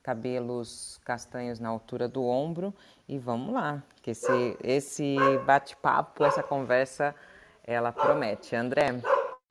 cabelos 0.07 1.01
castanhos 1.05 1.59
na 1.59 1.69
altura 1.69 2.07
do 2.07 2.25
ombro 2.25 2.73
e 3.09 3.19
vamos 3.19 3.53
lá, 3.53 3.83
que 4.01 4.13
esse, 4.13 4.57
esse 4.63 5.17
bate-papo, 5.45 6.25
essa 6.25 6.45
conversa, 6.45 7.13
ela 7.65 7.91
promete. 7.91 8.55
André? 8.55 9.03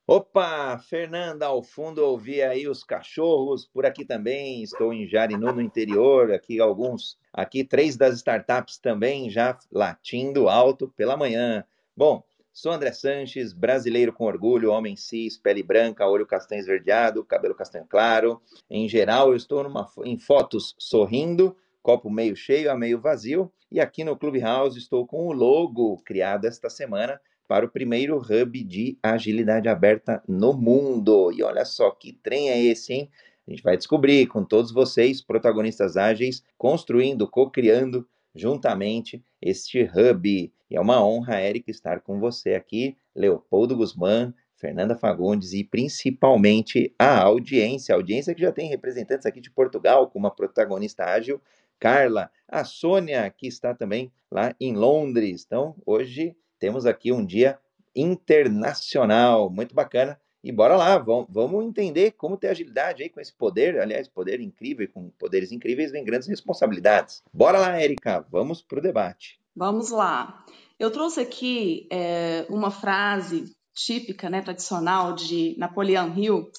Opa, 0.08 0.78
Fernanda, 0.78 1.48
ao 1.48 1.62
fundo 1.62 1.98
ouvi 2.06 2.42
aí 2.42 2.70
os 2.70 2.86
cachorros, 2.86 3.66
por 3.66 3.86
aqui 3.86 4.06
também, 4.06 4.64
estou 4.64 4.94
em 4.94 5.06
Jarinu, 5.06 5.52
no 5.52 5.62
interior, 5.62 6.32
aqui 6.32 6.62
alguns, 6.62 7.18
aqui 7.34 7.66
três 7.66 7.98
das 7.98 8.16
startups 8.16 8.78
também 8.78 9.30
já 9.30 9.58
latindo 9.70 10.48
alto 10.48 10.88
pela 10.96 11.18
manhã. 11.18 11.66
Bom, 11.98 12.24
Sou 12.56 12.72
André 12.72 12.94
Sanches, 12.94 13.52
brasileiro 13.52 14.14
com 14.14 14.24
orgulho, 14.24 14.72
homem 14.72 14.96
cis, 14.96 15.38
pele 15.38 15.62
branca, 15.62 16.08
olho 16.08 16.26
castanho 16.26 16.62
esverdeado, 16.62 17.22
cabelo 17.22 17.54
castanho 17.54 17.86
claro. 17.86 18.42
Em 18.70 18.88
geral, 18.88 19.32
eu 19.32 19.36
estou 19.36 19.62
numa, 19.62 19.86
em 20.06 20.18
fotos 20.18 20.74
sorrindo, 20.80 21.54
copo 21.84 22.10
meio 22.10 22.34
cheio 22.34 22.72
a 22.72 22.76
meio 22.78 22.98
vazio. 22.98 23.52
E 23.70 23.82
aqui 23.82 24.06
no 24.06 24.16
Clubhouse 24.16 24.80
estou 24.80 25.06
com 25.06 25.28
o 25.28 25.34
logo 25.34 25.98
criado 26.06 26.46
esta 26.46 26.70
semana 26.70 27.20
para 27.46 27.66
o 27.66 27.70
primeiro 27.70 28.16
hub 28.20 28.64
de 28.64 28.98
agilidade 29.04 29.68
aberta 29.68 30.24
no 30.26 30.54
mundo. 30.54 31.34
E 31.34 31.44
olha 31.44 31.66
só 31.66 31.92
que 31.92 32.14
trem 32.14 32.50
é 32.52 32.64
esse, 32.64 32.94
hein? 32.94 33.12
A 33.46 33.52
gente 33.52 33.64
vai 33.64 33.76
descobrir 33.76 34.28
com 34.28 34.46
todos 34.46 34.72
vocês, 34.72 35.22
protagonistas 35.22 35.98
ágeis, 35.98 36.42
construindo, 36.58 37.28
co-criando 37.28 38.08
juntamente 38.36 39.24
este 39.42 39.84
hub. 39.84 40.54
E 40.70 40.76
é 40.76 40.80
uma 40.80 41.04
honra, 41.04 41.40
Érica, 41.40 41.72
estar 41.72 42.02
com 42.02 42.20
você 42.20 42.54
aqui, 42.54 42.98
Leopoldo 43.16 43.76
Guzmán, 43.76 44.34
Fernanda 44.56 44.96
Fagundes 44.96 45.54
e 45.54 45.64
principalmente 45.64 46.94
a 46.98 47.22
audiência, 47.22 47.94
a 47.94 47.98
audiência 47.98 48.34
que 48.34 48.42
já 48.42 48.52
tem 48.52 48.70
representantes 48.70 49.26
aqui 49.26 49.40
de 49.40 49.52
Portugal, 49.52 50.10
com 50.10 50.20
uma 50.20 50.32
protagonista 50.32 51.06
ágil, 51.06 51.42
Carla, 51.80 52.32
a 52.48 52.64
Sônia, 52.64 53.30
que 53.30 53.48
está 53.48 53.74
também 53.74 54.12
lá 54.32 54.56
em 54.60 54.74
Londres. 54.76 55.44
Então, 55.46 55.76
hoje 55.86 56.36
temos 56.58 56.86
aqui 56.86 57.12
um 57.12 57.26
dia 57.26 57.60
internacional, 57.96 59.50
muito 59.50 59.76
bacana. 59.76 60.20
E 60.46 60.52
bora 60.52 60.78
lá, 60.78 60.96
vamos, 61.00 61.66
entender 61.66 62.12
como 62.12 62.38
ter 62.38 62.50
agilidade 62.50 63.02
aí 63.02 63.10
com 63.10 63.20
esse 63.20 63.34
poder. 63.34 63.80
Aliás, 63.80 64.08
poder 64.08 64.40
incrível, 64.40 64.88
com 64.94 65.10
poderes 65.18 65.52
incríveis 65.52 65.92
vem 65.92 66.06
grandes 66.06 66.28
responsabilidades. 66.28 67.24
Bora 67.34 67.58
lá, 67.58 67.82
Érica, 67.82 68.24
vamos 68.30 68.62
para 68.62 68.78
o 68.78 68.82
debate. 68.82 69.40
Vamos 69.56 69.90
lá. 69.90 70.46
Eu 70.78 70.92
trouxe 70.92 71.20
aqui 71.20 71.88
é, 71.92 72.46
uma 72.48 72.70
frase 72.70 73.56
típica, 73.74 74.30
né, 74.30 74.40
tradicional 74.44 75.16
de 75.16 75.56
Napoleão 75.58 76.16
Hill, 76.16 76.52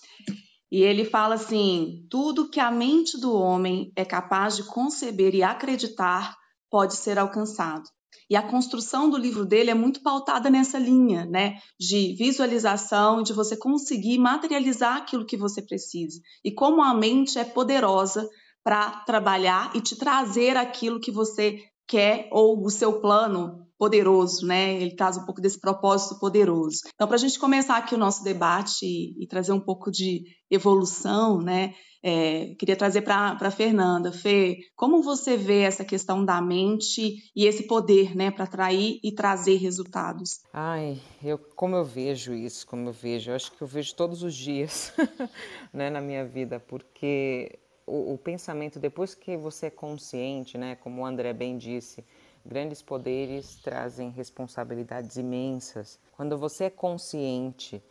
e 0.69 0.83
ele 0.83 1.05
fala 1.05 1.37
assim: 1.37 2.09
tudo 2.11 2.51
que 2.51 2.59
a 2.59 2.73
mente 2.73 3.21
do 3.21 3.33
homem 3.33 3.93
é 3.95 4.05
capaz 4.05 4.57
de 4.57 4.65
conceber 4.65 5.33
e 5.33 5.45
acreditar 5.45 6.35
pode 6.69 6.97
ser 6.97 7.21
alcançado. 7.21 7.85
E 8.31 8.37
a 8.37 8.43
construção 8.43 9.09
do 9.09 9.17
livro 9.17 9.45
dele 9.45 9.71
é 9.71 9.75
muito 9.75 10.03
pautada 10.03 10.51
nessa 10.51 10.79
linha, 10.79 11.25
né, 11.25 11.59
de 11.79 12.15
visualização, 12.15 13.23
de 13.23 13.33
você 13.33 13.57
conseguir 13.57 14.19
materializar 14.19 14.97
aquilo 14.97 15.27
que 15.27 15.37
você 15.37 15.63
precisa. 15.63 16.21
E 16.45 16.51
como 16.51 16.83
a 16.83 16.95
mente 16.95 17.39
é 17.39 17.45
poderosa 17.45 18.29
para 18.63 18.91
trabalhar 19.01 19.75
e 19.75 19.81
te 19.81 19.97
trazer 19.97 20.57
aquilo 20.57 21.01
que 21.01 21.11
você 21.11 21.63
quer 21.87 22.29
ou 22.33 22.65
o 22.65 22.71
seu 22.71 23.01
plano 23.01 23.66
poderoso, 23.79 24.47
né? 24.47 24.75
Ele 24.75 24.95
traz 24.95 25.17
um 25.17 25.25
pouco 25.25 25.41
desse 25.41 25.61
propósito 25.61 26.19
poderoso. 26.19 26.81
Então, 26.95 27.07
para 27.07 27.17
a 27.17 27.19
gente 27.19 27.39
começar 27.39 27.77
aqui 27.77 27.95
o 27.95 27.99
nosso 27.99 28.25
debate 28.25 28.85
e, 28.85 29.23
e 29.23 29.27
trazer 29.27 29.53
um 29.53 29.61
pouco 29.61 29.91
de 29.91 30.25
evolução, 30.51 31.41
né? 31.41 31.75
É, 32.03 32.55
queria 32.59 32.77
trazer 32.77 33.03
para 33.03 33.37
a 33.41 33.51
Fernanda. 33.51 34.13
Fê, 34.13 34.59
como 34.77 35.03
você 35.03 35.37
vê 35.37 35.63
essa 35.63 35.85
questão 35.85 36.25
da 36.25 36.41
mente 36.41 37.17
e 37.35 37.47
esse 37.47 37.65
poder, 37.65 38.15
né, 38.15 38.31
para 38.31 38.45
atrair 38.45 39.01
e 39.03 39.13
trazer 39.13 39.57
resultados? 39.57 40.41
Ai, 40.53 41.01
eu, 41.21 41.37
como 41.37 41.75
eu 41.75 41.85
vejo 41.85 42.33
isso, 42.33 42.65
como 42.65 42.91
eu 42.91 42.93
vejo, 42.93 43.31
eu 43.31 43.35
acho 43.35 43.51
que 43.51 43.61
eu 43.61 43.67
vejo 43.67 43.93
todos 43.97 44.23
os 44.23 44.37
dias, 44.37 44.93
né, 45.75 45.91
na 45.91 46.01
minha 46.01 46.25
vida, 46.25 46.61
porque 46.61 47.59
o, 47.85 48.15
o 48.15 48.19
pensamento, 48.19 48.79
depois 48.79 49.15
que 49.15 49.37
você 49.37 49.67
é 49.67 49.71
consciente, 49.71 50.57
né, 50.57 50.77
como 50.77 51.03
o 51.03 51.07
André 51.07 51.33
bem 51.33 51.59
disse, 51.59 52.05
Grandes 52.49 52.81
poderes 52.81 53.57
trazem 53.57 54.11
responsabilidades 54.11 55.17
imensas. 55.17 55.99
Quando 56.13 56.39
você 56.39 56.65
é 56.65 56.71
consciente 56.71 57.83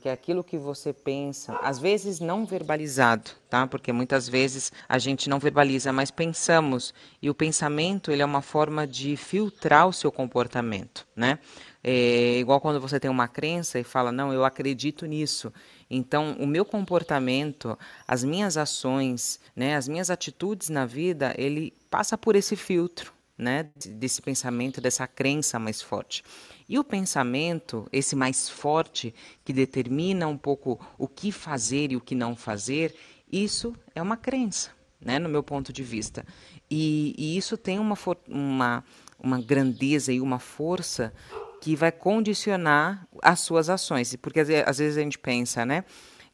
que 0.00 0.08
aquilo 0.08 0.44
que 0.44 0.56
você 0.56 0.92
pensa, 0.92 1.56
às 1.60 1.80
vezes 1.80 2.20
não 2.20 2.46
verbalizado, 2.46 3.32
tá? 3.50 3.66
Porque 3.66 3.92
muitas 3.92 4.28
vezes 4.28 4.70
a 4.88 4.98
gente 4.98 5.28
não 5.28 5.40
verbaliza, 5.40 5.92
mas 5.92 6.12
pensamos. 6.12 6.94
E 7.20 7.28
o 7.28 7.34
pensamento, 7.34 8.12
ele 8.12 8.22
é 8.22 8.24
uma 8.24 8.40
forma 8.40 8.86
de 8.86 9.16
filtrar 9.16 9.88
o 9.88 9.92
seu 9.92 10.12
comportamento, 10.12 11.04
né? 11.16 11.40
É 11.82 12.38
igual 12.38 12.60
quando 12.60 12.80
você 12.80 13.00
tem 13.00 13.10
uma 13.10 13.26
crença 13.26 13.80
e 13.80 13.84
fala, 13.84 14.12
não, 14.12 14.32
eu 14.32 14.44
acredito 14.44 15.06
nisso. 15.06 15.52
Então, 15.90 16.36
o 16.38 16.46
meu 16.46 16.64
comportamento, 16.64 17.76
as 18.06 18.22
minhas 18.22 18.56
ações, 18.56 19.40
né, 19.56 19.74
as 19.74 19.88
minhas 19.88 20.08
atitudes 20.08 20.68
na 20.68 20.86
vida, 20.86 21.34
ele 21.36 21.72
passa 21.90 22.16
por 22.16 22.36
esse 22.36 22.56
filtro 22.56 23.13
né, 23.36 23.68
desse 23.74 24.22
pensamento, 24.22 24.80
dessa 24.80 25.06
crença 25.06 25.58
mais 25.58 25.82
forte. 25.82 26.22
E 26.68 26.78
o 26.78 26.84
pensamento, 26.84 27.86
esse 27.92 28.14
mais 28.14 28.48
forte, 28.48 29.14
que 29.44 29.52
determina 29.52 30.26
um 30.26 30.36
pouco 30.36 30.80
o 30.96 31.08
que 31.08 31.32
fazer 31.32 31.92
e 31.92 31.96
o 31.96 32.00
que 32.00 32.14
não 32.14 32.36
fazer, 32.36 32.94
isso 33.30 33.74
é 33.94 34.00
uma 34.00 34.16
crença, 34.16 34.70
né, 35.00 35.18
no 35.18 35.28
meu 35.28 35.42
ponto 35.42 35.72
de 35.72 35.82
vista. 35.82 36.24
E, 36.70 37.14
e 37.18 37.36
isso 37.36 37.56
tem 37.56 37.78
uma, 37.78 37.96
uma, 38.28 38.84
uma 39.18 39.40
grandeza 39.40 40.12
e 40.12 40.20
uma 40.20 40.38
força 40.38 41.12
que 41.60 41.74
vai 41.74 41.90
condicionar 41.90 43.06
as 43.22 43.40
suas 43.40 43.68
ações. 43.68 44.14
Porque 44.16 44.40
às 44.40 44.78
vezes 44.78 44.96
a 44.96 45.00
gente 45.00 45.18
pensa, 45.18 45.64
né? 45.64 45.84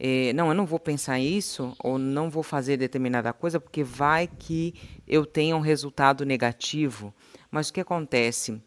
É, 0.02 0.32
não, 0.32 0.48
eu 0.48 0.54
não 0.54 0.64
vou 0.64 0.80
pensar 0.80 1.20
isso 1.20 1.76
ou 1.78 1.98
não 1.98 2.30
vou 2.30 2.42
fazer 2.42 2.78
determinada 2.78 3.34
coisa 3.34 3.60
porque 3.60 3.84
vai 3.84 4.26
que 4.26 4.74
eu 5.06 5.26
tenha 5.26 5.54
um 5.54 5.60
resultado 5.60 6.24
negativo. 6.24 7.12
Mas 7.50 7.68
o 7.68 7.72
que 7.74 7.80
acontece? 7.80 8.62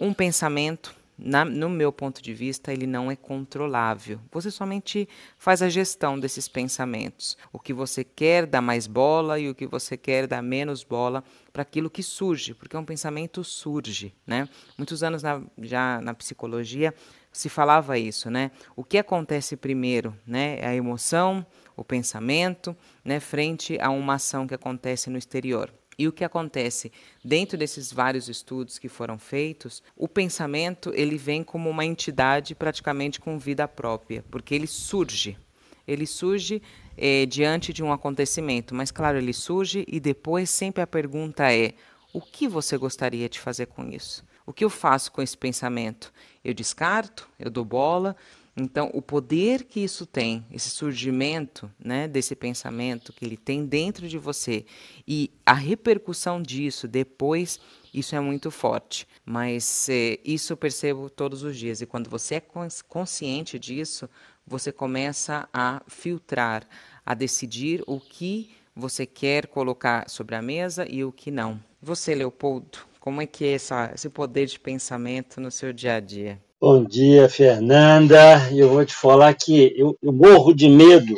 Um 0.00 0.14
pensamento 0.14 0.96
na, 1.18 1.44
no 1.44 1.68
meu 1.68 1.92
ponto 1.92 2.22
de 2.22 2.32
vista, 2.32 2.72
ele 2.72 2.86
não 2.86 3.10
é 3.10 3.16
controlável. 3.16 4.20
Você 4.30 4.50
somente 4.50 5.06
faz 5.36 5.60
a 5.60 5.68
gestão 5.68 6.18
desses 6.18 6.48
pensamentos. 6.48 7.36
O 7.52 7.58
que 7.58 7.74
você 7.74 8.04
quer 8.04 8.46
dá 8.46 8.62
mais 8.62 8.86
bola 8.86 9.38
e 9.38 9.50
o 9.50 9.54
que 9.54 9.66
você 9.66 9.96
quer 9.96 10.26
dá 10.26 10.40
menos 10.40 10.84
bola 10.84 11.24
para 11.52 11.62
aquilo 11.62 11.90
que 11.90 12.02
surge, 12.02 12.54
porque 12.54 12.76
um 12.76 12.84
pensamento 12.84 13.42
surge. 13.42 14.14
Né? 14.26 14.48
Muitos 14.78 15.02
anos 15.02 15.22
na, 15.22 15.42
já 15.58 16.00
na 16.00 16.14
psicologia 16.14 16.94
se 17.38 17.48
falava 17.48 17.96
isso. 17.96 18.28
Né? 18.28 18.50
O 18.74 18.82
que 18.82 18.98
acontece 18.98 19.56
primeiro? 19.56 20.12
Né? 20.26 20.58
É 20.58 20.66
a 20.66 20.74
emoção, 20.74 21.46
o 21.76 21.84
pensamento, 21.84 22.76
né? 23.04 23.20
frente 23.20 23.78
a 23.80 23.90
uma 23.90 24.14
ação 24.14 24.44
que 24.44 24.54
acontece 24.54 25.08
no 25.08 25.16
exterior. 25.16 25.72
E 25.96 26.08
o 26.08 26.12
que 26.12 26.24
acontece 26.24 26.90
dentro 27.24 27.56
desses 27.56 27.92
vários 27.92 28.28
estudos 28.28 28.76
que 28.76 28.88
foram 28.88 29.18
feitos, 29.18 29.84
o 29.96 30.08
pensamento 30.08 30.92
ele 30.94 31.16
vem 31.16 31.44
como 31.44 31.70
uma 31.70 31.84
entidade 31.84 32.56
praticamente 32.56 33.20
com 33.20 33.38
vida 33.38 33.68
própria, 33.68 34.24
porque 34.30 34.52
ele 34.52 34.66
surge. 34.66 35.38
Ele 35.86 36.06
surge 36.06 36.60
é, 36.96 37.24
diante 37.24 37.72
de 37.72 37.84
um 37.84 37.92
acontecimento, 37.92 38.74
mas 38.74 38.90
claro, 38.90 39.16
ele 39.16 39.32
surge 39.32 39.84
e 39.88 40.00
depois 40.00 40.50
sempre 40.50 40.82
a 40.82 40.86
pergunta 40.86 41.52
é: 41.52 41.74
o 42.12 42.20
que 42.20 42.48
você 42.48 42.76
gostaria 42.76 43.28
de 43.28 43.40
fazer 43.40 43.66
com 43.66 43.88
isso? 43.88 44.24
O 44.48 44.52
que 44.54 44.64
eu 44.64 44.70
faço 44.70 45.12
com 45.12 45.20
esse 45.20 45.36
pensamento? 45.36 46.10
Eu 46.42 46.54
descarto? 46.54 47.28
Eu 47.38 47.50
dou 47.50 47.66
bola? 47.66 48.16
Então, 48.56 48.90
o 48.94 49.02
poder 49.02 49.64
que 49.64 49.80
isso 49.80 50.06
tem, 50.06 50.42
esse 50.50 50.70
surgimento 50.70 51.70
né, 51.78 52.08
desse 52.08 52.34
pensamento 52.34 53.12
que 53.12 53.26
ele 53.26 53.36
tem 53.36 53.66
dentro 53.66 54.08
de 54.08 54.16
você 54.16 54.64
e 55.06 55.30
a 55.44 55.52
repercussão 55.52 56.40
disso 56.40 56.88
depois, 56.88 57.60
isso 57.92 58.16
é 58.16 58.20
muito 58.20 58.50
forte. 58.50 59.06
Mas 59.22 59.86
é, 59.90 60.18
isso 60.24 60.54
eu 60.54 60.56
percebo 60.56 61.10
todos 61.10 61.42
os 61.42 61.54
dias. 61.54 61.82
E 61.82 61.86
quando 61.86 62.08
você 62.08 62.36
é 62.36 62.42
consciente 62.88 63.58
disso, 63.58 64.08
você 64.46 64.72
começa 64.72 65.46
a 65.52 65.82
filtrar, 65.86 66.66
a 67.04 67.12
decidir 67.12 67.84
o 67.86 68.00
que 68.00 68.50
você 68.74 69.04
quer 69.04 69.46
colocar 69.46 70.08
sobre 70.08 70.34
a 70.34 70.40
mesa 70.40 70.86
e 70.88 71.04
o 71.04 71.12
que 71.12 71.30
não. 71.30 71.62
Você, 71.82 72.14
Leopoldo, 72.14 72.87
como 73.00 73.22
é 73.22 73.26
que 73.26 73.44
é 73.44 73.52
essa, 73.52 73.92
esse 73.94 74.08
poder 74.08 74.46
de 74.46 74.58
pensamento 74.58 75.40
no 75.40 75.50
seu 75.50 75.72
dia 75.72 75.94
a 75.94 76.00
dia? 76.00 76.40
Bom 76.60 76.84
dia, 76.84 77.28
Fernanda. 77.28 78.52
Eu 78.52 78.68
vou 78.68 78.84
te 78.84 78.94
falar 78.94 79.32
que 79.34 79.72
eu, 79.76 79.96
eu 80.02 80.12
morro 80.12 80.52
de 80.52 80.68
medo 80.68 81.14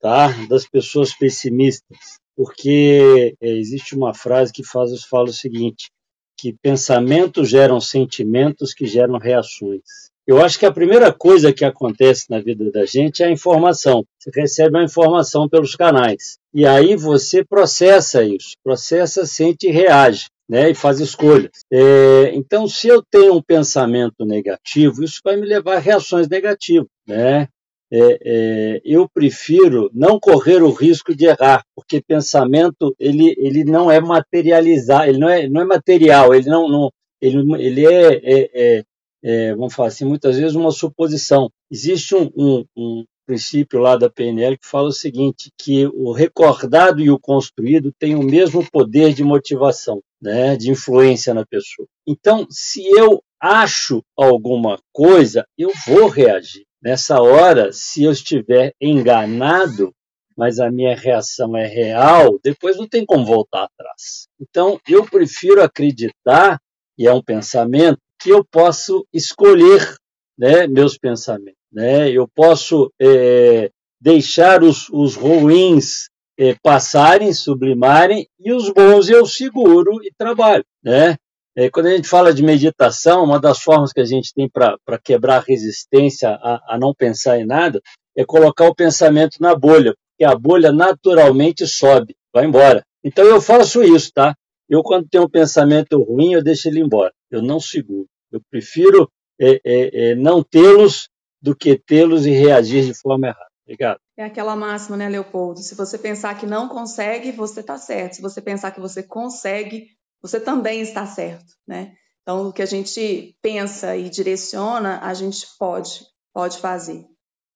tá, 0.00 0.28
das 0.48 0.66
pessoas 0.66 1.14
pessimistas, 1.14 1.96
porque 2.36 3.34
é, 3.40 3.48
existe 3.50 3.94
uma 3.94 4.12
frase 4.12 4.52
que 4.52 4.64
faz, 4.64 4.90
fala 5.04 5.26
o 5.26 5.32
seguinte, 5.32 5.90
que 6.36 6.52
pensamentos 6.60 7.48
geram 7.48 7.80
sentimentos 7.80 8.74
que 8.74 8.86
geram 8.86 9.18
reações. 9.18 10.10
Eu 10.26 10.42
acho 10.42 10.58
que 10.58 10.66
a 10.66 10.72
primeira 10.72 11.12
coisa 11.12 11.52
que 11.52 11.64
acontece 11.64 12.26
na 12.30 12.40
vida 12.40 12.70
da 12.70 12.84
gente 12.84 13.22
é 13.22 13.26
a 13.26 13.32
informação. 13.32 14.04
Você 14.18 14.30
recebe 14.40 14.78
a 14.78 14.84
informação 14.84 15.48
pelos 15.48 15.74
canais. 15.74 16.38
E 16.52 16.66
aí 16.66 16.96
você 16.96 17.44
processa 17.44 18.24
isso, 18.24 18.52
processa, 18.62 19.26
sente 19.26 19.68
e 19.68 19.70
reage 19.70 20.26
né, 20.50 20.68
e 20.68 20.74
faz 20.74 20.98
escolhas. 20.98 21.52
É, 21.72 22.34
então, 22.34 22.66
se 22.66 22.88
eu 22.88 23.00
tenho 23.08 23.36
um 23.36 23.42
pensamento 23.42 24.26
negativo, 24.26 25.04
isso 25.04 25.20
vai 25.24 25.36
me 25.36 25.46
levar 25.46 25.76
a 25.76 25.78
reações 25.78 26.28
negativas. 26.28 26.88
Né? 27.06 27.46
É, 27.92 28.18
é, 28.24 28.80
eu 28.84 29.08
prefiro 29.08 29.88
não 29.94 30.18
correr 30.18 30.60
o 30.60 30.72
risco 30.72 31.14
de 31.14 31.26
errar, 31.26 31.62
porque 31.72 32.02
pensamento 32.02 32.92
ele, 32.98 33.32
ele 33.38 33.62
não 33.62 33.88
é 33.88 34.00
materializar, 34.00 35.08
ele 35.08 35.18
não 35.18 35.28
é, 35.28 35.48
não 35.48 35.60
é 35.60 35.64
material, 35.64 36.34
ele 36.34 36.50
não, 36.50 36.68
não 36.68 36.90
ele, 37.20 37.38
ele 37.62 37.86
é, 37.86 38.14
é, 38.14 38.50
é, 38.52 38.84
é, 39.22 39.54
vamos 39.54 39.72
falar 39.72 39.88
assim, 39.88 40.04
muitas 40.04 40.36
vezes 40.36 40.56
uma 40.56 40.72
suposição. 40.72 41.48
Existe 41.70 42.16
um, 42.16 42.28
um, 42.36 42.64
um 42.76 43.04
princípio 43.30 43.78
lá 43.78 43.96
da 43.96 44.10
PNL 44.10 44.58
que 44.58 44.66
fala 44.66 44.88
o 44.88 44.92
seguinte, 44.92 45.52
que 45.56 45.86
o 45.86 46.10
recordado 46.10 47.00
e 47.00 47.12
o 47.12 47.18
construído 47.18 47.92
têm 47.96 48.16
o 48.16 48.24
mesmo 48.24 48.68
poder 48.68 49.14
de 49.14 49.22
motivação, 49.22 50.02
né, 50.20 50.56
de 50.56 50.68
influência 50.68 51.32
na 51.32 51.46
pessoa. 51.46 51.86
Então, 52.04 52.44
se 52.50 52.84
eu 52.88 53.22
acho 53.40 54.02
alguma 54.16 54.80
coisa, 54.92 55.46
eu 55.56 55.70
vou 55.86 56.08
reagir. 56.08 56.64
Nessa 56.82 57.22
hora, 57.22 57.70
se 57.72 58.02
eu 58.02 58.10
estiver 58.10 58.74
enganado, 58.80 59.94
mas 60.36 60.58
a 60.58 60.68
minha 60.68 60.96
reação 60.96 61.56
é 61.56 61.68
real, 61.68 62.36
depois 62.42 62.76
não 62.76 62.88
tem 62.88 63.06
como 63.06 63.24
voltar 63.24 63.62
atrás. 63.62 64.26
Então, 64.40 64.80
eu 64.88 65.04
prefiro 65.04 65.62
acreditar, 65.62 66.58
e 66.98 67.06
é 67.06 67.12
um 67.12 67.22
pensamento, 67.22 68.00
que 68.20 68.30
eu 68.30 68.44
posso 68.44 69.06
escolher 69.12 69.94
né, 70.36 70.66
meus 70.66 70.98
pensamentos. 70.98 71.59
Né? 71.72 72.10
Eu 72.10 72.28
posso 72.28 72.92
é, 73.00 73.70
deixar 74.00 74.62
os, 74.62 74.88
os 74.90 75.14
ruins 75.14 76.08
é, 76.38 76.56
passarem, 76.62 77.32
sublimarem, 77.32 78.26
e 78.38 78.52
os 78.52 78.70
bons 78.70 79.08
eu 79.08 79.26
seguro 79.26 80.02
e 80.02 80.10
trabalho. 80.16 80.64
Né? 80.82 81.16
É, 81.56 81.68
quando 81.68 81.86
a 81.86 81.96
gente 81.96 82.08
fala 82.08 82.32
de 82.32 82.42
meditação, 82.42 83.24
uma 83.24 83.38
das 83.38 83.60
formas 83.60 83.92
que 83.92 84.00
a 84.00 84.04
gente 84.04 84.32
tem 84.32 84.48
para 84.48 84.98
quebrar 85.02 85.36
a 85.38 85.44
resistência 85.46 86.30
a, 86.30 86.74
a 86.74 86.78
não 86.78 86.94
pensar 86.94 87.38
em 87.38 87.46
nada 87.46 87.80
é 88.16 88.24
colocar 88.24 88.66
o 88.66 88.74
pensamento 88.74 89.36
na 89.40 89.54
bolha, 89.54 89.94
porque 90.10 90.24
a 90.24 90.36
bolha 90.36 90.72
naturalmente 90.72 91.66
sobe, 91.66 92.14
vai 92.32 92.46
embora. 92.46 92.82
Então 93.04 93.24
eu 93.24 93.40
faço 93.40 93.82
isso, 93.82 94.10
tá? 94.14 94.34
Eu, 94.68 94.82
quando 94.82 95.08
tenho 95.08 95.24
um 95.24 95.30
pensamento 95.30 96.02
ruim, 96.02 96.34
eu 96.34 96.42
deixo 96.42 96.68
ele 96.68 96.80
embora. 96.80 97.12
Eu 97.30 97.42
não 97.42 97.58
seguro. 97.58 98.06
Eu 98.30 98.40
prefiro 98.50 99.10
é, 99.40 99.60
é, 99.64 100.10
é 100.10 100.14
não 100.14 100.42
tê-los 100.42 101.08
do 101.40 101.54
que 101.54 101.76
tê-los 101.76 102.26
e 102.26 102.30
reagir 102.30 102.84
de 102.84 102.94
forma 102.94 103.28
errada. 103.28 103.50
Obrigado. 103.64 104.00
É 104.16 104.24
aquela 104.24 104.56
máxima, 104.56 104.96
né, 104.96 105.08
Leopoldo? 105.08 105.60
Se 105.60 105.74
você 105.74 105.96
pensar 105.96 106.36
que 106.38 106.44
não 106.44 106.68
consegue, 106.68 107.30
você 107.30 107.60
está 107.60 107.78
certo. 107.78 108.16
Se 108.16 108.22
você 108.22 108.42
pensar 108.42 108.72
que 108.72 108.80
você 108.80 109.02
consegue, 109.02 109.88
você 110.20 110.40
também 110.40 110.80
está 110.80 111.06
certo, 111.06 111.54
né? 111.66 111.94
Então, 112.22 112.48
o 112.48 112.52
que 112.52 112.62
a 112.62 112.66
gente 112.66 113.36
pensa 113.40 113.96
e 113.96 114.10
direciona, 114.10 115.00
a 115.02 115.14
gente 115.14 115.46
pode, 115.58 116.04
pode 116.34 116.58
fazer. 116.58 117.06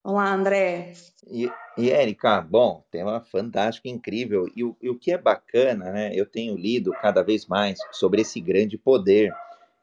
Vamos 0.05 0.21
lá, 0.21 0.33
André. 0.33 0.93
E, 1.27 1.51
e 1.79 1.91
Érica, 1.91 2.41
bom, 2.41 2.85
tema 2.91 3.21
fantástico, 3.21 3.89
incrível. 3.89 4.47
E 4.55 4.63
o, 4.63 4.77
e 4.81 4.91
o 4.91 4.99
que 4.99 5.11
é 5.11 5.19
bacana, 5.19 5.91
né? 5.91 6.13
Eu 6.15 6.27
tenho 6.27 6.57
lido 6.57 6.93
cada 6.93 7.23
vez 7.23 7.47
mais 7.47 7.79
sobre 7.91 8.23
esse 8.23 8.41
grande 8.41 8.79
poder 8.79 9.33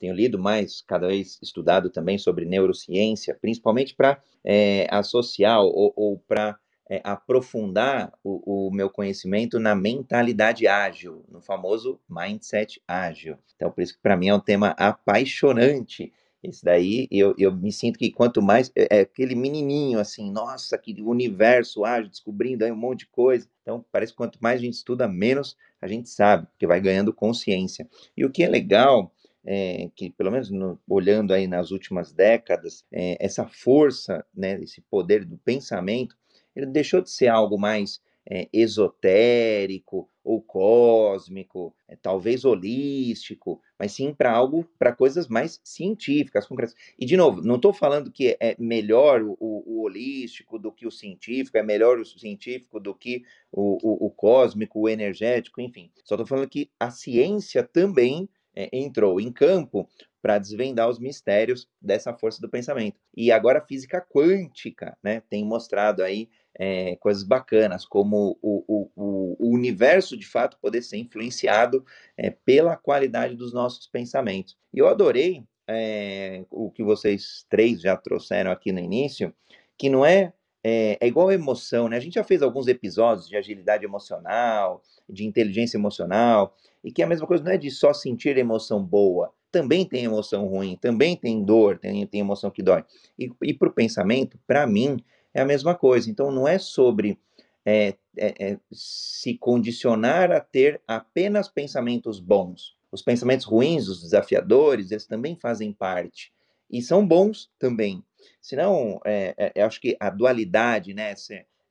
tenho 0.01 0.15
lido 0.15 0.39
mais, 0.39 0.81
cada 0.81 1.07
vez 1.07 1.37
estudado 1.43 1.91
também 1.91 2.17
sobre 2.17 2.43
neurociência, 2.43 3.37
principalmente 3.39 3.93
para 3.93 4.19
é, 4.43 4.87
associar 4.89 5.61
ou, 5.61 5.93
ou 5.95 6.17
para 6.17 6.57
é, 6.89 6.99
aprofundar 7.03 8.11
o, 8.23 8.67
o, 8.67 8.71
meu 8.71 8.89
conhecimento 8.89 9.59
na 9.59 9.75
mentalidade 9.75 10.65
ágil, 10.65 11.23
no 11.29 11.39
famoso 11.39 12.01
mindset 12.09 12.81
ágil. 12.87 13.37
Então, 13.55 13.71
por 13.71 13.83
isso 13.83 13.93
que 13.93 14.01
para 14.01 14.17
mim 14.17 14.29
é 14.29 14.33
um 14.33 14.39
tema 14.39 14.69
apaixonante. 14.69 16.11
Esse 16.41 16.65
daí, 16.65 17.07
eu, 17.11 17.35
eu 17.37 17.55
me 17.55 17.71
sinto 17.71 17.99
que 17.99 18.11
quanto 18.11 18.41
mais. 18.41 18.71
É, 18.75 18.97
é 18.97 19.01
aquele 19.01 19.35
menininho 19.35 19.99
assim, 19.99 20.31
nossa, 20.31 20.75
que 20.79 20.99
universo 20.99 21.85
ágil, 21.85 22.09
descobrindo 22.09 22.65
aí 22.65 22.71
um 22.71 22.75
monte 22.75 23.01
de 23.01 23.07
coisa. 23.07 23.47
Então, 23.61 23.85
parece 23.91 24.13
que 24.13 24.17
quanto 24.17 24.39
mais 24.41 24.59
a 24.59 24.63
gente 24.63 24.73
estuda, 24.73 25.07
menos 25.07 25.55
a 25.79 25.87
gente 25.87 26.09
sabe, 26.09 26.47
porque 26.47 26.65
vai 26.65 26.81
ganhando 26.81 27.13
consciência. 27.13 27.87
E 28.17 28.25
o 28.25 28.31
que 28.31 28.41
é 28.43 28.49
legal 28.49 29.13
é, 29.45 29.89
que 29.95 30.09
pelo 30.09 30.31
menos 30.31 30.49
no, 30.49 30.79
olhando 30.87 31.33
aí 31.33 31.47
nas 31.47 31.71
últimas 31.71 32.11
décadas, 32.11 32.85
é, 32.91 33.17
essa 33.19 33.47
força, 33.47 34.25
né, 34.33 34.59
esse 34.61 34.81
poder 34.81 35.25
do 35.25 35.37
pensamento, 35.37 36.15
ele 36.55 36.65
deixou 36.65 37.01
de 37.01 37.09
ser 37.09 37.27
algo 37.27 37.57
mais 37.57 38.01
é, 38.29 38.47
esotérico 38.53 40.07
ou 40.23 40.39
cósmico, 40.39 41.75
talvez 42.01 42.45
holístico, 42.45 43.59
mas 43.79 43.91
sim 43.93 44.13
para 44.13 44.31
algo, 44.31 44.69
para 44.77 44.95
coisas 44.95 45.27
mais 45.27 45.59
científicas, 45.63 46.45
concretas. 46.45 46.75
E, 46.99 47.05
de 47.05 47.17
novo, 47.17 47.41
não 47.41 47.55
estou 47.55 47.73
falando 47.73 48.11
que 48.11 48.37
é 48.39 48.55
melhor 48.59 49.23
o, 49.23 49.35
o, 49.39 49.81
holístico 49.81 50.59
do 50.59 50.71
que 50.71 50.85
o 50.85 50.91
científico, 50.91 51.57
é 51.57 51.63
melhor 51.63 51.97
o 51.97 52.05
científico 52.05 52.79
do 52.79 52.93
que 52.93 53.23
o, 53.51 53.79
o, 53.81 54.05
o 54.05 54.11
cósmico, 54.11 54.81
o 54.81 54.89
energético, 54.89 55.59
enfim. 55.59 55.89
Só 56.03 56.13
estou 56.13 56.27
falando 56.27 56.49
que 56.49 56.69
a 56.79 56.91
ciência 56.91 57.63
também 57.63 58.29
é, 58.55 58.69
entrou 58.71 59.19
em 59.19 59.31
campo 59.31 59.87
para 60.21 60.37
desvendar 60.37 60.87
os 60.87 60.99
mistérios 60.99 61.67
dessa 61.81 62.13
força 62.13 62.41
do 62.41 62.49
pensamento. 62.49 62.99
E 63.15 63.31
agora 63.31 63.59
a 63.59 63.65
física 63.65 63.99
quântica 63.99 64.95
né, 65.03 65.21
tem 65.29 65.43
mostrado 65.43 66.03
aí 66.03 66.29
é, 66.57 66.95
coisas 66.97 67.23
bacanas, 67.23 67.85
como 67.85 68.37
o, 68.41 68.63
o, 68.67 69.35
o, 69.39 69.53
universo 69.53 70.17
de 70.17 70.27
fato 70.27 70.57
poder 70.61 70.81
ser 70.83 70.97
influenciado 70.97 71.83
é, 72.17 72.29
pela 72.29 72.77
qualidade 72.77 73.35
dos 73.35 73.53
nossos 73.53 73.87
pensamentos. 73.87 74.55
E 74.73 74.79
eu 74.79 74.87
adorei 74.87 75.43
é, 75.67 76.45
o 76.51 76.69
que 76.69 76.83
vocês 76.83 77.45
três 77.49 77.81
já 77.81 77.95
trouxeram 77.97 78.51
aqui 78.51 78.71
no 78.71 78.79
início, 78.79 79.33
que 79.77 79.89
não 79.89 80.05
é 80.05 80.33
é, 80.63 80.97
é 81.01 81.07
igual 81.07 81.29
a 81.29 81.33
emoção, 81.33 81.89
né? 81.89 81.97
A 81.97 81.99
gente 81.99 82.13
já 82.13 82.23
fez 82.23 82.41
alguns 82.41 82.67
episódios 82.67 83.27
de 83.27 83.35
agilidade 83.35 83.83
emocional, 83.83 84.83
de 85.09 85.25
inteligência 85.25 85.75
emocional, 85.75 86.55
e 86.83 86.91
que 86.91 87.03
a 87.03 87.07
mesma 87.07 87.27
coisa 87.27 87.43
não 87.43 87.51
é 87.51 87.57
de 87.57 87.69
só 87.69 87.93
sentir 87.93 88.37
emoção 88.37 88.83
boa, 88.83 89.33
também 89.51 89.85
tem 89.85 90.05
emoção 90.05 90.47
ruim, 90.47 90.77
também 90.79 91.15
tem 91.15 91.43
dor, 91.43 91.77
tem, 91.77 92.07
tem 92.07 92.21
emoção 92.21 92.49
que 92.49 92.63
dói. 92.63 92.83
E, 93.19 93.29
e 93.43 93.53
para 93.53 93.67
o 93.67 93.73
pensamento, 93.73 94.39
para 94.47 94.65
mim, 94.65 94.97
é 95.33 95.41
a 95.41 95.45
mesma 95.45 95.75
coisa. 95.75 96.09
Então, 96.09 96.31
não 96.31 96.47
é 96.47 96.57
sobre 96.57 97.19
é, 97.65 97.95
é, 98.17 98.51
é, 98.51 98.59
se 98.71 99.37
condicionar 99.37 100.31
a 100.31 100.39
ter 100.39 100.81
apenas 100.87 101.47
pensamentos 101.47 102.19
bons. 102.19 102.75
Os 102.91 103.01
pensamentos 103.01 103.45
ruins, 103.45 103.87
os 103.87 104.01
desafiadores, 104.01 104.91
eles 104.91 105.05
também 105.05 105.35
fazem 105.35 105.71
parte. 105.71 106.31
E 106.69 106.81
são 106.81 107.05
bons 107.05 107.49
também. 107.59 108.03
Senão, 108.41 108.99
é, 109.05 109.51
é, 109.55 109.61
acho 109.61 109.79
que 109.79 109.95
a 109.99 110.09
dualidade, 110.09 110.93
né? 110.93 111.13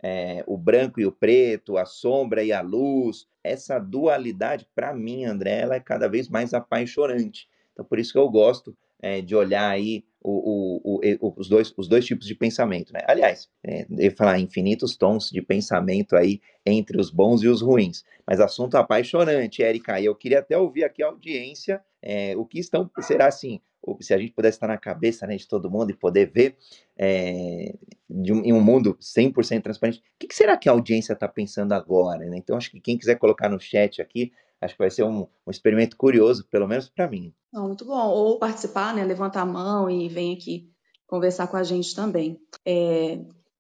É, 0.02 0.42
o 0.46 0.56
branco 0.56 1.00
e 1.00 1.06
o 1.06 1.12
preto, 1.12 1.76
a 1.76 1.84
sombra 1.84 2.42
e 2.42 2.52
a 2.52 2.60
luz, 2.60 3.26
essa 3.42 3.78
dualidade, 3.78 4.66
para 4.74 4.94
mim, 4.94 5.24
André, 5.24 5.60
ela 5.60 5.74
é 5.76 5.80
cada 5.80 6.08
vez 6.08 6.28
mais 6.28 6.54
apaixonante. 6.54 7.48
Então, 7.72 7.84
por 7.84 7.98
isso 7.98 8.12
que 8.12 8.18
eu 8.18 8.28
gosto 8.28 8.76
é, 9.00 9.20
de 9.20 9.34
olhar 9.34 9.68
aí 9.68 10.04
o, 10.22 11.00
o, 11.00 11.00
o, 11.20 11.34
os, 11.36 11.48
dois, 11.48 11.72
os 11.76 11.88
dois 11.88 12.04
tipos 12.04 12.26
de 12.26 12.34
pensamento. 12.34 12.92
Né? 12.92 13.00
Aliás, 13.06 13.48
é, 13.64 13.86
eu 13.98 14.12
falar 14.12 14.38
infinitos 14.38 14.96
tons 14.96 15.30
de 15.30 15.40
pensamento 15.40 16.14
aí 16.14 16.40
entre 16.64 17.00
os 17.00 17.10
bons 17.10 17.42
e 17.42 17.48
os 17.48 17.62
ruins. 17.62 18.04
Mas 18.26 18.40
assunto 18.40 18.76
apaixonante, 18.76 19.62
Érica. 19.62 19.98
E 19.98 20.04
eu 20.04 20.14
queria 20.14 20.40
até 20.40 20.56
ouvir 20.58 20.84
aqui 20.84 21.02
a 21.02 21.06
audiência, 21.06 21.82
é, 22.02 22.36
o 22.36 22.44
que 22.44 22.58
estão, 22.58 22.90
será 23.00 23.26
assim, 23.26 23.60
se 24.00 24.12
a 24.12 24.18
gente 24.18 24.32
pudesse 24.32 24.56
estar 24.56 24.68
na 24.68 24.78
cabeça 24.78 25.26
né, 25.26 25.36
de 25.36 25.46
todo 25.46 25.70
mundo 25.70 25.90
e 25.90 25.96
poder 25.96 26.30
ver 26.30 26.56
é, 26.98 27.74
um, 28.08 28.44
em 28.44 28.52
um 28.52 28.60
mundo 28.60 28.96
100% 29.00 29.62
transparente, 29.62 29.98
o 29.98 30.02
que, 30.18 30.28
que, 30.28 30.34
será 30.34 30.56
que 30.56 30.68
a 30.68 30.72
audiência 30.72 31.12
está 31.12 31.26
pensando 31.26 31.72
agora? 31.72 32.26
Né? 32.26 32.36
Então, 32.36 32.56
acho 32.56 32.70
que 32.70 32.80
quem 32.80 32.98
quiser 32.98 33.16
colocar 33.16 33.48
no 33.48 33.58
chat 33.58 34.00
aqui, 34.02 34.32
acho 34.60 34.74
que 34.74 34.78
vai 34.78 34.90
ser 34.90 35.04
um, 35.04 35.26
um 35.46 35.50
experimento 35.50 35.96
curioso, 35.96 36.46
pelo 36.50 36.68
menos 36.68 36.88
para 36.88 37.08
mim. 37.08 37.32
Não, 37.52 37.68
muito 37.68 37.84
bom. 37.84 38.08
Ou 38.08 38.38
participar, 38.38 38.94
né, 38.94 39.04
levantar 39.04 39.42
a 39.42 39.46
mão 39.46 39.90
e 39.90 40.08
vem 40.08 40.34
aqui 40.34 40.70
conversar 41.06 41.48
com 41.48 41.56
a 41.56 41.62
gente 41.62 41.94
também. 41.94 42.38
É, 42.64 43.18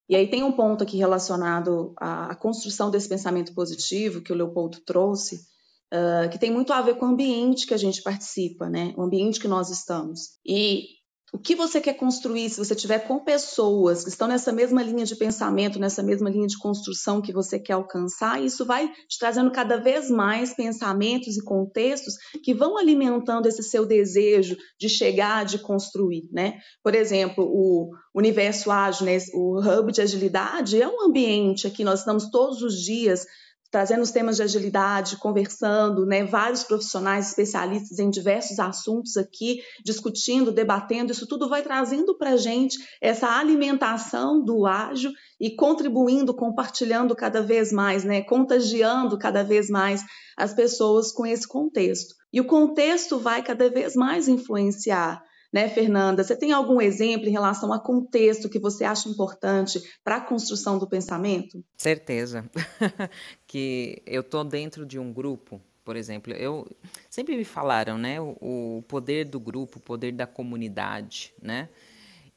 e 0.08 0.16
aí 0.16 0.28
tem 0.28 0.42
um 0.42 0.52
ponto 0.52 0.82
aqui 0.82 0.96
relacionado 0.96 1.94
à, 1.96 2.32
à 2.32 2.34
construção 2.34 2.90
desse 2.90 3.08
pensamento 3.08 3.54
positivo 3.54 4.20
que 4.20 4.32
o 4.32 4.36
Leopoldo 4.36 4.80
trouxe, 4.80 5.49
uh, 5.92 6.28
que 6.30 6.38
tem 6.38 6.50
muito 6.50 6.72
a 6.72 6.80
ver 6.82 6.96
com 6.96 7.06
o 7.06 7.10
ambiente 7.10 7.66
que 7.66 7.74
a 7.74 7.78
gente 7.78 8.02
participa, 8.02 8.68
né? 8.68 8.94
O 8.96 9.02
ambiente 9.02 9.40
que 9.40 9.48
nós 9.48 9.70
estamos. 9.70 10.38
E 10.46 11.00
o 11.32 11.38
que 11.38 11.54
você 11.54 11.80
quer 11.80 11.94
construir, 11.94 12.50
se 12.50 12.58
você 12.58 12.74
tiver 12.74 13.06
com 13.06 13.20
pessoas 13.20 14.02
que 14.02 14.10
estão 14.10 14.26
nessa 14.26 14.50
mesma 14.50 14.82
linha 14.82 15.04
de 15.04 15.14
pensamento, 15.14 15.78
nessa 15.78 16.02
mesma 16.02 16.28
linha 16.28 16.46
de 16.46 16.58
construção 16.58 17.22
que 17.22 17.32
você 17.32 17.58
quer 17.58 17.74
alcançar, 17.74 18.42
isso 18.42 18.66
vai 18.66 18.88
te 19.08 19.16
trazendo 19.18 19.50
cada 19.52 19.76
vez 19.76 20.10
mais 20.10 20.52
pensamentos 20.52 21.36
e 21.36 21.44
contextos 21.44 22.14
que 22.42 22.52
vão 22.52 22.76
alimentando 22.76 23.46
esse 23.46 23.62
seu 23.62 23.86
desejo 23.86 24.56
de 24.78 24.88
chegar, 24.88 25.44
de 25.44 25.58
construir, 25.60 26.28
né? 26.32 26.58
Por 26.82 26.96
exemplo, 26.96 27.44
o 27.44 27.90
universo 28.12 28.70
ágil, 28.70 29.06
né? 29.06 29.16
o 29.32 29.60
hub 29.60 29.92
de 29.92 30.00
agilidade 30.00 30.82
é 30.82 30.88
um 30.88 31.06
ambiente 31.06 31.66
aqui, 31.66 31.84
nós 31.84 32.00
estamos 32.00 32.28
todos 32.28 32.60
os 32.60 32.74
dias 32.74 33.24
trazendo 33.70 34.02
os 34.02 34.10
temas 34.10 34.36
de 34.36 34.42
agilidade, 34.42 35.16
conversando, 35.18 36.04
né, 36.04 36.24
vários 36.24 36.64
profissionais 36.64 37.28
especialistas 37.28 37.98
em 37.98 38.10
diversos 38.10 38.58
assuntos 38.58 39.16
aqui, 39.16 39.60
discutindo, 39.84 40.50
debatendo, 40.50 41.12
isso 41.12 41.26
tudo 41.26 41.48
vai 41.48 41.62
trazendo 41.62 42.16
para 42.18 42.30
a 42.30 42.36
gente 42.36 42.78
essa 43.00 43.28
alimentação 43.28 44.42
do 44.44 44.66
ágil 44.66 45.12
e 45.38 45.50
contribuindo, 45.54 46.34
compartilhando 46.34 47.14
cada 47.14 47.42
vez 47.42 47.72
mais, 47.72 48.02
né, 48.04 48.22
contagiando 48.22 49.16
cada 49.16 49.44
vez 49.44 49.70
mais 49.70 50.02
as 50.36 50.52
pessoas 50.52 51.12
com 51.12 51.24
esse 51.24 51.46
contexto. 51.46 52.14
E 52.32 52.40
o 52.40 52.46
contexto 52.46 53.18
vai 53.18 53.42
cada 53.42 53.68
vez 53.70 53.94
mais 53.94 54.28
influenciar 54.28 55.22
né, 55.52 55.68
Fernanda? 55.68 56.22
Você 56.22 56.36
tem 56.36 56.52
algum 56.52 56.80
exemplo 56.80 57.28
em 57.28 57.32
relação 57.32 57.72
a 57.72 57.80
contexto 57.80 58.48
que 58.48 58.58
você 58.58 58.84
acha 58.84 59.08
importante 59.08 59.82
para 60.04 60.16
a 60.16 60.20
construção 60.20 60.78
do 60.78 60.88
pensamento? 60.88 61.64
Certeza. 61.76 62.48
que 63.46 64.02
eu 64.06 64.20
estou 64.20 64.44
dentro 64.44 64.86
de 64.86 64.98
um 64.98 65.12
grupo, 65.12 65.60
por 65.84 65.96
exemplo, 65.96 66.32
eu 66.32 66.66
sempre 67.08 67.36
me 67.36 67.44
falaram, 67.44 67.98
né, 67.98 68.20
o, 68.20 68.36
o 68.40 68.84
poder 68.86 69.24
do 69.24 69.40
grupo, 69.40 69.78
o 69.78 69.82
poder 69.82 70.12
da 70.12 70.26
comunidade, 70.26 71.34
né? 71.42 71.68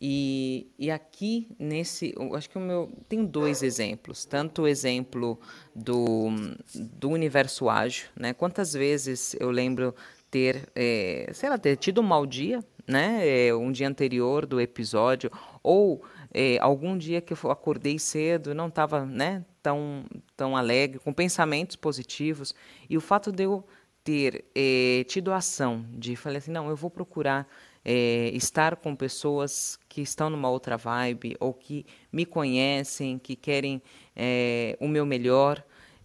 E, 0.05 0.69
e 0.77 0.91
aqui 0.91 1.47
nesse, 1.57 2.13
acho 2.35 2.49
que 2.49 2.57
o 2.57 2.61
meu 2.61 2.91
tenho 3.07 3.25
dois 3.25 3.63
exemplos, 3.63 4.25
tanto 4.25 4.63
o 4.63 4.67
exemplo 4.67 5.39
do, 5.73 6.27
do 6.75 7.09
universo 7.09 7.69
ágil, 7.69 8.09
né? 8.13 8.33
Quantas 8.33 8.73
vezes 8.73 9.33
eu 9.39 9.49
lembro 9.49 9.95
ter, 10.29 10.67
é, 10.75 11.29
sei 11.31 11.49
lá, 11.49 11.57
ter 11.57 11.77
tido 11.77 12.01
um 12.01 12.03
mau 12.03 12.25
dia, 12.25 12.61
né? 12.87 13.47
É, 13.47 13.55
um 13.55 13.71
dia 13.71 13.87
anterior 13.87 14.45
do 14.45 14.59
episódio, 14.59 15.31
ou 15.61 16.03
é, 16.33 16.57
algum 16.59 16.97
dia 16.97 17.21
que 17.21 17.33
eu 17.33 17.51
acordei 17.51 17.97
cedo, 17.99 18.53
não 18.53 18.67
estava 18.67 19.05
né, 19.05 19.45
tão, 19.61 20.05
tão 20.35 20.57
alegre, 20.57 20.99
com 20.99 21.13
pensamentos 21.13 21.75
positivos, 21.75 22.53
e 22.89 22.97
o 22.97 23.01
fato 23.01 23.31
de 23.31 23.43
eu 23.43 23.63
ter 24.03 24.43
é, 24.53 25.05
tido 25.07 25.31
a 25.31 25.37
ação 25.37 25.85
de 25.91 26.15
falar 26.15 26.37
assim, 26.37 26.51
não, 26.51 26.69
eu 26.69 26.75
vou 26.75 26.89
procurar 26.89 27.47
é, 27.85 28.29
estar 28.33 28.75
com 28.75 28.95
pessoas 28.95 29.79
que 29.87 30.01
estão 30.01 30.29
numa 30.29 30.49
outra 30.49 30.77
vibe 30.77 31.37
ou 31.39 31.53
que 31.53 31.85
me 32.11 32.25
conhecem, 32.25 33.17
que 33.17 33.35
querem 33.35 33.81
é, 34.15 34.77
o 34.79 34.87
meu 34.87 35.05
melhor, 35.05 35.63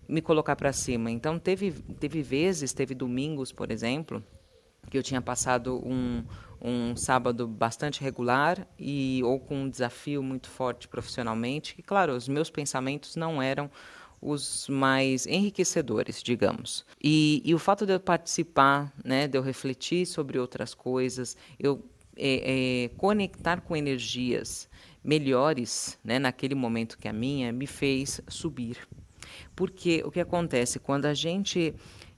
me 0.08 0.22
colocar 0.22 0.56
para 0.56 0.72
cima. 0.72 1.10
Então 1.10 1.38
teve 1.38 1.72
teve 2.00 2.22
vezes, 2.22 2.72
teve 2.72 2.94
domingos, 2.94 3.52
por 3.52 3.70
exemplo, 3.70 4.24
que 4.90 4.96
eu 4.96 5.02
tinha 5.02 5.20
passado 5.20 5.82
um, 5.84 6.24
um 6.60 6.96
sábado 6.96 7.46
bastante 7.46 8.02
regular 8.02 8.66
e 8.78 9.20
ou 9.24 9.38
com 9.38 9.62
um 9.62 9.68
desafio 9.68 10.22
muito 10.22 10.48
forte 10.48 10.88
profissionalmente, 10.88 11.74
que 11.74 11.82
claro, 11.82 12.14
os 12.14 12.28
meus 12.28 12.50
pensamentos 12.50 13.16
não 13.16 13.40
eram 13.40 13.70
os 14.20 14.68
mais 14.68 15.26
enriquecedores, 15.26 16.22
digamos. 16.22 16.84
E, 17.02 17.40
e 17.44 17.54
o 17.54 17.58
fato 17.58 17.86
de 17.86 17.92
eu 17.92 18.00
participar, 18.00 18.92
né, 19.04 19.28
de 19.28 19.38
eu 19.38 19.42
refletir 19.42 20.06
sobre 20.06 20.38
outras 20.38 20.74
coisas, 20.74 21.36
eu 21.58 21.84
é, 22.16 22.84
é, 22.84 22.88
conectar 22.96 23.60
com 23.60 23.76
energias 23.76 24.68
melhores, 25.04 25.98
né, 26.02 26.18
naquele 26.18 26.54
momento 26.54 26.98
que 26.98 27.06
a 27.06 27.12
minha, 27.12 27.52
me 27.52 27.66
fez 27.66 28.20
subir. 28.28 28.76
Porque 29.54 30.02
o 30.04 30.10
que 30.10 30.20
acontece 30.20 30.80
quando 30.80 31.06
a 31.06 31.14
gente 31.14 31.74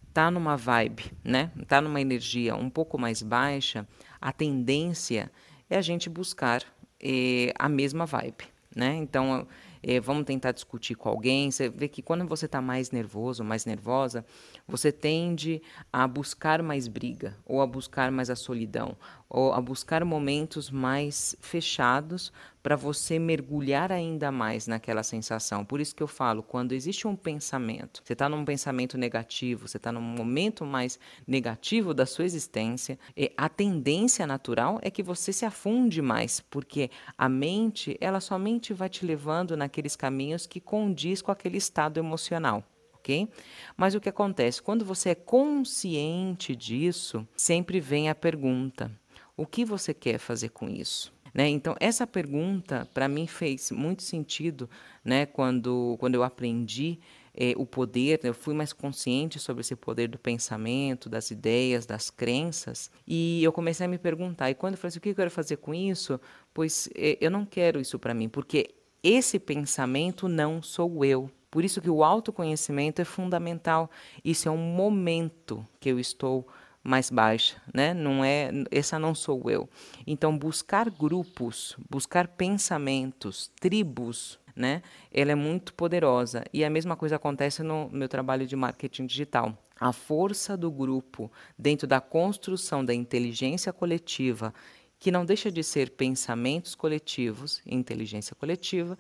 está 0.09 0.31
numa 0.31 0.57
vibe, 0.57 1.13
né, 1.23 1.53
está 1.61 1.81
numa 1.81 2.01
energia 2.01 2.57
um 2.57 2.71
pouco 2.71 2.99
mais 2.99 3.23
baixa, 3.23 3.87
a 4.21 4.33
tendência 4.33 5.31
é 5.69 5.77
a 5.77 5.83
gente 5.83 6.11
buscar 6.11 6.63
eh, 7.01 7.53
a 7.59 7.69
mesma 7.69 8.05
vibe, 8.05 8.45
né? 8.75 8.97
Então, 8.97 9.47
eh, 9.83 10.01
vamos 10.01 10.25
tentar 10.25 10.53
discutir 10.53 10.95
com 10.95 11.09
alguém. 11.09 11.51
Você 11.51 11.69
vê 11.69 11.89
que 11.89 12.03
quando 12.03 12.27
você 12.27 12.47
está 12.47 12.61
mais 12.61 12.91
nervoso, 12.91 13.43
mais 13.43 13.65
nervosa, 13.65 14.25
você 14.69 14.93
tende 14.93 15.63
a 15.93 16.07
buscar 16.07 16.63
mais 16.63 16.87
briga, 16.87 17.37
ou 17.47 17.63
a 17.63 17.67
buscar 17.67 18.11
mais 18.11 18.29
a 18.29 18.37
solidão, 18.37 18.97
ou 19.29 19.53
a 19.53 19.61
buscar 19.61 20.05
momentos 20.05 20.71
mais 20.71 21.37
fechados 21.41 22.33
para 22.63 22.77
você 22.77 23.19
mergulhar 23.19 23.91
ainda 23.91 24.31
mais 24.31 24.67
naquela 24.67 25.03
sensação. 25.03 25.65
Por 25.65 25.81
isso 25.81 25.95
que 25.95 26.03
eu 26.03 26.07
falo, 26.07 26.43
quando 26.43 26.73
existe 26.73 27.07
um 27.07 27.17
pensamento, 27.17 28.03
você 28.05 28.13
está 28.13 28.29
num 28.29 28.45
pensamento 28.45 28.99
negativo, 28.99 29.67
você 29.67 29.77
está 29.77 29.91
num 29.91 30.01
momento 30.01 30.65
mais 30.65 30.99
negativo 31.27 31.95
da 31.95 32.05
sua 32.05 32.25
existência, 32.25 32.99
a 33.37 33.49
tendência 33.49 34.27
natural 34.27 34.79
é 34.83 34.91
que 34.91 35.03
você 35.03 35.33
se 35.33 35.45
afunde 35.45 36.03
mais, 36.03 36.41
porque 36.41 36.91
a 37.17 37.29
mente, 37.29 37.97
ela 38.01 38.21
somente 38.21 38.75
vai 38.75 38.89
te 38.89 39.05
levando 39.07 39.57
naqueles 39.57 39.97
caminhos 39.97 40.47
que 40.47 40.61
condiz 40.61 41.23
com 41.23 41.33
aquele 41.33 41.57
estado 41.57 41.99
emocional 41.99 42.65
ok? 43.01 43.29
Mas 43.77 43.95
o 43.95 44.01
que 44.01 44.11
acontece? 44.11 44.63
Quando 44.63 44.85
você 44.85 45.11
é 45.11 45.15
consciente 45.15 46.55
disso, 46.55 47.27
sempre 47.35 47.81
vem 47.81 48.11
a 48.11 48.15
pergunta: 48.15 48.93
o 49.37 49.47
que 49.47 49.65
você 49.65 49.93
quer 49.95 50.19
fazer 50.19 50.51
com 50.51 50.69
isso? 50.69 51.13
Né? 51.35 51.49
Então, 51.49 51.77
essa 51.79 52.07
pergunta, 52.07 52.89
para 52.93 53.09
mim, 53.09 53.27
fez 53.27 53.71
muito 53.71 54.03
sentido 54.03 54.69
né? 55.05 55.27
quando, 55.27 55.97
quando 55.99 56.15
eu 56.15 56.23
aprendi 56.23 56.99
eh, 57.35 57.55
o 57.57 57.65
poder, 57.65 58.21
eu 58.23 58.35
fui 58.35 58.55
mais 58.55 58.73
consciente 58.73 59.39
sobre 59.39 59.61
esse 59.61 59.77
poder 59.77 60.09
do 60.09 60.19
pensamento, 60.19 61.09
das 61.09 61.31
ideias, 61.31 61.87
das 61.87 62.11
crenças, 62.11 62.91
e 63.07 63.43
eu 63.43 63.53
comecei 63.53 63.87
a 63.87 63.89
me 63.89 63.99
perguntar. 63.99 64.51
E 64.51 64.55
quando 64.55 64.75
eu 64.75 64.79
falei 64.79 64.89
assim, 64.89 64.99
o 64.99 65.03
que 65.03 65.11
eu 65.11 65.15
quero 65.15 65.31
fazer 65.31 65.57
com 65.57 65.75
isso? 65.75 66.21
Pois 66.53 66.89
eh, 66.95 67.17
eu 67.21 67.31
não 67.31 67.47
quero 67.47 67.81
isso 67.81 67.99
para 67.99 68.15
mim, 68.15 68.29
porque 68.29 68.75
esse 69.03 69.39
pensamento 69.39 70.29
não 70.29 70.63
sou 70.63 71.05
eu. 71.05 71.31
Por 71.51 71.65
isso 71.65 71.81
que 71.81 71.91
o 71.91 72.05
autoconhecimento 72.05 73.03
é 73.03 73.05
fundamental. 73.05 73.91
Isso 74.25 74.49
é 74.49 74.53
um 74.53 74.57
momento 74.57 75.67
que 75.81 75.89
eu 75.89 75.99
estou 75.99 76.47
mais 76.83 77.11
baixa, 77.11 77.61
né? 77.73 77.93
Não 77.93 78.25
é, 78.25 78.51
essa 78.71 78.99
não 78.99 79.15
sou 79.15 79.51
eu. 79.51 79.69
Então 80.07 80.37
buscar 80.37 80.89
grupos, 80.91 81.77
buscar 81.89 82.29
pensamentos, 82.29 83.51
tribos 83.61 84.41
né? 84.61 84.83
Ela 85.13 85.33
é 85.33 85.35
muito 85.35 85.73
poderosa. 85.75 86.45
E 86.53 86.65
a 86.65 86.71
mesma 86.71 86.97
coisa 86.97 87.17
acontece 87.17 87.63
no 87.63 87.89
meu 87.91 88.09
trabalho 88.09 88.47
de 88.47 88.55
marketing 88.55 89.07
digital. 89.07 89.57
A 89.79 89.93
força 89.93 90.57
do 90.57 90.71
grupo 90.71 91.33
dentro 91.59 91.87
da 91.87 92.01
construção 92.01 92.85
da 92.85 92.93
inteligência 92.93 93.73
coletiva, 93.73 94.53
que 94.99 95.11
não 95.11 95.25
deixa 95.25 95.51
de 95.51 95.65
ser 95.65 95.91
pensamentos 95.91 96.75
coletivos, 96.75 97.63
inteligência 97.67 98.37
coletiva, 98.37 98.99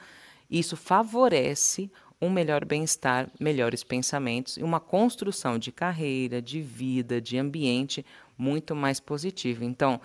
isso 0.50 0.76
favorece 0.76 1.90
um 2.21 2.29
melhor 2.29 2.65
bem-estar, 2.65 3.31
melhores 3.41 3.83
pensamentos 3.83 4.57
e 4.57 4.62
uma 4.62 4.79
construção 4.79 5.59
de 5.59 5.73
carreira, 5.73 6.43
de 6.43 6.61
vida, 6.61 7.21
de 7.21 7.39
ambiente 7.39 8.05
muito 8.37 8.77
mais 8.77 9.00
positiva. 9.00 9.65
Então, 9.65 10.00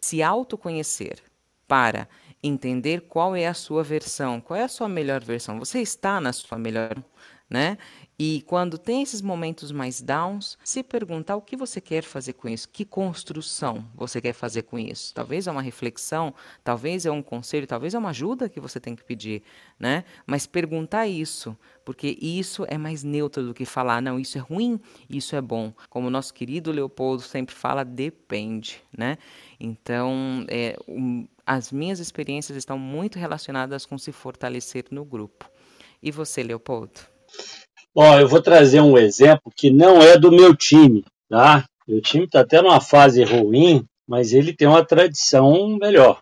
se 0.00 0.22
autoconhecer 0.22 1.20
para 1.66 2.08
entender 2.42 3.02
qual 3.02 3.34
é 3.34 3.46
a 3.46 3.54
sua 3.54 3.82
versão, 3.82 4.40
qual 4.40 4.58
é 4.58 4.62
a 4.62 4.68
sua 4.68 4.88
melhor 4.88 5.22
versão. 5.22 5.58
Você 5.58 5.80
está 5.80 6.20
na 6.20 6.32
sua 6.32 6.58
melhor, 6.58 6.96
né? 7.50 7.76
E 8.18 8.42
quando 8.46 8.78
tem 8.78 9.02
esses 9.02 9.20
momentos 9.20 9.70
mais 9.70 10.00
downs, 10.00 10.56
se 10.64 10.82
perguntar 10.82 11.36
o 11.36 11.42
que 11.42 11.54
você 11.54 11.82
quer 11.82 12.02
fazer 12.02 12.32
com 12.32 12.48
isso, 12.48 12.66
que 12.66 12.82
construção 12.82 13.86
você 13.94 14.22
quer 14.22 14.32
fazer 14.32 14.62
com 14.62 14.78
isso. 14.78 15.12
Talvez 15.12 15.46
é 15.46 15.50
uma 15.50 15.60
reflexão, 15.60 16.34
talvez 16.64 17.04
é 17.04 17.10
um 17.10 17.22
conselho, 17.22 17.66
talvez 17.66 17.92
é 17.92 17.98
uma 17.98 18.10
ajuda 18.10 18.48
que 18.48 18.58
você 18.58 18.80
tem 18.80 18.96
que 18.96 19.04
pedir, 19.04 19.42
né? 19.78 20.02
Mas 20.26 20.46
perguntar 20.46 21.06
isso, 21.06 21.54
porque 21.84 22.16
isso 22.18 22.64
é 22.68 22.78
mais 22.78 23.04
neutro 23.04 23.44
do 23.44 23.52
que 23.52 23.66
falar, 23.66 24.00
não, 24.00 24.18
isso 24.18 24.38
é 24.38 24.40
ruim, 24.40 24.80
isso 25.10 25.36
é 25.36 25.40
bom. 25.42 25.70
Como 25.90 26.06
o 26.08 26.10
nosso 26.10 26.32
querido 26.32 26.72
Leopoldo 26.72 27.22
sempre 27.22 27.54
fala, 27.54 27.84
depende, 27.84 28.82
né? 28.96 29.18
Então, 29.60 30.46
é, 30.48 30.74
um, 30.88 31.28
as 31.44 31.70
minhas 31.70 32.00
experiências 32.00 32.56
estão 32.56 32.78
muito 32.78 33.18
relacionadas 33.18 33.84
com 33.84 33.98
se 33.98 34.10
fortalecer 34.10 34.86
no 34.90 35.04
grupo. 35.04 35.50
E 36.02 36.10
você, 36.10 36.42
Leopoldo? 36.42 37.00
Ó, 37.96 38.20
eu 38.20 38.28
vou 38.28 38.42
trazer 38.42 38.82
um 38.82 38.98
exemplo 38.98 39.50
que 39.56 39.70
não 39.70 40.02
é 40.02 40.18
do 40.18 40.30
meu 40.30 40.54
time, 40.54 41.02
tá? 41.30 41.64
Meu 41.88 41.98
time 42.02 42.24
está 42.24 42.40
até 42.40 42.60
numa 42.60 42.78
fase 42.78 43.24
ruim, 43.24 43.86
mas 44.06 44.34
ele 44.34 44.52
tem 44.52 44.68
uma 44.68 44.84
tradição 44.84 45.78
melhor. 45.80 46.20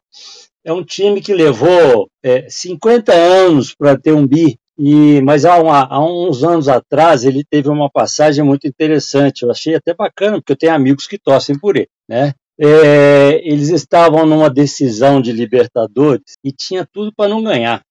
É 0.64 0.73
um 0.73 0.85
time 0.85 1.21
que 1.21 1.35
levou 1.35 2.09
é, 2.23 2.49
50 2.49 3.12
anos 3.12 3.75
para 3.75 3.99
ter 3.99 4.12
um 4.12 4.25
bi, 4.25 4.57
e, 4.78 5.21
mas 5.23 5.45
há, 5.45 5.61
uma, 5.61 5.85
há, 5.85 6.04
uns 6.04 6.45
anos 6.45 6.69
atrás 6.69 7.25
ele 7.25 7.43
teve 7.45 7.69
uma 7.69 7.90
passagem 7.90 8.45
muito 8.45 8.69
interessante. 8.69 9.43
Eu 9.43 9.50
achei 9.50 9.75
até 9.75 9.93
bacana, 9.93 10.38
porque 10.38 10.52
eu 10.52 10.57
tenho 10.57 10.75
amigos 10.75 11.09
que 11.09 11.19
torcem 11.19 11.59
por 11.59 11.76
ele. 11.76 11.88
Né? 12.09 12.35
É, 12.59 13.40
eles 13.45 13.71
estavam 13.71 14.25
numa 14.25 14.49
decisão 14.49 15.21
de 15.21 15.33
Libertadores 15.33 16.35
e 16.45 16.52
tinha 16.52 16.87
tudo 16.93 17.12
para 17.16 17.28
não 17.28 17.43
ganhar. 17.43 17.83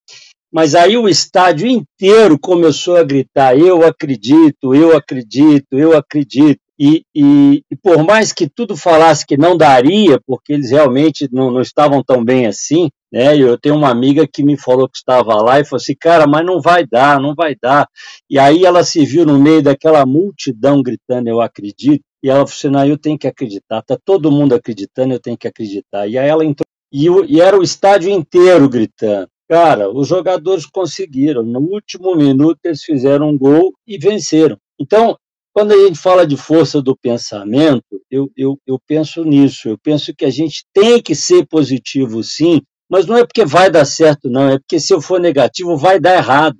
Mas 0.53 0.75
aí 0.75 0.95
o 0.95 1.09
estádio 1.09 1.67
inteiro 1.67 2.37
começou 2.37 2.95
a 2.95 3.03
gritar: 3.03 3.57
eu 3.57 3.83
acredito, 3.83 4.75
eu 4.75 4.95
acredito, 4.95 5.65
eu 5.71 5.97
acredito. 5.97 6.59
E, 6.79 7.03
e, 7.15 7.63
e, 7.71 7.75
por 7.81 8.03
mais 8.03 8.31
que 8.31 8.47
tudo 8.47 8.75
falasse 8.77 9.25
que 9.25 9.37
não 9.37 9.57
daria, 9.57 10.19
porque 10.27 10.53
eles 10.53 10.71
realmente 10.71 11.27
não, 11.31 11.51
não 11.51 11.61
estavam 11.61 12.03
tão 12.03 12.23
bem 12.23 12.45
assim, 12.45 12.89
né? 13.11 13.35
Eu 13.37 13.57
tenho 13.59 13.75
uma 13.75 13.89
amiga 13.89 14.27
que 14.31 14.43
me 14.43 14.57
falou 14.57 14.87
que 14.87 14.97
estava 14.97 15.35
lá 15.41 15.59
e 15.59 15.65
falou 15.65 15.81
assim, 15.81 15.95
cara, 15.99 16.27
mas 16.27 16.45
não 16.45 16.61
vai 16.61 16.85
dar, 16.85 17.19
não 17.19 17.33
vai 17.35 17.55
dar. 17.59 17.87
E 18.29 18.37
aí 18.37 18.65
ela 18.65 18.83
se 18.83 19.05
viu 19.05 19.25
no 19.25 19.39
meio 19.39 19.61
daquela 19.61 20.05
multidão 20.05 20.81
gritando, 20.83 21.29
eu 21.29 21.41
acredito, 21.41 22.03
e 22.23 22.29
ela 22.29 22.45
falou 22.45 22.51
assim, 22.51 22.69
não, 22.69 22.85
eu 22.85 22.97
tenho 22.97 23.17
que 23.17 23.27
acreditar, 23.27 23.81
tá 23.83 23.97
todo 24.03 24.31
mundo 24.31 24.53
acreditando, 24.53 25.13
eu 25.13 25.19
tenho 25.19 25.37
que 25.37 25.47
acreditar. 25.47 26.07
E 26.07 26.17
aí 26.17 26.27
ela 26.27 26.43
entrou, 26.45 26.65
e, 26.91 27.07
e 27.27 27.41
era 27.41 27.57
o 27.57 27.63
estádio 27.63 28.09
inteiro 28.11 28.67
gritando. 28.69 29.27
Cara, 29.49 29.89
os 29.91 30.07
jogadores 30.07 30.65
conseguiram. 30.65 31.43
No 31.43 31.59
último 31.59 32.15
minuto, 32.15 32.59
eles 32.63 32.83
fizeram 32.83 33.29
um 33.29 33.37
gol 33.37 33.73
e 33.85 33.97
venceram. 33.97 34.57
Então, 34.79 35.17
quando 35.53 35.71
a 35.73 35.77
gente 35.77 35.99
fala 35.99 36.25
de 36.25 36.35
força 36.35 36.81
do 36.81 36.95
pensamento, 36.95 38.01
eu, 38.09 38.29
eu, 38.35 38.57
eu 38.65 38.79
penso 38.87 39.23
nisso. 39.23 39.69
Eu 39.69 39.77
penso 39.77 40.13
que 40.15 40.25
a 40.25 40.31
gente 40.31 40.65
tem 40.73 41.01
que 41.01 41.13
ser 41.13 41.45
positivo, 41.45 42.23
sim, 42.23 42.61
mas 42.89 43.05
não 43.05 43.17
é 43.17 43.25
porque 43.25 43.45
vai 43.45 43.69
dar 43.69 43.85
certo, 43.85 44.29
não. 44.29 44.49
É 44.49 44.57
porque 44.59 44.79
se 44.79 44.93
eu 44.93 45.01
for 45.01 45.19
negativo, 45.19 45.77
vai 45.77 45.99
dar 45.99 46.15
errado. 46.15 46.57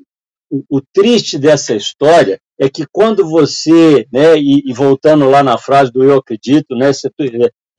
O, 0.52 0.78
o 0.78 0.82
triste 0.94 1.40
dessa 1.40 1.74
história 1.74 2.40
é 2.60 2.70
que 2.70 2.86
quando 2.92 3.28
você, 3.28 4.08
né, 4.12 4.38
e, 4.38 4.62
e, 4.66 4.74
voltando 4.74 5.28
lá 5.30 5.42
na 5.42 5.58
frase 5.58 5.92
do 5.92 6.04
eu 6.04 6.18
acredito, 6.18 6.76
né, 6.76 6.94
se, 6.94 7.10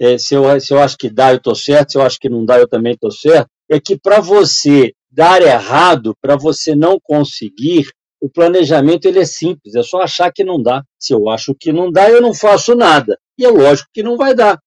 é, 0.01 0.19
se, 0.19 0.35
eu, 0.35 0.61
se 0.61 0.75
eu 0.75 0.81
acho 0.81 0.99
que 0.99 1.09
dá, 1.09 1.31
eu 1.31 1.37
estou 1.37 1.55
certo, 1.55 1.93
se 1.93 1.99
eu 1.99 2.03
acho 2.03 2.19
que 2.19 2.29
não 2.29 2.45
dá, 2.45 2.59
eu 2.59 2.69
também 2.69 2.95
estou 2.95 3.13
certo, 3.13 3.49
é 3.71 3.79
que 3.79 3.97
para 3.97 4.21
você 4.21 4.93
dar 5.15 5.43
errado, 5.43 6.15
para 6.21 6.37
você 6.37 6.75
não 6.75 6.99
conseguir, 7.03 7.87
o 8.21 8.29
planejamento 8.29 9.07
ele 9.07 9.21
é 9.21 9.25
simples, 9.25 9.75
é 9.75 9.83
só 9.83 10.01
achar 10.01 10.33
que 10.33 10.43
não 10.43 10.61
dá. 10.61 10.83
Se 10.99 11.13
eu 11.13 11.29
acho 11.29 11.55
que 11.59 11.73
não 11.73 11.93
dá, 11.93 12.11
eu 12.11 12.21
não 12.21 12.35
faço 12.35 12.75
nada. 12.75 13.19
E 13.39 13.45
é 13.45 13.49
lógico 13.49 13.89
que 13.93 14.03
não 14.03 14.17
vai 14.17 14.35
dar. 14.35 14.59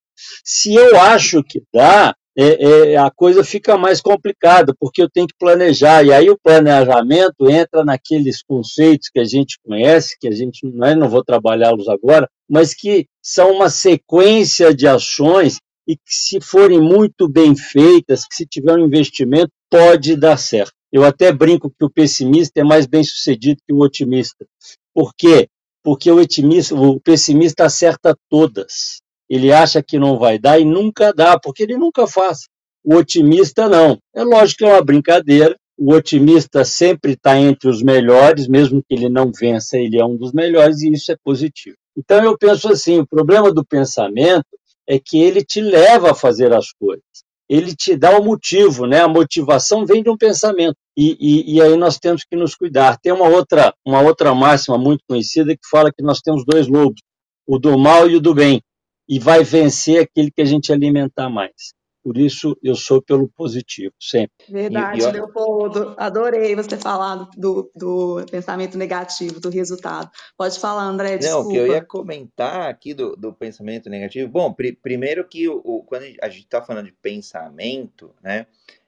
Se 0.44 0.74
eu 0.74 1.00
acho 1.00 1.44
que 1.44 1.62
dá, 1.74 2.16
é, 2.38 2.92
é, 2.92 2.98
a 2.98 3.10
coisa 3.10 3.44
fica 3.44 3.76
mais 3.78 4.00
complicada, 4.00 4.74
porque 4.80 5.02
eu 5.02 5.10
tenho 5.10 5.26
que 5.26 5.34
planejar. 5.40 6.04
E 6.04 6.14
aí 6.14 6.30
o 6.30 6.38
planejamento 6.38 7.50
entra 7.50 7.84
naqueles 7.84 8.44
conceitos 8.44 9.10
que 9.12 9.20
a 9.20 9.26
gente 9.26 9.58
conhece, 9.66 10.16
que 10.20 10.28
a 10.28 10.32
gente 10.32 10.66
não, 10.68 10.88
é, 10.88 10.96
não 10.96 11.10
vou 11.10 11.24
trabalhá-los 11.24 11.88
agora, 11.90 12.30
mas 12.48 12.76
que 12.76 13.08
são 13.24 13.54
uma 13.54 13.70
sequência 13.70 14.74
de 14.74 14.88
ações 14.88 15.58
e 15.88 15.96
que, 15.96 16.02
se 16.14 16.42
forem 16.42 16.82
muito 16.82 17.30
bem 17.30 17.56
feitas, 17.56 18.26
que 18.28 18.36
se 18.36 18.46
tiver 18.46 18.74
um 18.74 18.86
investimento, 18.86 19.52
pode 19.70 20.16
dar 20.18 20.38
certo. 20.38 20.74
Eu 20.92 21.04
até 21.04 21.32
brinco 21.32 21.70
que 21.70 21.86
o 21.86 21.90
pessimista 21.90 22.60
é 22.60 22.64
mais 22.64 22.86
bem 22.86 23.04
sucedido 23.04 23.62
que 23.66 23.74
o 23.74 23.80
otimista. 23.80 24.46
Por 24.94 25.14
quê? 25.18 25.48
Porque 25.84 26.12
o, 26.12 26.20
otimista, 26.20 26.76
o 26.76 27.00
pessimista 27.00 27.66
acerta 27.66 28.16
todas. 28.30 29.02
Ele 29.30 29.52
acha 29.52 29.82
que 29.84 30.00
não 30.00 30.18
vai 30.18 30.40
dar 30.40 30.60
e 30.60 30.66
nunca 30.66 31.14
dá, 31.14 31.40
porque 31.40 31.64
ele 31.64 31.78
nunca 31.78 32.08
faz. 32.08 32.48
O 32.84 32.96
otimista 32.96 33.68
não. 33.68 33.98
É 34.16 34.24
lógico 34.24 34.60
que 34.60 34.66
é 34.66 34.74
uma 34.74 34.84
brincadeira. 34.84 35.56
O 35.78 35.94
otimista 35.94 36.66
sempre 36.66 37.14
está 37.14 37.38
entre 37.38 37.70
os 37.70 37.84
melhores, 37.84 38.48
mesmo 38.48 38.82
que 38.82 38.96
ele 38.96 39.10
não 39.10 39.32
vença, 39.32 39.78
ele 39.78 40.00
é 40.00 40.06
um 40.06 40.18
dos 40.18 40.32
melhores 40.32 40.82
e 40.82 40.92
isso 40.92 41.12
é 41.12 41.18
positivo. 41.24 41.76
Então 41.96 42.24
eu 42.24 42.38
penso 42.38 42.70
assim: 42.70 43.00
o 43.00 43.08
problema 43.08 43.54
do 43.54 43.66
pensamento 43.66 44.57
é 44.88 45.00
que 45.00 45.22
ele 45.22 45.44
te 45.44 45.60
leva 45.62 46.12
a 46.12 46.16
fazer 46.16 46.54
as 46.54 46.72
coisas. 46.72 47.04
Ele 47.50 47.76
te 47.76 47.96
dá 47.96 48.18
o 48.18 48.24
motivo, 48.24 48.86
né? 48.86 49.02
A 49.02 49.08
motivação 49.08 49.86
vem 49.86 50.04
de 50.04 50.10
um 50.10 50.18
pensamento. 50.18 50.76
E, 50.98 51.16
e, 51.20 51.56
e, 51.56 51.62
aí 51.62 51.78
nós 51.78 51.98
temos 51.98 52.24
que 52.24 52.36
nos 52.36 52.56
cuidar. 52.56 52.98
Tem 53.00 53.12
uma 53.14 53.28
outra, 53.30 53.74
uma 53.86 54.02
outra 54.02 54.34
máxima 54.34 54.78
muito 54.78 55.04
conhecida 55.08 55.54
que 55.54 55.70
fala 55.70 55.92
que 55.92 56.04
nós 56.04 56.20
temos 56.20 56.44
dois 56.46 56.68
lobos, 56.68 57.02
o 57.46 57.58
do 57.58 57.78
mal 57.78 58.10
e 58.10 58.16
o 58.16 58.22
do 58.22 58.34
bem, 58.34 58.62
e 59.08 59.20
vai 59.20 59.44
vencer 59.44 60.02
aquele 60.02 60.30
que 60.32 60.42
a 60.42 60.46
gente 60.46 60.74
alimentar 60.74 61.30
mais. 61.30 61.74
Por 62.08 62.18
isso, 62.18 62.58
eu 62.64 62.74
sou 62.74 63.02
pelo 63.02 63.28
positivo, 63.28 63.94
sempre. 64.00 64.32
Verdade, 64.48 65.02
e, 65.02 65.04
e 65.04 65.12
Leopoldo. 65.12 65.94
Adorei 65.98 66.56
você 66.56 66.78
falar 66.78 67.30
do, 67.36 67.70
do 67.76 68.26
pensamento 68.32 68.78
negativo, 68.78 69.42
do 69.42 69.50
resultado. 69.50 70.10
Pode 70.38 70.58
falar, 70.58 70.84
André, 70.84 71.18
desculpa. 71.18 71.44
Não, 71.44 71.52
que 71.52 71.58
eu 71.58 71.68
ia 71.68 71.84
comentar 71.84 72.70
aqui 72.70 72.94
do, 72.94 73.14
do 73.18 73.34
pensamento 73.34 73.90
negativo. 73.90 74.32
Bom, 74.32 74.56
primeiro 74.82 75.28
que 75.28 75.50
o, 75.50 75.62
o, 75.66 75.84
quando 75.84 76.04
a 76.22 76.30
gente 76.30 76.46
está 76.46 76.62
falando 76.62 76.86
de 76.86 76.94
pensamento, 76.94 78.16
né, 78.24 78.48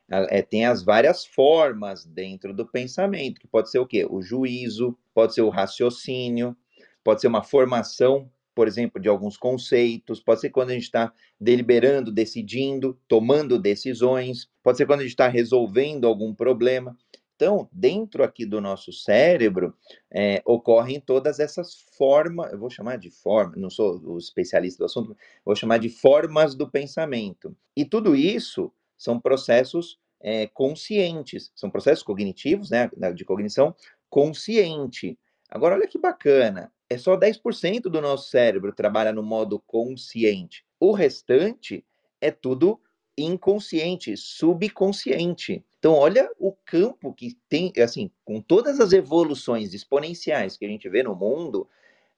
é, 0.10 0.42
tem 0.42 0.66
as 0.66 0.82
várias 0.82 1.26
formas 1.26 2.06
dentro 2.06 2.54
do 2.54 2.66
pensamento, 2.66 3.42
que 3.42 3.50
pode 3.50 3.70
ser 3.70 3.80
o 3.80 3.86
quê? 3.86 4.08
O 4.10 4.22
juízo, 4.22 4.98
pode 5.14 5.34
ser 5.34 5.42
o 5.42 5.50
raciocínio, 5.50 6.56
pode 7.04 7.20
ser 7.20 7.28
uma 7.28 7.44
formação 7.44 8.32
por 8.60 8.68
exemplo, 8.68 9.02
de 9.02 9.08
alguns 9.08 9.38
conceitos, 9.38 10.20
pode 10.20 10.42
ser 10.42 10.50
quando 10.50 10.72
a 10.72 10.74
gente 10.74 10.84
está 10.84 11.14
deliberando, 11.40 12.12
decidindo, 12.12 13.00
tomando 13.08 13.58
decisões, 13.58 14.50
pode 14.62 14.78
ser 14.78 14.86
quando 14.86 15.00
a 15.00 15.04
gente 15.04 15.14
está 15.14 15.30
resolvendo 15.30 16.06
algum 16.06 16.36
problema. 16.36 16.94
Então, 17.38 17.70
dentro 17.72 18.22
aqui 18.22 18.46
do 18.46 18.60
nosso 18.60 18.92
cérebro, 18.92 19.74
é, 20.12 20.42
ocorrem 20.44 21.00
todas 21.00 21.40
essas 21.40 21.74
formas, 21.98 22.52
eu 22.52 22.60
vou 22.60 22.70
chamar 22.70 22.98
de 22.98 23.10
forma, 23.10 23.54
não 23.56 23.70
sou 23.70 23.98
o 24.04 24.18
especialista 24.18 24.80
do 24.80 24.88
assunto, 24.88 25.16
vou 25.46 25.56
chamar 25.56 25.78
de 25.78 25.88
formas 25.88 26.54
do 26.54 26.70
pensamento. 26.70 27.56
E 27.78 27.86
tudo 27.86 28.14
isso 28.14 28.74
são 28.98 29.18
processos 29.18 29.98
é, 30.20 30.48
conscientes, 30.48 31.50
são 31.56 31.70
processos 31.70 32.04
cognitivos, 32.04 32.70
né, 32.70 32.90
de 33.16 33.24
cognição 33.24 33.74
consciente. 34.10 35.18
Agora, 35.50 35.76
olha 35.76 35.88
que 35.88 35.98
bacana, 35.98 36.70
é 36.90 36.98
só 36.98 37.16
10% 37.16 37.84
do 37.84 38.02
nosso 38.02 38.30
cérebro 38.30 38.74
trabalha 38.74 39.14
no 39.14 39.22
modo 39.22 39.60
consciente. 39.60 40.66
O 40.80 40.92
restante 40.92 41.86
é 42.20 42.32
tudo 42.32 42.80
inconsciente, 43.18 44.16
subconsciente. 44.18 45.64
Então, 45.78 45.94
olha 45.94 46.30
o 46.40 46.54
campo 46.66 47.14
que 47.14 47.38
tem, 47.48 47.72
assim, 47.82 48.10
com 48.26 48.42
todas 48.42 48.80
as 48.80 48.92
evoluções 48.92 49.74
exponenciais 49.74 50.58
que 50.58 50.66
a 50.66 50.70
gente 50.70 50.90
vê 50.90 51.04
no 51.04 51.16
mundo, 51.16 51.68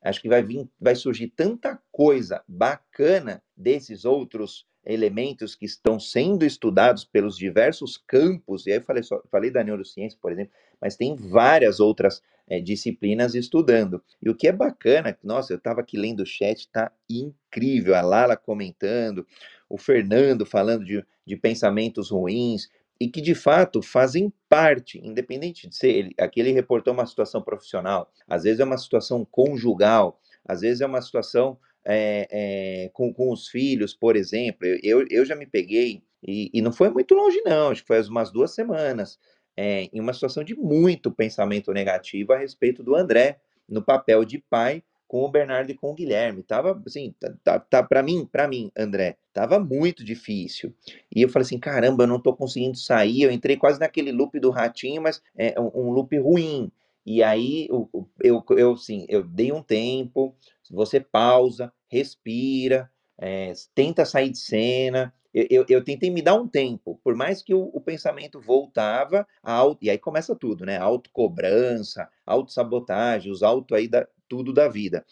acho 0.01 0.21
que 0.21 0.29
vai 0.29 0.41
vir, 0.41 0.67
vai 0.79 0.95
surgir 0.95 1.27
tanta 1.27 1.79
coisa 1.91 2.43
bacana 2.47 3.43
desses 3.55 4.05
outros 4.05 4.65
elementos 4.84 5.53
que 5.53 5.65
estão 5.65 5.99
sendo 5.99 6.43
estudados 6.43 7.05
pelos 7.05 7.38
diversos 7.38 7.97
campos. 7.97 8.65
E 8.65 8.71
aí 8.71 8.77
eu 8.77 8.84
falei, 8.84 9.03
só, 9.03 9.21
falei 9.29 9.51
da 9.51 9.63
neurociência, 9.63 10.17
por 10.19 10.31
exemplo, 10.31 10.53
mas 10.81 10.95
tem 10.95 11.15
várias 11.15 11.79
outras 11.79 12.21
é, 12.47 12.59
disciplinas 12.59 13.35
estudando. 13.35 14.03
E 14.21 14.29
o 14.29 14.35
que 14.35 14.47
é 14.47 14.51
bacana, 14.51 15.17
nossa, 15.23 15.53
eu 15.53 15.57
estava 15.57 15.81
aqui 15.81 15.97
lendo 15.97 16.21
o 16.21 16.25
chat, 16.25 16.67
tá 16.69 16.91
incrível. 17.09 17.95
A 17.95 18.01
Lala 18.01 18.35
comentando, 18.35 19.25
o 19.69 19.77
Fernando 19.77 20.45
falando 20.45 20.83
de, 20.83 21.05
de 21.25 21.37
pensamentos 21.37 22.09
ruins, 22.09 22.67
e 22.99 23.07
que 23.07 23.19
de 23.19 23.33
fato 23.33 23.81
fazem 23.81 24.31
parte, 24.47 24.99
independente 25.03 25.67
de 25.67 25.75
ser 25.75 25.89
ele, 25.89 26.13
aqui 26.19 26.39
ele 26.39 26.51
reportou 26.51 26.93
uma 26.93 27.05
situação 27.07 27.41
profissional, 27.41 28.11
às 28.27 28.43
vezes 28.43 28.59
é 28.59 28.63
uma 28.63 28.77
situação 28.77 29.25
conjugal, 29.25 30.19
às 30.45 30.61
vezes 30.61 30.81
é 30.81 30.85
uma 30.85 31.01
situação 31.01 31.57
é, 31.83 32.27
é, 32.29 32.89
com, 32.93 33.11
com 33.11 33.31
os 33.31 33.47
filhos, 33.47 33.95
por 33.95 34.15
exemplo. 34.15 34.67
Eu, 34.83 35.03
eu 35.09 35.25
já 35.25 35.35
me 35.35 35.47
peguei, 35.47 36.03
e, 36.21 36.51
e 36.53 36.61
não 36.61 36.71
foi 36.71 36.89
muito 36.89 37.15
longe, 37.15 37.41
não, 37.43 37.69
acho 37.69 37.81
que 37.81 37.87
foi 37.87 38.01
umas 38.03 38.31
duas 38.31 38.53
semanas, 38.53 39.17
é, 39.62 39.88
em 39.93 40.00
uma 40.00 40.12
situação 40.12 40.43
de 40.43 40.56
muito 40.56 41.12
pensamento 41.12 41.71
negativo 41.71 42.34
a 42.34 42.38
respeito 42.38 42.82
do 42.82 42.95
André, 42.95 43.39
no 43.69 43.80
papel 43.80 44.26
de 44.26 44.39
pai 44.50 44.82
com 45.08 45.24
o 45.24 45.30
Bernardo 45.30 45.69
e 45.69 45.76
com 45.76 45.91
o 45.91 45.93
Guilherme. 45.93 46.41
Tava 46.41 46.82
assim, 46.84 47.13
tá, 47.19 47.32
tá, 47.43 47.60
tá 47.60 47.84
para 47.84 48.02
mim, 48.02 48.26
para 48.26 48.47
mim, 48.47 48.71
André, 48.76 49.17
tava 49.32 49.60
muito 49.60 50.04
difícil. 50.04 50.74
E 51.15 51.21
eu 51.21 51.30
falei 51.30 51.43
assim, 51.45 51.60
caramba, 51.60 52.06
eu 52.06 52.08
não 52.08 52.19
tô 52.19 52.34
conseguindo 52.34 52.76
sair. 52.76 53.21
Eu 53.21 53.32
entrei 53.32 53.56
quase 53.56 53.80
naquele 53.80 54.12
loop 54.12 54.39
do 54.39 54.50
ratinho, 54.50 55.04
mas 55.04 55.21
é 55.38 55.60
um, 55.60 55.69
um 55.76 55.91
loop 55.91 56.17
ruim. 56.17 56.71
E 57.06 57.21
aí 57.21 57.67
eu, 57.69 57.88
eu, 58.19 58.43
eu, 58.58 58.71
assim, 58.71 59.06
eu 59.10 59.24
dei 59.24 59.52
um 59.52 59.62
tempo, 59.62 60.36
você 60.71 61.00
pausa, 61.00 61.71
respira, 61.88 62.89
é, 63.19 63.54
tenta 63.76 64.06
sair 64.06 64.32
de 64.32 64.39
cena. 64.39 65.13
Eu, 65.33 65.47
eu, 65.49 65.65
eu, 65.69 65.83
tentei 65.83 66.09
me 66.09 66.21
dar 66.21 66.35
um 66.35 66.47
tempo, 66.47 66.99
por 67.03 67.15
mais 67.15 67.41
que 67.41 67.53
o, 67.53 67.69
o 67.73 67.79
pensamento 67.79 68.39
voltava, 68.39 69.25
auto, 69.41 69.83
e 69.83 69.89
aí 69.89 69.97
começa 69.97 70.35
tudo, 70.35 70.65
né? 70.65 70.77
Autocobrança, 70.77 72.09
autossabotagem, 72.25 73.31
os 73.31 73.41
auto 73.41 73.73
aí 73.73 73.87
da, 73.87 74.07
tudo 74.27 74.53
da 74.53 74.67
vida. 74.67 75.05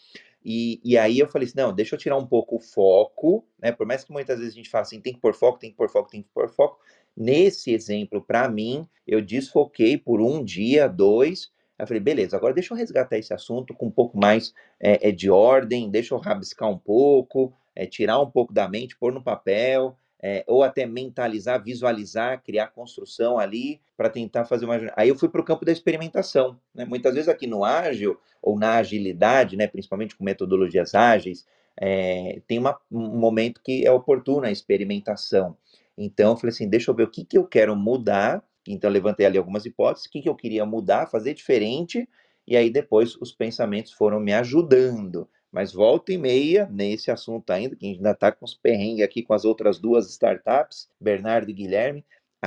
E, 0.44 0.80
e 0.82 0.96
aí 0.96 1.18
eu 1.18 1.28
falei 1.28 1.46
assim, 1.46 1.58
não, 1.58 1.72
deixa 1.72 1.94
eu 1.94 1.98
tirar 1.98 2.16
um 2.16 2.26
pouco 2.26 2.56
o 2.56 2.60
foco, 2.60 3.44
né? 3.58 3.72
Por 3.72 3.86
mais 3.86 4.04
que 4.04 4.12
muitas 4.12 4.38
vezes 4.38 4.54
a 4.54 4.56
gente 4.56 4.70
fala 4.70 4.82
assim, 4.82 5.00
tem 5.00 5.12
que 5.12 5.20
pôr 5.20 5.34
foco, 5.34 5.58
tem 5.58 5.70
que 5.70 5.76
pôr 5.76 5.88
foco, 5.88 6.10
tem 6.10 6.22
que 6.22 6.28
pôr 6.32 6.48
foco. 6.48 6.78
Nesse 7.16 7.72
exemplo, 7.72 8.22
para 8.22 8.48
mim, 8.48 8.86
eu 9.06 9.20
desfoquei 9.20 9.98
por 9.98 10.20
um 10.20 10.42
dia, 10.42 10.88
dois, 10.88 11.50
eu 11.78 11.86
falei, 11.86 12.00
beleza, 12.00 12.36
agora 12.36 12.54
deixa 12.54 12.72
eu 12.72 12.78
resgatar 12.78 13.18
esse 13.18 13.32
assunto 13.32 13.74
com 13.74 13.86
um 13.86 13.90
pouco 13.90 14.18
mais 14.18 14.54
é, 14.78 15.08
é, 15.08 15.12
de 15.12 15.30
ordem, 15.30 15.90
deixa 15.90 16.14
eu 16.14 16.18
rabiscar 16.18 16.68
um 16.68 16.78
pouco, 16.78 17.52
é, 17.74 17.86
tirar 17.86 18.20
um 18.20 18.30
pouco 18.30 18.52
da 18.52 18.68
mente, 18.68 18.96
pôr 18.96 19.12
no 19.12 19.22
papel, 19.22 19.96
é, 20.22 20.44
ou 20.46 20.62
até 20.62 20.86
mentalizar, 20.86 21.62
visualizar, 21.62 22.42
criar 22.42 22.68
construção 22.68 23.38
ali 23.38 23.80
para 23.96 24.10
tentar 24.10 24.44
fazer 24.44 24.64
uma. 24.64 24.78
Aí 24.96 25.08
eu 25.08 25.16
fui 25.16 25.28
para 25.28 25.40
o 25.40 25.44
campo 25.44 25.64
da 25.64 25.72
experimentação. 25.72 26.58
Né? 26.74 26.84
Muitas 26.84 27.14
vezes 27.14 27.28
aqui 27.28 27.46
no 27.46 27.64
ágil 27.64 28.18
ou 28.42 28.58
na 28.58 28.76
agilidade, 28.76 29.56
né, 29.56 29.66
principalmente 29.66 30.16
com 30.16 30.24
metodologias 30.24 30.94
ágeis, 30.94 31.46
é, 31.78 32.40
tem 32.46 32.58
uma, 32.58 32.78
um 32.90 33.18
momento 33.18 33.60
que 33.62 33.86
é 33.86 33.90
oportuno 33.90 34.46
a 34.46 34.50
experimentação. 34.50 35.56
Então 35.96 36.30
eu 36.30 36.36
falei 36.36 36.54
assim, 36.54 36.68
deixa 36.68 36.90
eu 36.90 36.94
ver 36.94 37.04
o 37.04 37.10
que, 37.10 37.24
que 37.24 37.36
eu 37.36 37.46
quero 37.46 37.76
mudar 37.76 38.42
então, 38.66 38.90
levantei 38.90 39.26
ali 39.26 39.38
algumas 39.38 39.64
hipóteses, 39.64 40.06
o 40.06 40.10
que, 40.10 40.22
que 40.22 40.28
eu 40.28 40.34
queria 40.34 40.64
mudar, 40.66 41.06
fazer 41.06 41.34
diferente, 41.34 42.08
e 42.46 42.56
aí 42.56 42.70
depois 42.70 43.16
os 43.16 43.32
pensamentos 43.32 43.92
foram 43.92 44.20
me 44.20 44.32
ajudando. 44.32 45.28
Mas 45.52 45.72
volta 45.72 46.12
e 46.12 46.18
meia 46.18 46.68
nesse 46.70 47.10
assunto 47.10 47.50
ainda, 47.50 47.74
que 47.74 47.84
a 47.84 47.88
gente 47.88 47.98
ainda 47.98 48.12
está 48.12 48.30
com 48.30 48.44
os 48.44 48.54
perrengues 48.54 49.04
aqui 49.04 49.22
com 49.22 49.34
as 49.34 49.44
outras 49.44 49.78
duas 49.78 50.08
startups, 50.10 50.88
Bernardo 51.00 51.50
e 51.50 51.54
Guilherme, 51.54 52.04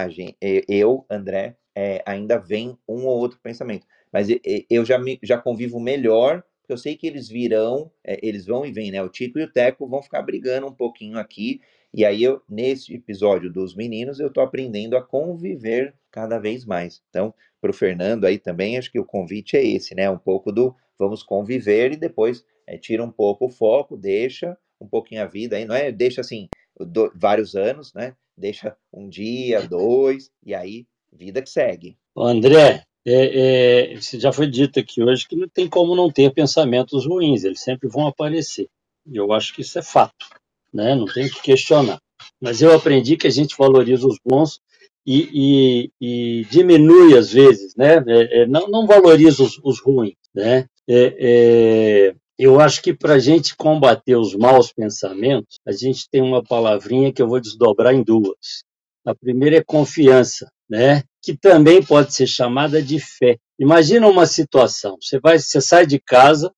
gente, 0.10 0.38
eu, 0.68 1.06
André, 1.10 1.56
é, 1.76 2.02
ainda 2.06 2.38
vem 2.38 2.78
um 2.88 3.06
ou 3.06 3.18
outro 3.18 3.39
pensamento. 3.42 3.86
Mas 4.12 4.28
eu 4.70 4.86
já, 4.86 4.98
me, 4.98 5.20
já 5.24 5.38
convivo 5.38 5.80
melhor, 5.80 6.44
porque 6.62 6.74
eu 6.74 6.78
sei 6.78 6.96
que 6.96 7.08
eles 7.08 7.28
virão, 7.28 7.92
é, 8.04 8.20
eles 8.22 8.46
vão 8.46 8.66
e 8.66 8.72
vêm, 8.72 8.92
né? 8.92 9.02
O 9.02 9.10
Tico 9.10 9.39
e 9.39 9.44
o 9.44 9.52
Teco 9.52 9.88
vão 9.88 10.02
ficar 10.02 10.22
brigando 10.22 10.68
um 10.68 10.74
pouquinho 10.74 11.18
aqui, 11.18 11.60
e 11.94 12.04
aí, 12.04 12.24
eu, 12.24 12.42
nesse 12.50 12.96
episódio 12.96 13.54
dos 13.54 13.76
meninos, 13.76 14.20
eu 14.20 14.28
estou 14.28 14.44
aprendendo 14.44 14.98
a 14.98 15.02
conviver 15.02 15.94
cada 16.10 16.39
vez 16.39 16.66
mais. 16.66 17.04
Então, 17.10 17.32
para 17.62 17.70
o 17.70 17.74
Fernando 17.74 18.26
aí 18.26 18.39
também, 18.39 18.80
acho 18.80 18.92
que 18.92 19.00
o 19.00 19.06
convite 19.06 19.56
é 19.56 19.63
esse, 19.63 19.94
né? 19.94 20.10
Um 20.10 20.18
pouco 20.18 20.52
do 20.52 20.76
vamos 20.98 21.22
conviver 21.22 21.92
e 21.92 21.96
depois 21.96 22.44
é, 22.67 22.78
tira 22.78 23.04
um 23.04 23.12
pouco 23.12 23.45
o 23.45 23.49
foco, 23.49 23.97
deixa 23.97 24.58
um 24.80 24.88
pouquinho 24.88 25.21
a 25.21 25.26
vida 25.26 25.56
aí, 25.56 25.65
não 25.65 25.76
é? 25.76 25.91
Deixa 25.91 26.21
assim, 26.21 26.47
do, 26.80 27.12
vários 27.15 27.56
anos, 27.56 27.93
né? 27.93 28.15
Deixa 28.38 28.76
um 28.91 29.08
dia, 29.08 29.67
dois, 29.67 30.30
e 30.45 30.54
aí, 30.54 30.86
vida 31.12 31.41
que 31.41 31.49
segue. 31.49 31.97
André, 32.17 32.84
é, 33.06 33.93
é, 33.93 33.99
já 33.99 34.32
foi 34.32 34.47
dito 34.47 34.80
aqui 34.80 35.02
hoje 35.02 35.28
que 35.28 35.36
não 35.36 35.47
tem 35.47 35.69
como 35.69 35.95
não 35.95 36.12
ter 36.12 36.34
pensamentos 36.34 37.06
ruins, 37.06 37.43
eles 37.43 37.62
sempre 37.62 37.88
vão 37.88 38.08
aparecer. 38.08 38.67
E 39.06 39.17
eu 39.17 39.32
acho 39.32 39.54
que 39.54 39.62
isso 39.62 39.78
é 39.78 39.82
fato 39.82 40.26
né? 40.73 40.95
não 40.95 41.06
tem 41.06 41.30
que 41.30 41.41
questionar. 41.41 41.99
Mas 42.41 42.62
eu 42.62 42.73
aprendi 42.73 43.15
que 43.15 43.28
a 43.28 43.30
gente 43.30 43.56
valoriza 43.58 44.08
os 44.08 44.17
bons 44.26 44.60
e, 45.06 45.30
e, 45.34 45.91
e 46.02 46.45
diminui 46.45 47.17
às 47.17 47.32
vezes, 47.32 47.76
né? 47.76 48.04
É, 48.08 48.41
é, 48.41 48.47
não, 48.47 48.67
não 48.69 48.88
valoriza 48.88 49.43
os, 49.43 49.60
os 49.63 49.80
ruins, 49.80 50.15
né? 50.34 50.65
É, 50.88 51.15
é 51.19 52.15
eu 52.38 52.60
acho 52.60 52.82
que 52.82 52.93
para 52.93 53.15
a 53.15 53.19
gente 53.19 53.56
combater 53.56 54.15
os 54.15 54.36
maus 54.36 54.72
pensamentos, 54.72 55.60
a 55.67 55.72
gente 55.72 56.08
tem 56.10 56.22
uma 56.22 56.43
palavrinha 56.43 57.13
que 57.13 57.22
eu 57.22 57.28
vou 57.28 57.39
desdobrar 57.39 57.93
em 57.93 58.04
duas. 58.04 58.63
A 59.06 59.13
primeira 59.13 59.58
é 59.58 59.63
confiança, 59.63 60.50
né? 60.69 61.04
Que 61.22 61.38
também 61.38 61.84
pode 61.84 62.13
ser 62.13 62.28
chamada 62.28 62.82
de 62.82 63.00
fé. 63.00 63.38
Imagina 63.60 64.08
uma 64.08 64.26
situação: 64.26 64.98
você 65.00 65.19
vai, 65.19 65.38
você 65.38 65.62
sai 65.62 65.86
de 65.86 66.00
casa, 66.00 66.52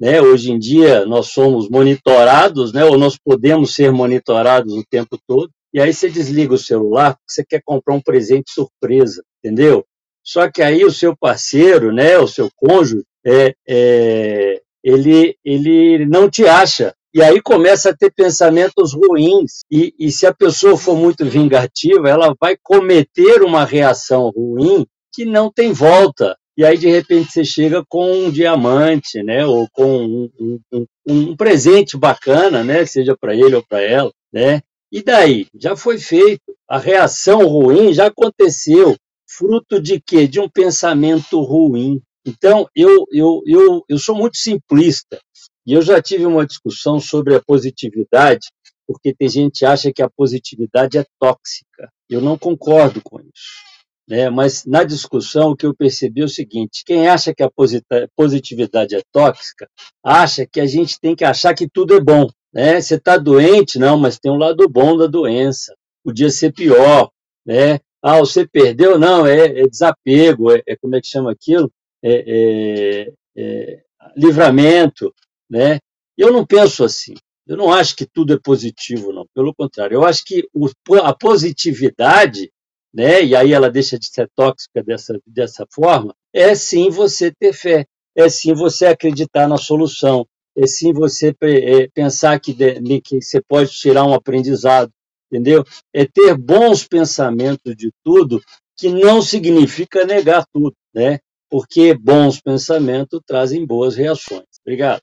né? 0.00 0.20
Hoje 0.20 0.52
em 0.52 0.58
dia 0.58 1.04
nós 1.06 1.28
somos 1.28 1.68
monitorados, 1.68 2.72
né? 2.72 2.84
ou 2.84 2.98
nós 2.98 3.16
podemos 3.18 3.74
ser 3.74 3.90
monitorados 3.90 4.74
o 4.74 4.84
tempo 4.88 5.18
todo, 5.26 5.50
e 5.72 5.80
aí 5.80 5.92
você 5.92 6.08
desliga 6.08 6.54
o 6.54 6.58
celular 6.58 7.14
porque 7.14 7.32
você 7.32 7.44
quer 7.44 7.62
comprar 7.64 7.94
um 7.94 8.00
presente 8.00 8.50
surpresa, 8.52 9.22
entendeu? 9.42 9.84
Só 10.22 10.50
que 10.50 10.62
aí 10.62 10.84
o 10.84 10.90
seu 10.90 11.16
parceiro, 11.16 11.92
né, 11.92 12.18
o 12.18 12.28
seu 12.28 12.50
cônjuge, 12.54 13.02
é, 13.24 13.54
é, 13.66 14.60
ele, 14.82 15.36
ele 15.44 16.06
não 16.06 16.28
te 16.28 16.46
acha. 16.46 16.94
E 17.14 17.22
aí 17.22 17.40
começa 17.40 17.90
a 17.90 17.96
ter 17.96 18.12
pensamentos 18.12 18.92
ruins. 18.94 19.60
E, 19.70 19.94
e 19.98 20.10
se 20.12 20.26
a 20.26 20.34
pessoa 20.34 20.76
for 20.76 20.96
muito 20.96 21.24
vingativa, 21.24 22.08
ela 22.08 22.34
vai 22.40 22.56
cometer 22.62 23.42
uma 23.42 23.64
reação 23.64 24.30
ruim 24.30 24.86
que 25.12 25.24
não 25.24 25.50
tem 25.50 25.72
volta 25.72 26.36
e 26.56 26.64
aí 26.64 26.76
de 26.76 26.88
repente 26.88 27.30
você 27.30 27.44
chega 27.44 27.84
com 27.88 28.10
um 28.10 28.32
diamante, 28.32 29.22
né, 29.22 29.46
ou 29.46 29.68
com 29.72 30.28
um, 30.40 30.60
um, 30.72 30.86
um 31.06 31.36
presente 31.36 31.96
bacana, 31.96 32.64
né, 32.64 32.84
seja 32.84 33.16
para 33.16 33.32
ele 33.32 33.54
ou 33.54 33.64
para 33.64 33.80
ela, 33.80 34.10
né, 34.32 34.60
e 34.90 35.02
daí? 35.02 35.46
Já 35.54 35.76
foi 35.76 35.98
feito, 35.98 36.42
a 36.68 36.78
reação 36.78 37.46
ruim 37.46 37.92
já 37.92 38.06
aconteceu, 38.06 38.96
fruto 39.28 39.80
de 39.80 40.00
quê? 40.00 40.26
De 40.26 40.40
um 40.40 40.48
pensamento 40.48 41.40
ruim. 41.42 42.00
Então, 42.28 42.68
eu, 42.76 43.06
eu, 43.10 43.42
eu, 43.46 43.84
eu 43.88 43.98
sou 43.98 44.14
muito 44.14 44.36
simplista, 44.36 45.18
e 45.66 45.72
eu 45.72 45.80
já 45.80 46.00
tive 46.02 46.26
uma 46.26 46.46
discussão 46.46 47.00
sobre 47.00 47.34
a 47.34 47.42
positividade, 47.42 48.48
porque 48.86 49.14
tem 49.14 49.28
gente 49.30 49.60
que 49.60 49.64
acha 49.64 49.90
que 49.90 50.02
a 50.02 50.10
positividade 50.10 50.98
é 50.98 51.04
tóxica. 51.18 51.90
Eu 52.08 52.20
não 52.20 52.36
concordo 52.36 53.00
com 53.02 53.18
isso. 53.20 53.66
Né? 54.06 54.28
Mas 54.28 54.66
na 54.66 54.84
discussão 54.84 55.50
o 55.50 55.56
que 55.56 55.64
eu 55.64 55.74
percebi 55.74 56.20
é 56.20 56.24
o 56.24 56.28
seguinte: 56.28 56.82
quem 56.84 57.08
acha 57.08 57.34
que 57.34 57.42
a 57.42 57.50
positividade 58.14 58.94
é 58.94 59.02
tóxica, 59.10 59.66
acha 60.04 60.46
que 60.46 60.60
a 60.60 60.66
gente 60.66 61.00
tem 61.00 61.16
que 61.16 61.24
achar 61.24 61.54
que 61.54 61.68
tudo 61.68 61.94
é 61.94 62.00
bom. 62.00 62.28
Né? 62.52 62.80
Você 62.80 62.96
está 62.96 63.16
doente, 63.16 63.78
não, 63.78 63.98
mas 63.98 64.18
tem 64.18 64.30
um 64.30 64.38
lado 64.38 64.68
bom 64.68 64.96
da 64.98 65.06
doença. 65.06 65.74
Podia 66.04 66.28
ser 66.28 66.52
pior. 66.52 67.10
Né? 67.44 67.78
Ah, 68.02 68.18
você 68.18 68.46
perdeu? 68.46 68.98
Não, 68.98 69.26
é, 69.26 69.60
é 69.60 69.66
desapego, 69.66 70.52
é, 70.52 70.62
é, 70.66 70.76
como 70.76 70.94
é 70.94 71.00
que 71.00 71.08
chama 71.08 71.32
aquilo? 71.32 71.70
É, 72.02 72.24
é, 72.26 73.12
é 73.36 73.82
livramento. 74.16 75.14
Né? 75.50 75.78
Eu 76.16 76.32
não 76.32 76.46
penso 76.46 76.84
assim. 76.84 77.14
Eu 77.46 77.56
não 77.56 77.72
acho 77.72 77.96
que 77.96 78.06
tudo 78.06 78.34
é 78.34 78.38
positivo, 78.38 79.12
não. 79.12 79.26
Pelo 79.34 79.54
contrário, 79.54 79.94
eu 79.94 80.04
acho 80.04 80.22
que 80.24 80.46
o, 80.52 80.68
a 81.02 81.14
positividade 81.14 82.50
né? 82.92 83.22
e 83.22 83.36
aí 83.36 83.52
ela 83.52 83.70
deixa 83.70 83.98
de 83.98 84.06
ser 84.06 84.28
tóxica 84.34 84.82
dessa, 84.82 85.18
dessa 85.26 85.66
forma, 85.72 86.14
é 86.32 86.54
sim 86.54 86.90
você 86.90 87.32
ter 87.32 87.52
fé, 87.52 87.86
é 88.16 88.28
sim 88.28 88.54
você 88.54 88.86
acreditar 88.86 89.48
na 89.48 89.56
solução, 89.56 90.26
é 90.56 90.66
sim 90.66 90.92
você 90.92 91.34
é, 91.42 91.88
pensar 91.88 92.38
que, 92.40 92.54
que 93.00 93.20
você 93.22 93.40
pode 93.40 93.70
tirar 93.70 94.04
um 94.04 94.14
aprendizado, 94.14 94.90
entendeu? 95.30 95.64
É 95.94 96.04
ter 96.04 96.36
bons 96.36 96.86
pensamentos 96.86 97.76
de 97.76 97.92
tudo, 98.04 98.42
que 98.76 98.88
não 98.88 99.22
significa 99.22 100.04
negar 100.04 100.44
tudo, 100.52 100.74
né? 100.94 101.18
Porque 101.50 101.94
bons 101.94 102.40
pensamentos 102.40 103.20
trazem 103.26 103.66
boas 103.66 103.96
reações. 103.96 104.44
Obrigado. 104.60 105.00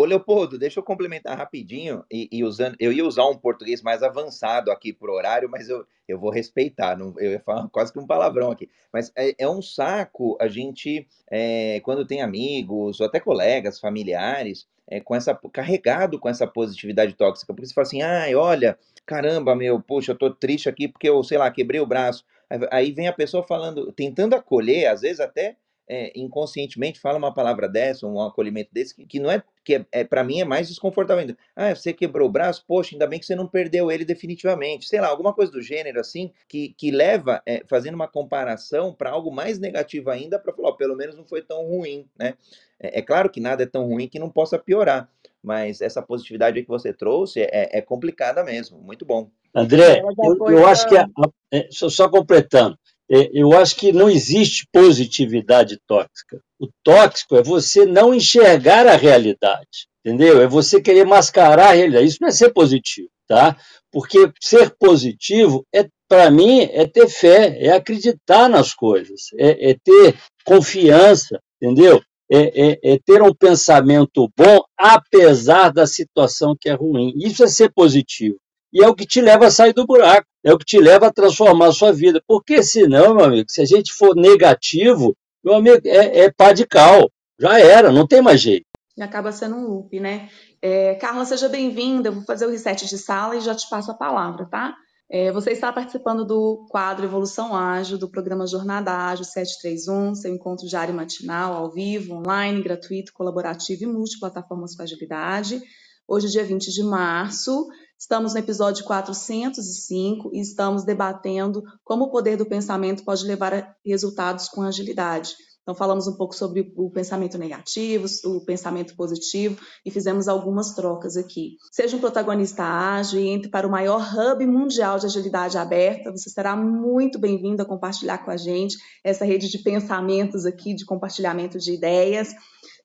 Ô, 0.00 0.04
Leopoldo, 0.06 0.58
deixa 0.58 0.80
eu 0.80 0.82
complementar 0.82 1.36
rapidinho 1.36 2.02
e, 2.10 2.26
e, 2.32 2.42
usando, 2.42 2.74
eu 2.80 2.90
ia 2.90 3.04
usar 3.04 3.26
um 3.26 3.36
português 3.36 3.82
mais 3.82 4.02
avançado 4.02 4.70
aqui 4.70 4.94
pro 4.94 5.12
horário, 5.12 5.46
mas 5.50 5.68
eu, 5.68 5.84
eu 6.08 6.18
vou 6.18 6.30
respeitar, 6.30 6.96
não, 6.96 7.12
eu 7.18 7.32
ia 7.32 7.40
falar 7.40 7.68
quase 7.70 7.92
que 7.92 7.98
um 7.98 8.06
palavrão 8.06 8.50
aqui. 8.50 8.66
Mas 8.90 9.12
é, 9.14 9.34
é 9.38 9.46
um 9.46 9.60
saco 9.60 10.38
a 10.40 10.48
gente, 10.48 11.06
é, 11.30 11.80
quando 11.80 12.06
tem 12.06 12.22
amigos, 12.22 12.98
ou 12.98 13.06
até 13.06 13.20
colegas, 13.20 13.78
familiares, 13.78 14.66
é, 14.88 15.00
com 15.00 15.14
essa 15.14 15.38
carregado 15.52 16.18
com 16.18 16.30
essa 16.30 16.46
positividade 16.46 17.12
tóxica, 17.12 17.52
porque 17.52 17.66
você 17.66 17.74
fala 17.74 17.86
assim, 17.86 18.00
ai, 18.00 18.34
olha, 18.34 18.78
caramba, 19.04 19.54
meu, 19.54 19.82
poxa, 19.82 20.12
eu 20.12 20.18
tô 20.18 20.30
triste 20.30 20.66
aqui 20.66 20.88
porque 20.88 21.10
eu, 21.10 21.22
sei 21.22 21.36
lá, 21.36 21.50
quebrei 21.50 21.78
o 21.78 21.86
braço. 21.86 22.24
Aí 22.70 22.92
vem 22.92 23.08
a 23.08 23.12
pessoa 23.12 23.42
falando, 23.42 23.92
tentando 23.92 24.34
acolher, 24.34 24.86
às 24.86 25.02
vezes 25.02 25.20
até 25.20 25.56
é, 25.90 26.12
inconscientemente 26.14 27.00
fala 27.00 27.18
uma 27.18 27.34
palavra 27.34 27.68
dessa, 27.68 28.06
um 28.06 28.20
acolhimento 28.20 28.70
desse, 28.72 28.94
que, 28.94 29.04
que 29.04 29.18
não 29.18 29.28
é, 29.28 29.42
que 29.64 29.74
é, 29.74 29.86
é 29.90 30.04
para 30.04 30.22
mim 30.22 30.40
é 30.40 30.44
mais 30.44 30.68
desconfortável 30.68 31.22
ainda. 31.22 31.36
Ah, 31.56 31.74
você 31.74 31.92
quebrou 31.92 32.28
o 32.28 32.32
braço? 32.32 32.64
Poxa, 32.64 32.94
ainda 32.94 33.08
bem 33.08 33.18
que 33.18 33.26
você 33.26 33.34
não 33.34 33.48
perdeu 33.48 33.90
ele 33.90 34.04
definitivamente. 34.04 34.86
Sei 34.86 35.00
lá, 35.00 35.08
alguma 35.08 35.34
coisa 35.34 35.50
do 35.50 35.60
gênero 35.60 35.98
assim, 35.98 36.32
que, 36.46 36.74
que 36.78 36.92
leva, 36.92 37.42
é, 37.44 37.64
fazendo 37.68 37.96
uma 37.96 38.06
comparação 38.06 38.94
para 38.94 39.10
algo 39.10 39.32
mais 39.32 39.58
negativo 39.58 40.10
ainda, 40.10 40.38
para 40.38 40.52
falar, 40.52 40.68
ó, 40.68 40.72
pelo 40.72 40.96
menos 40.96 41.16
não 41.16 41.24
foi 41.24 41.42
tão 41.42 41.66
ruim, 41.66 42.06
né? 42.16 42.34
É, 42.78 43.00
é, 43.00 43.02
claro 43.02 43.28
que 43.28 43.40
nada 43.40 43.64
é 43.64 43.66
tão 43.66 43.84
ruim 43.88 44.08
que 44.08 44.18
não 44.20 44.30
possa 44.30 44.58
piorar, 44.60 45.10
mas 45.42 45.80
essa 45.80 46.02
positividade 46.02 46.62
que 46.62 46.68
você 46.68 46.92
trouxe 46.92 47.40
é, 47.40 47.78
é 47.78 47.80
complicada 47.80 48.44
mesmo, 48.44 48.78
muito 48.78 49.04
bom. 49.04 49.30
André, 49.54 50.02
eu, 50.22 50.48
eu 50.48 50.66
acho 50.66 50.88
que, 50.88 50.96
a, 50.96 51.06
é, 51.52 51.68
só 51.70 52.08
completando, 52.08 52.78
é, 53.10 53.30
eu 53.32 53.52
acho 53.52 53.74
que 53.76 53.92
não 53.92 54.08
existe 54.08 54.66
positividade 54.72 55.78
tóxica. 55.86 56.40
O 56.60 56.68
tóxico 56.84 57.36
é 57.36 57.42
você 57.42 57.84
não 57.84 58.14
enxergar 58.14 58.86
a 58.86 58.94
realidade, 58.94 59.88
entendeu? 60.04 60.40
É 60.40 60.46
você 60.46 60.80
querer 60.80 61.04
mascarar 61.04 61.70
a 61.70 61.72
realidade. 61.72 62.06
Isso 62.06 62.18
não 62.20 62.28
é 62.28 62.32
ser 62.32 62.52
positivo, 62.52 63.08
tá? 63.26 63.56
Porque 63.90 64.30
ser 64.40 64.70
positivo 64.78 65.66
é, 65.74 65.88
para 66.08 66.30
mim, 66.30 66.68
é 66.72 66.86
ter 66.86 67.08
fé, 67.08 67.56
é 67.60 67.70
acreditar 67.70 68.48
nas 68.48 68.74
coisas, 68.74 69.32
é, 69.38 69.70
é 69.70 69.74
ter 69.74 70.16
confiança, 70.44 71.40
entendeu? 71.60 72.00
É, 72.32 72.70
é, 72.70 72.92
é, 72.92 72.98
ter 73.04 73.20
um 73.22 73.34
pensamento 73.34 74.30
bom 74.36 74.60
apesar 74.78 75.72
da 75.72 75.86
situação 75.86 76.56
que 76.58 76.68
é 76.68 76.74
ruim. 76.74 77.12
Isso 77.16 77.42
é 77.42 77.48
ser 77.48 77.72
positivo 77.72 78.36
e 78.72 78.82
é 78.82 78.88
o 78.88 78.94
que 78.94 79.06
te 79.06 79.20
leva 79.20 79.46
a 79.46 79.50
sair 79.50 79.72
do 79.72 79.86
buraco, 79.86 80.26
é 80.44 80.52
o 80.52 80.58
que 80.58 80.64
te 80.64 80.78
leva 80.78 81.08
a 81.08 81.12
transformar 81.12 81.66
a 81.66 81.72
sua 81.72 81.92
vida. 81.92 82.22
Porque 82.26 82.62
senão, 82.62 83.14
meu 83.14 83.24
amigo, 83.24 83.50
se 83.50 83.60
a 83.60 83.64
gente 83.64 83.92
for 83.92 84.14
negativo, 84.14 85.16
meu 85.44 85.54
amigo, 85.54 85.80
é, 85.84 86.20
é 86.20 86.30
pá 86.30 86.52
de 86.52 86.66
cal. 86.66 87.10
Já 87.38 87.58
era, 87.58 87.90
não 87.90 88.06
tem 88.06 88.22
mais 88.22 88.40
jeito. 88.40 88.66
E 88.96 89.02
acaba 89.02 89.32
sendo 89.32 89.56
um 89.56 89.66
loop, 89.66 89.98
né? 89.98 90.28
É, 90.60 90.94
Carla, 90.96 91.24
seja 91.24 91.48
bem-vinda. 91.48 92.10
Vou 92.10 92.22
fazer 92.22 92.46
o 92.46 92.50
reset 92.50 92.86
de 92.86 92.98
sala 92.98 93.36
e 93.36 93.40
já 93.40 93.54
te 93.54 93.68
passo 93.68 93.90
a 93.90 93.94
palavra, 93.94 94.46
tá? 94.46 94.76
É, 95.12 95.32
você 95.32 95.50
está 95.50 95.72
participando 95.72 96.24
do 96.24 96.68
quadro 96.70 97.04
Evolução 97.04 97.52
Ágil, 97.52 97.98
do 97.98 98.08
programa 98.08 98.46
Jornada 98.46 98.92
Ágil 98.92 99.24
731, 99.24 100.14
seu 100.14 100.32
encontro 100.32 100.68
diário 100.68 100.94
matinal, 100.94 101.52
ao 101.52 101.68
vivo, 101.68 102.14
online, 102.14 102.62
gratuito, 102.62 103.12
colaborativo 103.12 103.82
e 103.82 103.86
multiplataformas 103.88 104.76
com 104.76 104.84
agilidade. 104.84 105.60
Hoje, 106.06 106.28
dia 106.28 106.44
20 106.44 106.70
de 106.70 106.84
março, 106.84 107.66
estamos 107.98 108.34
no 108.34 108.38
episódio 108.38 108.84
405 108.84 110.30
e 110.32 110.40
estamos 110.40 110.84
debatendo 110.84 111.60
como 111.82 112.04
o 112.04 112.10
poder 112.10 112.36
do 112.36 112.46
pensamento 112.46 113.04
pode 113.04 113.24
levar 113.24 113.52
a 113.52 113.74
resultados 113.84 114.48
com 114.48 114.62
agilidade. 114.62 115.34
Então, 115.70 115.78
falamos 115.78 116.08
um 116.08 116.16
pouco 116.16 116.34
sobre 116.34 116.72
o 116.76 116.90
pensamento 116.90 117.38
negativo, 117.38 118.04
o 118.24 118.44
pensamento 118.44 118.96
positivo 118.96 119.56
e 119.86 119.90
fizemos 119.92 120.26
algumas 120.26 120.74
trocas 120.74 121.16
aqui. 121.16 121.58
Seja 121.70 121.96
um 121.96 122.00
protagonista 122.00 122.64
ágil 122.64 123.20
e 123.20 123.28
entre 123.28 123.48
para 123.48 123.68
o 123.68 123.70
maior 123.70 124.04
hub 124.12 124.44
mundial 124.46 124.98
de 124.98 125.06
agilidade 125.06 125.56
aberta. 125.56 126.10
Você 126.10 126.28
será 126.28 126.56
muito 126.56 127.20
bem-vindo 127.20 127.62
a 127.62 127.64
compartilhar 127.64 128.18
com 128.18 128.32
a 128.32 128.36
gente 128.36 128.78
essa 129.04 129.24
rede 129.24 129.48
de 129.48 129.58
pensamentos 129.58 130.44
aqui, 130.44 130.74
de 130.74 130.84
compartilhamento 130.84 131.56
de 131.56 131.72
ideias. 131.72 132.34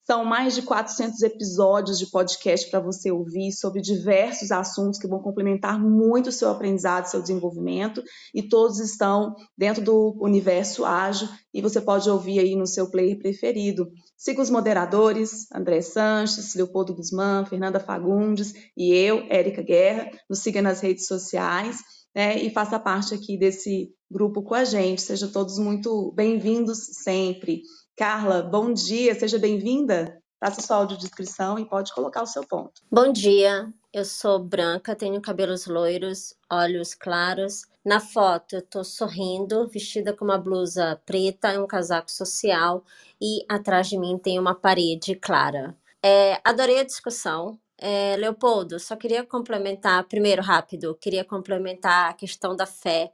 São 0.05 0.23
mais 0.23 0.53
de 0.53 0.61
400 0.61 1.19
episódios 1.23 1.97
de 1.97 2.05
podcast 2.11 2.69
para 2.69 2.79
você 2.79 3.11
ouvir 3.11 3.51
sobre 3.51 3.81
diversos 3.81 4.51
assuntos 4.51 4.99
que 4.99 5.07
vão 5.07 5.19
complementar 5.19 5.79
muito 5.79 6.27
o 6.27 6.31
seu 6.31 6.49
aprendizado, 6.49 7.07
seu 7.07 7.21
desenvolvimento, 7.21 8.03
e 8.31 8.43
todos 8.43 8.79
estão 8.79 9.35
dentro 9.57 9.83
do 9.83 10.15
universo 10.21 10.85
ágil 10.85 11.27
e 11.51 11.59
você 11.59 11.81
pode 11.81 12.07
ouvir 12.07 12.37
aí 12.37 12.55
no 12.55 12.67
seu 12.67 12.91
player 12.91 13.17
preferido. 13.17 13.89
Siga 14.15 14.43
os 14.43 14.49
moderadores, 14.51 15.51
André 15.51 15.81
Sanches, 15.81 16.53
Leopoldo 16.53 16.93
Guzmán, 16.93 17.43
Fernanda 17.47 17.79
Fagundes 17.79 18.53
e 18.77 18.93
eu, 18.93 19.25
Érica 19.27 19.63
Guerra. 19.63 20.11
Nos 20.29 20.39
siga 20.39 20.61
nas 20.61 20.81
redes 20.81 21.07
sociais. 21.07 21.79
Né, 22.15 22.41
e 22.41 22.49
faça 22.49 22.79
parte 22.79 23.13
aqui 23.13 23.37
desse 23.37 23.89
grupo 24.09 24.41
com 24.41 24.53
a 24.53 24.63
gente. 24.63 25.01
Sejam 25.01 25.29
todos 25.29 25.59
muito 25.59 26.13
bem-vindos 26.15 26.77
sempre. 27.03 27.61
Carla, 27.97 28.41
bom 28.41 28.73
dia, 28.73 29.15
seja 29.15 29.39
bem-vinda. 29.39 30.21
Faça 30.37 30.61
sua 30.61 30.75
audiodescrição 30.75 31.57
e 31.57 31.63
pode 31.63 31.93
colocar 31.93 32.23
o 32.23 32.27
seu 32.27 32.45
ponto. 32.45 32.81
Bom 32.91 33.09
dia, 33.09 33.71
eu 33.93 34.03
sou 34.03 34.37
branca, 34.37 34.93
tenho 34.93 35.21
cabelos 35.21 35.65
loiros, 35.65 36.35
olhos 36.51 36.93
claros. 36.93 37.65
Na 37.85 38.01
foto 38.01 38.57
eu 38.57 38.61
tô 38.61 38.83
sorrindo, 38.83 39.65
vestida 39.69 40.11
com 40.11 40.25
uma 40.25 40.37
blusa 40.37 41.01
preta 41.05 41.53
e 41.53 41.57
um 41.57 41.65
casaco 41.65 42.11
social 42.11 42.83
e 43.21 43.45
atrás 43.47 43.87
de 43.87 43.97
mim 43.97 44.17
tem 44.17 44.37
uma 44.37 44.53
parede 44.53 45.15
clara. 45.15 45.73
É, 46.03 46.41
adorei 46.43 46.79
a 46.79 46.85
discussão. 46.85 47.57
É, 47.77 48.17
Leopoldo, 48.17 48.77
só 48.77 48.97
queria 48.97 49.23
complementar, 49.25 50.03
primeiro 50.03 50.41
rápido, 50.41 50.95
queria 50.95 51.23
complementar 51.23 52.09
a 52.09 52.13
questão 52.13 52.57
da 52.57 52.65
fé 52.65 53.13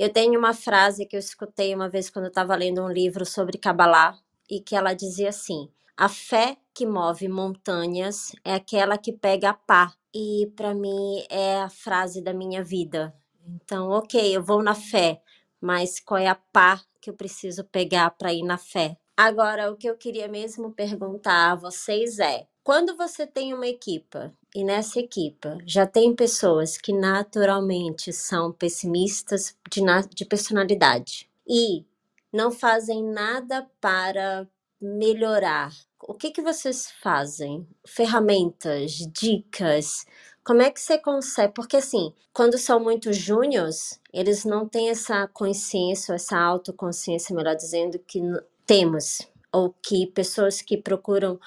eu 0.00 0.10
tenho 0.10 0.38
uma 0.38 0.54
frase 0.54 1.04
que 1.04 1.14
eu 1.14 1.20
escutei 1.20 1.74
uma 1.74 1.86
vez 1.86 2.08
quando 2.08 2.24
eu 2.24 2.30
estava 2.30 2.56
lendo 2.56 2.82
um 2.82 2.88
livro 2.88 3.26
sobre 3.26 3.58
Kabbalah 3.58 4.18
e 4.48 4.58
que 4.58 4.74
ela 4.74 4.94
dizia 4.94 5.28
assim: 5.28 5.68
a 5.94 6.08
fé 6.08 6.56
que 6.72 6.86
move 6.86 7.28
montanhas 7.28 8.32
é 8.42 8.54
aquela 8.54 8.96
que 8.96 9.12
pega 9.12 9.50
a 9.50 9.54
pá. 9.54 9.92
E 10.14 10.50
para 10.56 10.74
mim 10.74 11.22
é 11.28 11.60
a 11.60 11.68
frase 11.68 12.22
da 12.22 12.32
minha 12.32 12.64
vida. 12.64 13.14
Então, 13.46 13.90
ok, 13.90 14.34
eu 14.34 14.42
vou 14.42 14.62
na 14.62 14.74
fé, 14.74 15.20
mas 15.60 16.00
qual 16.00 16.18
é 16.18 16.28
a 16.28 16.34
pá 16.34 16.80
que 16.98 17.10
eu 17.10 17.14
preciso 17.14 17.62
pegar 17.64 18.10
para 18.12 18.32
ir 18.32 18.42
na 18.42 18.56
fé? 18.56 18.96
Agora, 19.22 19.70
o 19.70 19.76
que 19.76 19.86
eu 19.86 19.98
queria 19.98 20.28
mesmo 20.28 20.72
perguntar 20.72 21.52
a 21.52 21.54
vocês 21.54 22.18
é: 22.18 22.46
quando 22.64 22.96
você 22.96 23.26
tem 23.26 23.52
uma 23.52 23.66
equipa 23.66 24.32
e 24.54 24.64
nessa 24.64 24.98
equipa 24.98 25.58
já 25.66 25.86
tem 25.86 26.16
pessoas 26.16 26.78
que 26.78 26.90
naturalmente 26.90 28.14
são 28.14 28.50
pessimistas 28.50 29.54
de, 29.70 29.82
de 30.14 30.24
personalidade 30.24 31.28
e 31.46 31.84
não 32.32 32.50
fazem 32.50 33.04
nada 33.04 33.70
para 33.78 34.48
melhorar, 34.80 35.70
o 36.02 36.14
que, 36.14 36.30
que 36.30 36.40
vocês 36.40 36.90
fazem? 37.02 37.68
Ferramentas, 37.86 38.92
dicas? 39.12 40.06
Como 40.42 40.62
é 40.62 40.70
que 40.70 40.80
você 40.80 40.96
consegue? 40.96 41.52
Porque 41.52 41.76
assim, 41.76 42.14
quando 42.32 42.56
são 42.56 42.80
muito 42.80 43.12
júniores, 43.12 44.00
eles 44.14 44.46
não 44.46 44.66
têm 44.66 44.88
essa 44.88 45.28
consciência, 45.28 46.14
essa 46.14 46.38
autoconsciência, 46.38 47.36
melhor 47.36 47.54
dizendo, 47.54 47.98
que 47.98 48.22
temos, 48.70 49.28
ou 49.52 49.74
que 49.82 50.06
pessoas 50.06 50.62
que 50.62 50.76
procuram 50.76 51.40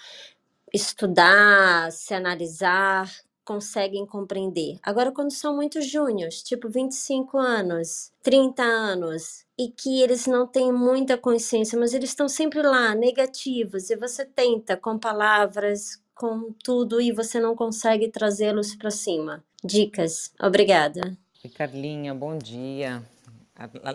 estudar, 0.73 1.89
se 1.89 2.13
analisar, 2.13 3.09
conseguem 3.45 4.05
compreender. 4.05 4.77
Agora, 4.83 5.09
quando 5.09 5.31
são 5.31 5.55
muito 5.55 5.81
júniores, 5.81 6.43
tipo 6.43 6.67
25 6.67 7.38
anos, 7.38 8.12
30 8.21 8.62
anos, 8.62 9.45
e 9.57 9.69
que 9.69 10.01
eles 10.01 10.27
não 10.27 10.45
têm 10.45 10.73
muita 10.73 11.17
consciência, 11.17 11.79
mas 11.79 11.93
eles 11.93 12.09
estão 12.09 12.27
sempre 12.27 12.62
lá, 12.62 12.93
negativos, 12.93 13.89
e 13.89 13.95
você 13.95 14.25
tenta 14.25 14.75
com 14.75 14.99
palavras, 14.99 16.01
com 16.13 16.51
tudo, 16.62 16.99
e 16.99 17.13
você 17.13 17.39
não 17.39 17.55
consegue 17.55 18.09
trazê-los 18.09 18.75
para 18.75 18.91
cima. 18.91 19.41
Dicas. 19.63 20.33
Obrigada. 20.41 21.17
Oi, 21.41 21.49
Carlinha, 21.51 22.13
bom 22.13 22.38
dia. 22.38 23.01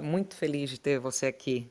Muito 0.03 0.35
feliz 0.35 0.71
de 0.71 0.81
ter 0.81 0.99
você 0.99 1.27
aqui. 1.27 1.71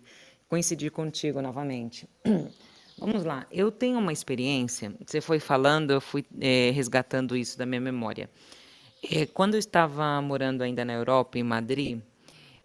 Coincidir 0.49 0.91
contigo 0.91 1.41
novamente. 1.41 2.07
Vamos 2.99 3.23
lá, 3.23 3.45
eu 3.51 3.71
tenho 3.71 3.99
uma 3.99 4.11
experiência, 4.11 4.91
você 5.05 5.21
foi 5.21 5.39
falando, 5.39 5.91
eu 5.91 6.01
fui 6.01 6.25
é, 6.41 6.71
resgatando 6.71 7.37
isso 7.37 7.55
da 7.55 7.63
minha 7.63 7.79
memória. 7.79 8.27
É, 9.11 9.27
quando 9.27 9.53
eu 9.53 9.59
estava 9.59 10.19
morando 10.19 10.63
ainda 10.63 10.83
na 10.83 10.93
Europa, 10.93 11.37
em 11.37 11.43
Madrid, 11.43 12.01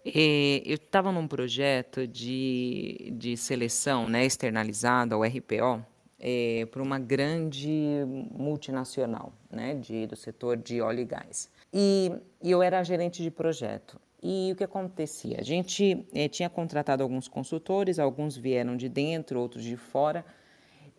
é, 0.05 0.63
eu 0.65 0.77
estava 0.77 1.13
num 1.13 1.29
projeto 1.29 2.07
de, 2.07 3.13
de 3.15 3.37
seleção 3.37 4.09
né, 4.09 4.25
externalizada, 4.25 5.19
o 5.19 5.23
RPO, 5.23 5.85
é, 6.19 6.67
para 6.71 6.83
uma 6.83 6.99
grande 6.99 7.69
multinacional 8.31 9.33
né, 9.51 9.75
de, 9.75 10.07
do 10.07 10.17
setor 10.17 10.57
de 10.57 10.81
óleo 10.81 11.01
e 11.01 11.05
gás. 11.05 11.51
E, 11.73 12.11
e 12.43 12.51
eu 12.51 12.63
era 12.63 12.83
gerente 12.83 13.23
de 13.23 13.31
projeto. 13.31 14.01
E 14.23 14.53
o 14.53 14.57
que 14.57 14.65
acontecia? 14.65 15.39
A 15.41 15.43
gente 15.45 16.07
eh, 16.15 16.29
tinha 16.29 16.49
contratado 16.49 17.03
alguns 17.03 17.27
consultores, 17.29 17.99
alguns 17.99 18.37
vieram 18.37 18.77
de 18.77 18.89
dentro, 18.89 19.41
outros 19.41 19.65
de 19.65 19.77
fora, 19.77 20.25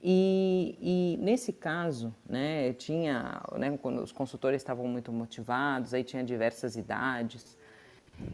E, 0.04 0.78
e, 0.82 1.18
nesse 1.24 1.54
caso, 1.54 2.16
né, 2.30 2.74
tinha, 2.74 3.42
né, 3.58 3.78
quando 3.78 4.02
os 4.04 4.12
consultores 4.12 4.62
estavam 4.62 4.88
muito 4.88 5.12
motivados, 5.14 5.94
aí 5.94 6.04
tinha 6.04 6.24
diversas 6.24 6.76
idades, 6.78 7.58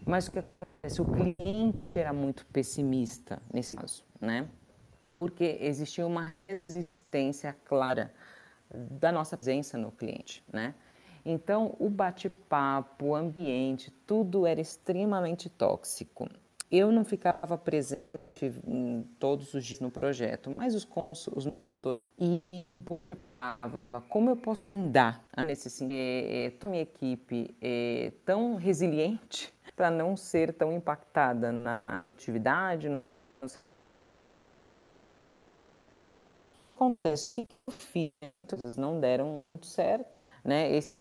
mas 0.06 0.28
o 0.28 0.32
que 0.32 0.40
acontece? 0.40 1.02
O 1.02 1.06
cliente 1.06 1.80
era 1.96 2.14
muito 2.14 2.46
pessimista 2.48 3.42
nesse 3.54 3.76
caso, 3.78 4.04
né? 4.22 4.50
Porque 5.20 5.58
existia 5.62 6.06
uma 6.08 6.36
resistência 6.48 7.54
clara 7.66 8.14
da 8.74 9.12
nossa 9.12 9.38
presença 9.38 9.78
no 9.78 9.92
cliente, 9.92 10.44
né? 10.54 10.76
Então, 11.26 11.76
o 11.80 11.90
bate-papo, 11.90 13.08
o 13.08 13.16
ambiente, 13.16 13.92
tudo 14.06 14.46
era 14.46 14.62
extremamente 14.62 15.50
tóxico. 15.50 16.30
Eu 16.72 16.92
não 16.92 17.04
ficava 17.04 17.58
presente 17.58 18.04
todos 19.20 19.54
os 19.54 19.66
dias 19.66 19.80
no 19.80 19.92
projeto, 19.92 20.54
mas 20.56 20.76
os 20.76 20.86
consultores 20.86 21.54
e 22.20 22.44
como 24.10 24.30
eu 24.30 24.36
posso 24.36 24.62
andar 24.76 25.24
nesse 25.48 25.70
sentido, 25.70 25.98
é, 25.98 26.48
é, 26.48 26.70
minha 26.70 26.82
equipe 26.82 27.56
é 27.62 28.12
tão 28.26 28.56
resiliente 28.56 29.54
para 29.76 29.90
não 29.90 30.18
ser 30.18 30.54
tão 30.54 30.74
impactada 30.74 31.52
na 31.52 31.82
atividade. 31.88 32.90
No... 32.90 33.02
Acontece 36.76 37.48
que 37.92 38.12
não 38.78 39.00
deram 39.00 39.44
muito 39.54 39.68
certo, 39.68 40.19
né? 40.50 40.76
Esse 40.76 40.96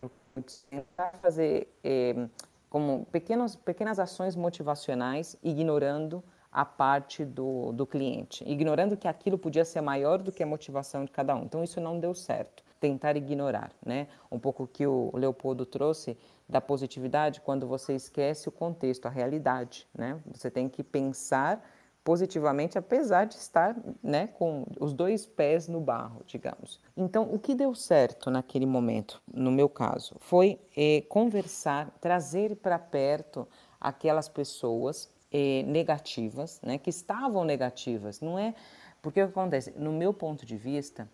tentar 0.71 1.15
fazer 1.23 1.73
é, 1.83 2.29
como 2.71 3.07
pequenas, 3.07 3.57
pequenas 3.57 3.99
ações 3.99 4.37
motivacionais, 4.37 5.37
ignorando 5.43 6.23
a 6.53 6.65
parte 6.65 7.25
do, 7.25 7.73
do 7.73 7.87
cliente, 7.87 8.45
ignorando 8.47 8.97
que 8.97 9.09
aquilo 9.09 9.39
podia 9.39 9.65
ser 9.65 9.81
maior 9.81 10.19
do 10.19 10.31
que 10.31 10.43
a 10.43 10.47
motivação 10.47 11.05
de 11.05 11.11
cada 11.11 11.35
um. 11.35 11.45
Então 11.45 11.65
isso 11.65 11.81
não 11.81 11.99
deu 11.99 12.15
certo. 12.15 12.63
Tentar 12.79 13.17
ignorar, 13.17 13.73
né? 13.85 14.07
Um 14.31 14.39
pouco 14.39 14.67
que 14.67 14.87
o 14.87 15.11
Leopoldo 15.15 15.67
trouxe 15.67 16.17
da 16.49 16.61
positividade 16.61 17.41
quando 17.41 17.67
você 17.67 17.95
esquece 17.95 18.49
o 18.49 18.53
contexto, 18.53 19.07
a 19.07 19.11
realidade, 19.11 19.87
né? 19.93 20.21
Você 20.33 20.51
tem 20.51 20.69
que 20.69 20.85
pensar 20.85 21.65
positivamente, 22.05 22.79
apesar 22.79 23.27
de 23.27 23.35
estar 23.35 23.77
né, 24.03 24.29
com 24.29 24.65
os 24.81 24.93
dois 24.93 25.27
pés 25.27 25.69
no 25.69 25.81
barro, 25.81 26.23
digamos. 26.27 26.81
Então, 26.97 27.29
o 27.33 27.39
que 27.39 27.55
deu 27.55 27.75
certo 27.75 28.31
naquele 28.31 28.67
momento, 28.67 29.21
no 29.33 29.51
meu 29.51 29.69
caso, 29.69 30.17
foi 30.19 30.59
é, 30.77 31.03
conversar, 31.09 31.91
trazer 32.01 32.57
para 32.57 32.79
perto 32.79 33.47
aquelas 33.81 34.29
pessoas 34.29 35.11
é, 35.31 35.63
negativas, 35.65 36.61
né, 36.63 36.79
que 36.79 36.91
estavam 36.91 37.45
negativas. 37.45 38.21
Não 38.21 38.39
é 38.39 38.55
porque 39.03 39.23
o 39.23 39.27
que 39.27 39.33
acontece? 39.33 39.73
No 39.77 39.93
meu 39.93 40.13
ponto 40.13 40.45
de 40.45 40.57
vista, 40.57 41.09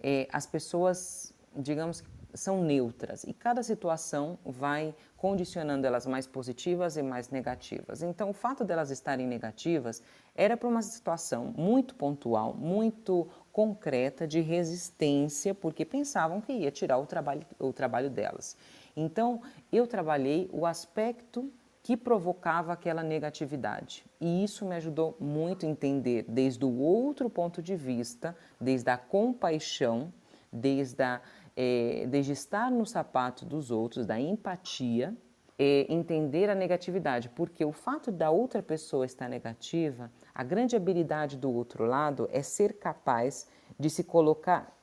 é, 0.00 0.28
as 0.32 0.46
pessoas, 0.46 1.34
digamos, 1.54 2.02
são 2.34 2.62
neutras 2.62 3.24
e 3.24 3.32
cada 3.32 3.62
situação 3.62 4.38
vai 4.44 4.94
condicionando 5.16 5.86
elas 5.86 6.06
mais 6.06 6.26
positivas 6.26 6.96
e 6.96 7.02
mais 7.02 7.30
negativas. 7.30 8.02
Então, 8.02 8.30
o 8.30 8.32
fato 8.32 8.64
delas 8.64 8.90
estarem 8.90 9.26
negativas 9.26 10.02
era 10.36 10.56
para 10.56 10.68
uma 10.68 10.82
situação 10.82 11.52
muito 11.56 11.94
pontual, 11.94 12.54
muito 12.54 13.28
concreta 13.52 14.26
de 14.26 14.40
resistência, 14.40 15.54
porque 15.54 15.84
pensavam 15.84 16.40
que 16.40 16.52
ia 16.52 16.70
tirar 16.70 16.98
o 16.98 17.06
trabalho, 17.06 17.46
o 17.58 17.72
trabalho 17.72 18.10
delas. 18.10 18.56
Então, 18.96 19.40
eu 19.72 19.86
trabalhei 19.86 20.48
o 20.52 20.66
aspecto 20.66 21.50
que 21.82 21.96
provocava 21.96 22.72
aquela 22.72 23.02
negatividade. 23.02 24.04
E 24.20 24.42
isso 24.42 24.64
me 24.66 24.74
ajudou 24.74 25.16
muito 25.20 25.64
a 25.64 25.68
entender 25.68 26.24
desde 26.28 26.64
o 26.64 26.78
outro 26.78 27.30
ponto 27.30 27.62
de 27.62 27.76
vista, 27.76 28.36
desde 28.60 28.90
a 28.90 28.98
compaixão, 28.98 30.12
desde 30.52 31.02
a 31.02 31.20
é, 31.56 32.06
desde 32.08 32.32
estar 32.32 32.70
no 32.70 32.84
sapato 32.84 33.46
dos 33.46 33.70
outros, 33.70 34.04
da 34.04 34.20
empatia, 34.20 35.16
é, 35.58 35.86
entender 35.88 36.50
a 36.50 36.54
negatividade, 36.54 37.28
porque 37.30 37.64
o 37.64 37.72
fato 37.72 38.12
da 38.12 38.30
outra 38.30 38.62
pessoa 38.62 39.06
estar 39.06 39.28
negativa, 39.28 40.10
a 40.34 40.42
grande 40.42 40.76
habilidade 40.76 41.36
do 41.36 41.50
outro 41.50 41.84
lado 41.84 42.28
é 42.30 42.42
ser 42.42 42.74
capaz 42.74 43.48
de 43.78 43.88
se 43.88 44.04
colocar 44.04 44.76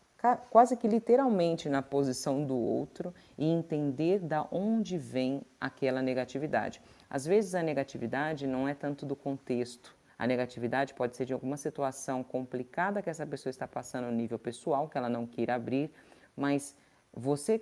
quase 0.49 0.77
que 0.77 0.87
literalmente 0.87 1.67
na 1.67 1.81
posição 1.81 2.45
do 2.45 2.57
outro 2.57 3.13
e 3.37 3.45
entender 3.45 4.19
da 4.19 4.47
onde 4.51 4.97
vem 4.97 5.41
aquela 5.59 6.01
negatividade. 6.01 6.81
Às 7.09 7.25
vezes 7.25 7.53
a 7.53 7.61
negatividade 7.61 8.47
não 8.47 8.67
é 8.67 8.73
tanto 8.73 9.05
do 9.05 9.17
contexto. 9.17 9.93
A 10.17 10.25
negatividade 10.25 10.93
pode 10.93 11.17
ser 11.17 11.25
de 11.25 11.33
alguma 11.33 11.57
situação 11.57 12.23
complicada 12.23 13.01
que 13.01 13.09
essa 13.09 13.27
pessoa 13.27 13.51
está 13.51 13.67
passando 13.67 14.05
no 14.05 14.11
nível 14.13 14.39
pessoal, 14.39 14.87
que 14.87 14.97
ela 14.97 15.09
não 15.09 15.27
queira 15.27 15.55
abrir, 15.55 15.91
mas 16.37 16.73
você 17.13 17.61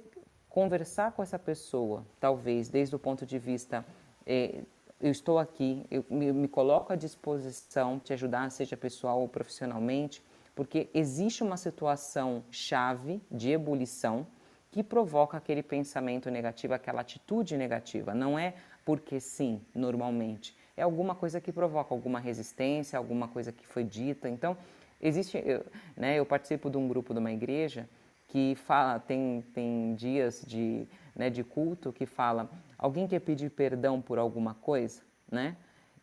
conversar 0.51 1.13
com 1.13 1.23
essa 1.23 1.39
pessoa, 1.39 2.05
talvez 2.19 2.67
desde 2.69 2.93
o 2.95 2.99
ponto 2.99 3.25
de 3.25 3.39
vista 3.39 3.85
é, 4.25 4.61
eu 4.99 5.09
estou 5.09 5.39
aqui, 5.39 5.83
eu 5.89 6.05
me, 6.09 6.31
me, 6.31 6.47
coloco 6.47 6.93
à 6.93 6.95
disposição 6.95 7.97
te 7.97 8.13
ajudar, 8.13 8.51
seja 8.51 8.77
pessoal 8.77 9.21
ou 9.21 9.27
profissionalmente, 9.27 10.21
porque 10.53 10.89
existe 10.93 11.41
uma 11.41 11.57
situação 11.57 12.43
chave 12.51 13.21
de 13.31 13.49
ebulição 13.51 14.27
que 14.69 14.83
provoca 14.83 15.37
aquele 15.37 15.63
pensamento 15.63 16.29
negativo, 16.29 16.73
aquela 16.73 17.01
atitude 17.01 17.57
negativa. 17.57 18.13
Não 18.13 18.37
é 18.37 18.53
porque 18.85 19.19
sim, 19.19 19.61
normalmente. 19.73 20.55
É 20.75 20.83
alguma 20.83 21.15
coisa 21.15 21.41
que 21.41 21.51
provoca 21.51 21.93
alguma 21.93 22.19
resistência, 22.19 22.97
alguma 22.97 23.27
coisa 23.27 23.51
que 23.51 23.65
foi 23.65 23.83
dita. 23.83 24.29
Então, 24.29 24.57
existe, 25.01 25.41
eu, 25.43 25.65
né, 25.95 26.19
eu 26.19 26.25
participo 26.25 26.69
de 26.69 26.77
um 26.77 26.87
grupo 26.87 27.13
de 27.13 27.19
uma 27.19 27.31
igreja 27.31 27.89
que 28.31 28.55
fala, 28.55 28.97
tem, 28.97 29.43
tem 29.53 29.93
dias 29.93 30.41
de, 30.47 30.87
né, 31.13 31.29
de 31.29 31.43
culto 31.43 31.91
que 31.91 32.05
fala, 32.05 32.49
alguém 32.77 33.05
quer 33.05 33.19
pedir 33.19 33.49
perdão 33.49 34.01
por 34.01 34.17
alguma 34.17 34.53
coisa, 34.53 35.01
né? 35.29 35.57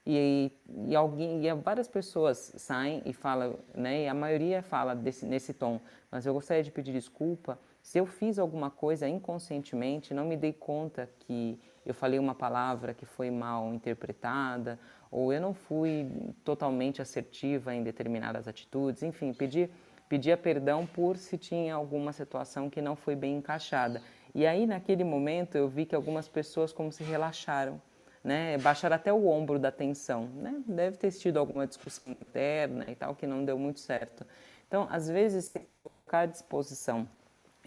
E, 0.07 0.53
e, 0.87 0.95
alguém, 0.95 1.47
e 1.47 1.55
várias 1.55 1.89
pessoas 1.89 2.53
saem 2.59 3.03
e 3.07 3.15
falam, 3.15 3.59
né, 3.75 4.05
e 4.05 4.09
a 4.09 4.13
maioria 4.13 4.63
fala 4.63 4.95
desse, 4.95 5.25
nesse 5.25 5.55
tom, 5.55 5.81
mas 6.11 6.27
eu 6.27 6.35
gostaria 6.35 6.63
de 6.63 6.71
pedir 6.71 6.93
desculpa 6.93 7.59
se 7.81 7.99
eu 7.99 8.05
fiz 8.05 8.39
alguma 8.39 8.71
coisa 8.71 9.09
inconscientemente, 9.09 10.13
não 10.13 10.27
me 10.27 10.37
dei 10.37 10.53
conta 10.53 11.09
que 11.21 11.59
eu 11.87 11.95
falei 11.95 12.19
uma 12.19 12.35
palavra 12.35 12.93
que 12.93 13.07
foi 13.07 13.31
mal 13.31 13.73
interpretada, 13.73 14.79
ou 15.11 15.33
eu 15.33 15.41
não 15.41 15.55
fui 15.55 16.07
totalmente 16.45 17.01
assertiva 17.01 17.75
em 17.75 17.83
determinadas 17.83 18.47
atitudes, 18.47 19.03
enfim, 19.03 19.33
pedir 19.33 19.71
pedia 20.09 20.37
perdão 20.37 20.87
por 20.87 21.17
se 21.17 21.37
tinha 21.37 21.75
alguma 21.75 22.13
situação 22.13 22.71
que 22.71 22.81
não 22.81 22.97
foi 22.97 23.15
bem 23.15 23.37
encaixada. 23.37 24.03
E 24.35 24.47
aí, 24.47 24.67
naquele 24.67 25.05
momento, 25.05 25.57
eu 25.57 25.69
vi 25.69 25.85
que 25.85 25.95
algumas 25.95 26.29
pessoas 26.29 26.73
como 26.73 26.93
se 26.93 27.03
relaxaram, 27.03 27.81
né? 28.23 28.57
Baixaram 28.59 28.97
até 28.97 29.13
o 29.13 29.27
ombro 29.27 29.59
da 29.59 29.71
tensão, 29.71 30.27
né? 30.27 30.63
Deve 30.67 30.97
ter 30.97 31.11
tido 31.13 31.39
alguma 31.39 31.67
discussão 31.67 32.13
interna 32.13 32.85
e 32.89 32.95
tal 32.95 33.15
que 33.15 33.27
não 33.27 33.45
deu 33.45 33.59
muito 33.59 33.81
certo. 33.81 34.27
Então, 34.67 34.87
às 34.91 35.09
vezes, 35.09 35.53
colocar 35.83 36.21
à 36.21 36.27
disposição, 36.27 37.09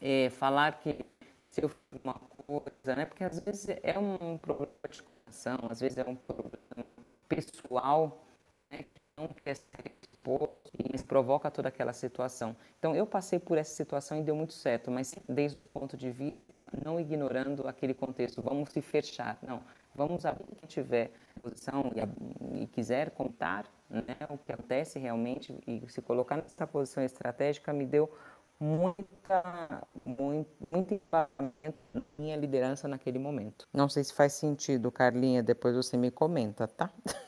é, 0.02 0.30
falar 0.30 0.80
que 0.80 1.06
se 1.50 1.64
eu 1.64 1.70
fiz 1.70 2.02
uma 2.04 2.16
coisa, 2.46 2.96
né? 2.96 3.06
Porque 3.06 3.24
às 3.24 3.40
vezes 3.40 3.68
é 3.84 3.98
um 3.98 4.38
problema 4.38 4.72
de 4.90 5.02
comunicação, 5.02 5.60
às 5.70 5.80
vezes 5.80 5.98
é 5.98 6.06
um 6.06 6.16
problema 6.16 6.86
pessoal, 7.28 8.24
né? 8.70 8.80
Que 8.84 9.02
não 9.18 9.28
quer 9.28 9.56
ser 9.56 9.96
exposto 10.02 10.61
e 10.78 11.02
provoca 11.04 11.52
toda 11.52 11.68
aquela 11.68 11.94
situação. 11.94 12.56
Então, 12.80 12.96
eu 12.96 13.06
passei 13.06 13.40
por 13.40 13.58
essa 13.58 13.74
situação 13.74 14.18
e 14.18 14.24
deu 14.24 14.36
muito 14.36 14.54
certo, 14.54 14.90
mas 14.90 15.14
desde 15.28 15.58
o 15.58 15.80
ponto 15.80 15.98
de 15.98 16.10
vista, 16.10 16.40
não 16.84 17.00
ignorando 17.00 17.68
aquele 17.68 17.94
contexto, 17.94 18.42
vamos 18.42 18.70
se 18.70 18.82
fechar, 18.82 19.38
não, 19.42 19.62
vamos 19.94 20.26
abrir 20.26 20.46
quem 20.56 20.68
tiver 20.70 21.12
posição 21.42 21.92
e, 21.94 22.64
e, 22.64 22.68
quiser 22.68 23.12
contar 23.12 23.66
né, 23.90 24.04
o 24.30 24.38
que 24.38 24.52
acontece 24.54 24.98
realmente 25.00 25.58
e 25.68 25.84
se 25.90 26.02
colocar 26.02 26.38
nessa 26.38 26.66
posição 26.66 27.04
estratégica 27.04 27.74
me 27.74 27.86
deu 27.86 28.10
muita, 28.60 29.88
muito, 30.06 30.50
muito 30.72 31.02
na 31.12 31.28
minha 32.18 32.38
liderança 32.38 32.88
naquele 32.88 33.18
momento. 33.18 33.68
Não 33.74 33.90
sei 33.90 34.04
se 34.04 34.14
faz 34.14 34.34
sentido, 34.34 34.92
Carlinha, 34.92 35.42
depois 35.42 35.76
você 35.76 35.98
me 35.98 36.12
comenta, 36.12 36.68
tá? 36.68 36.90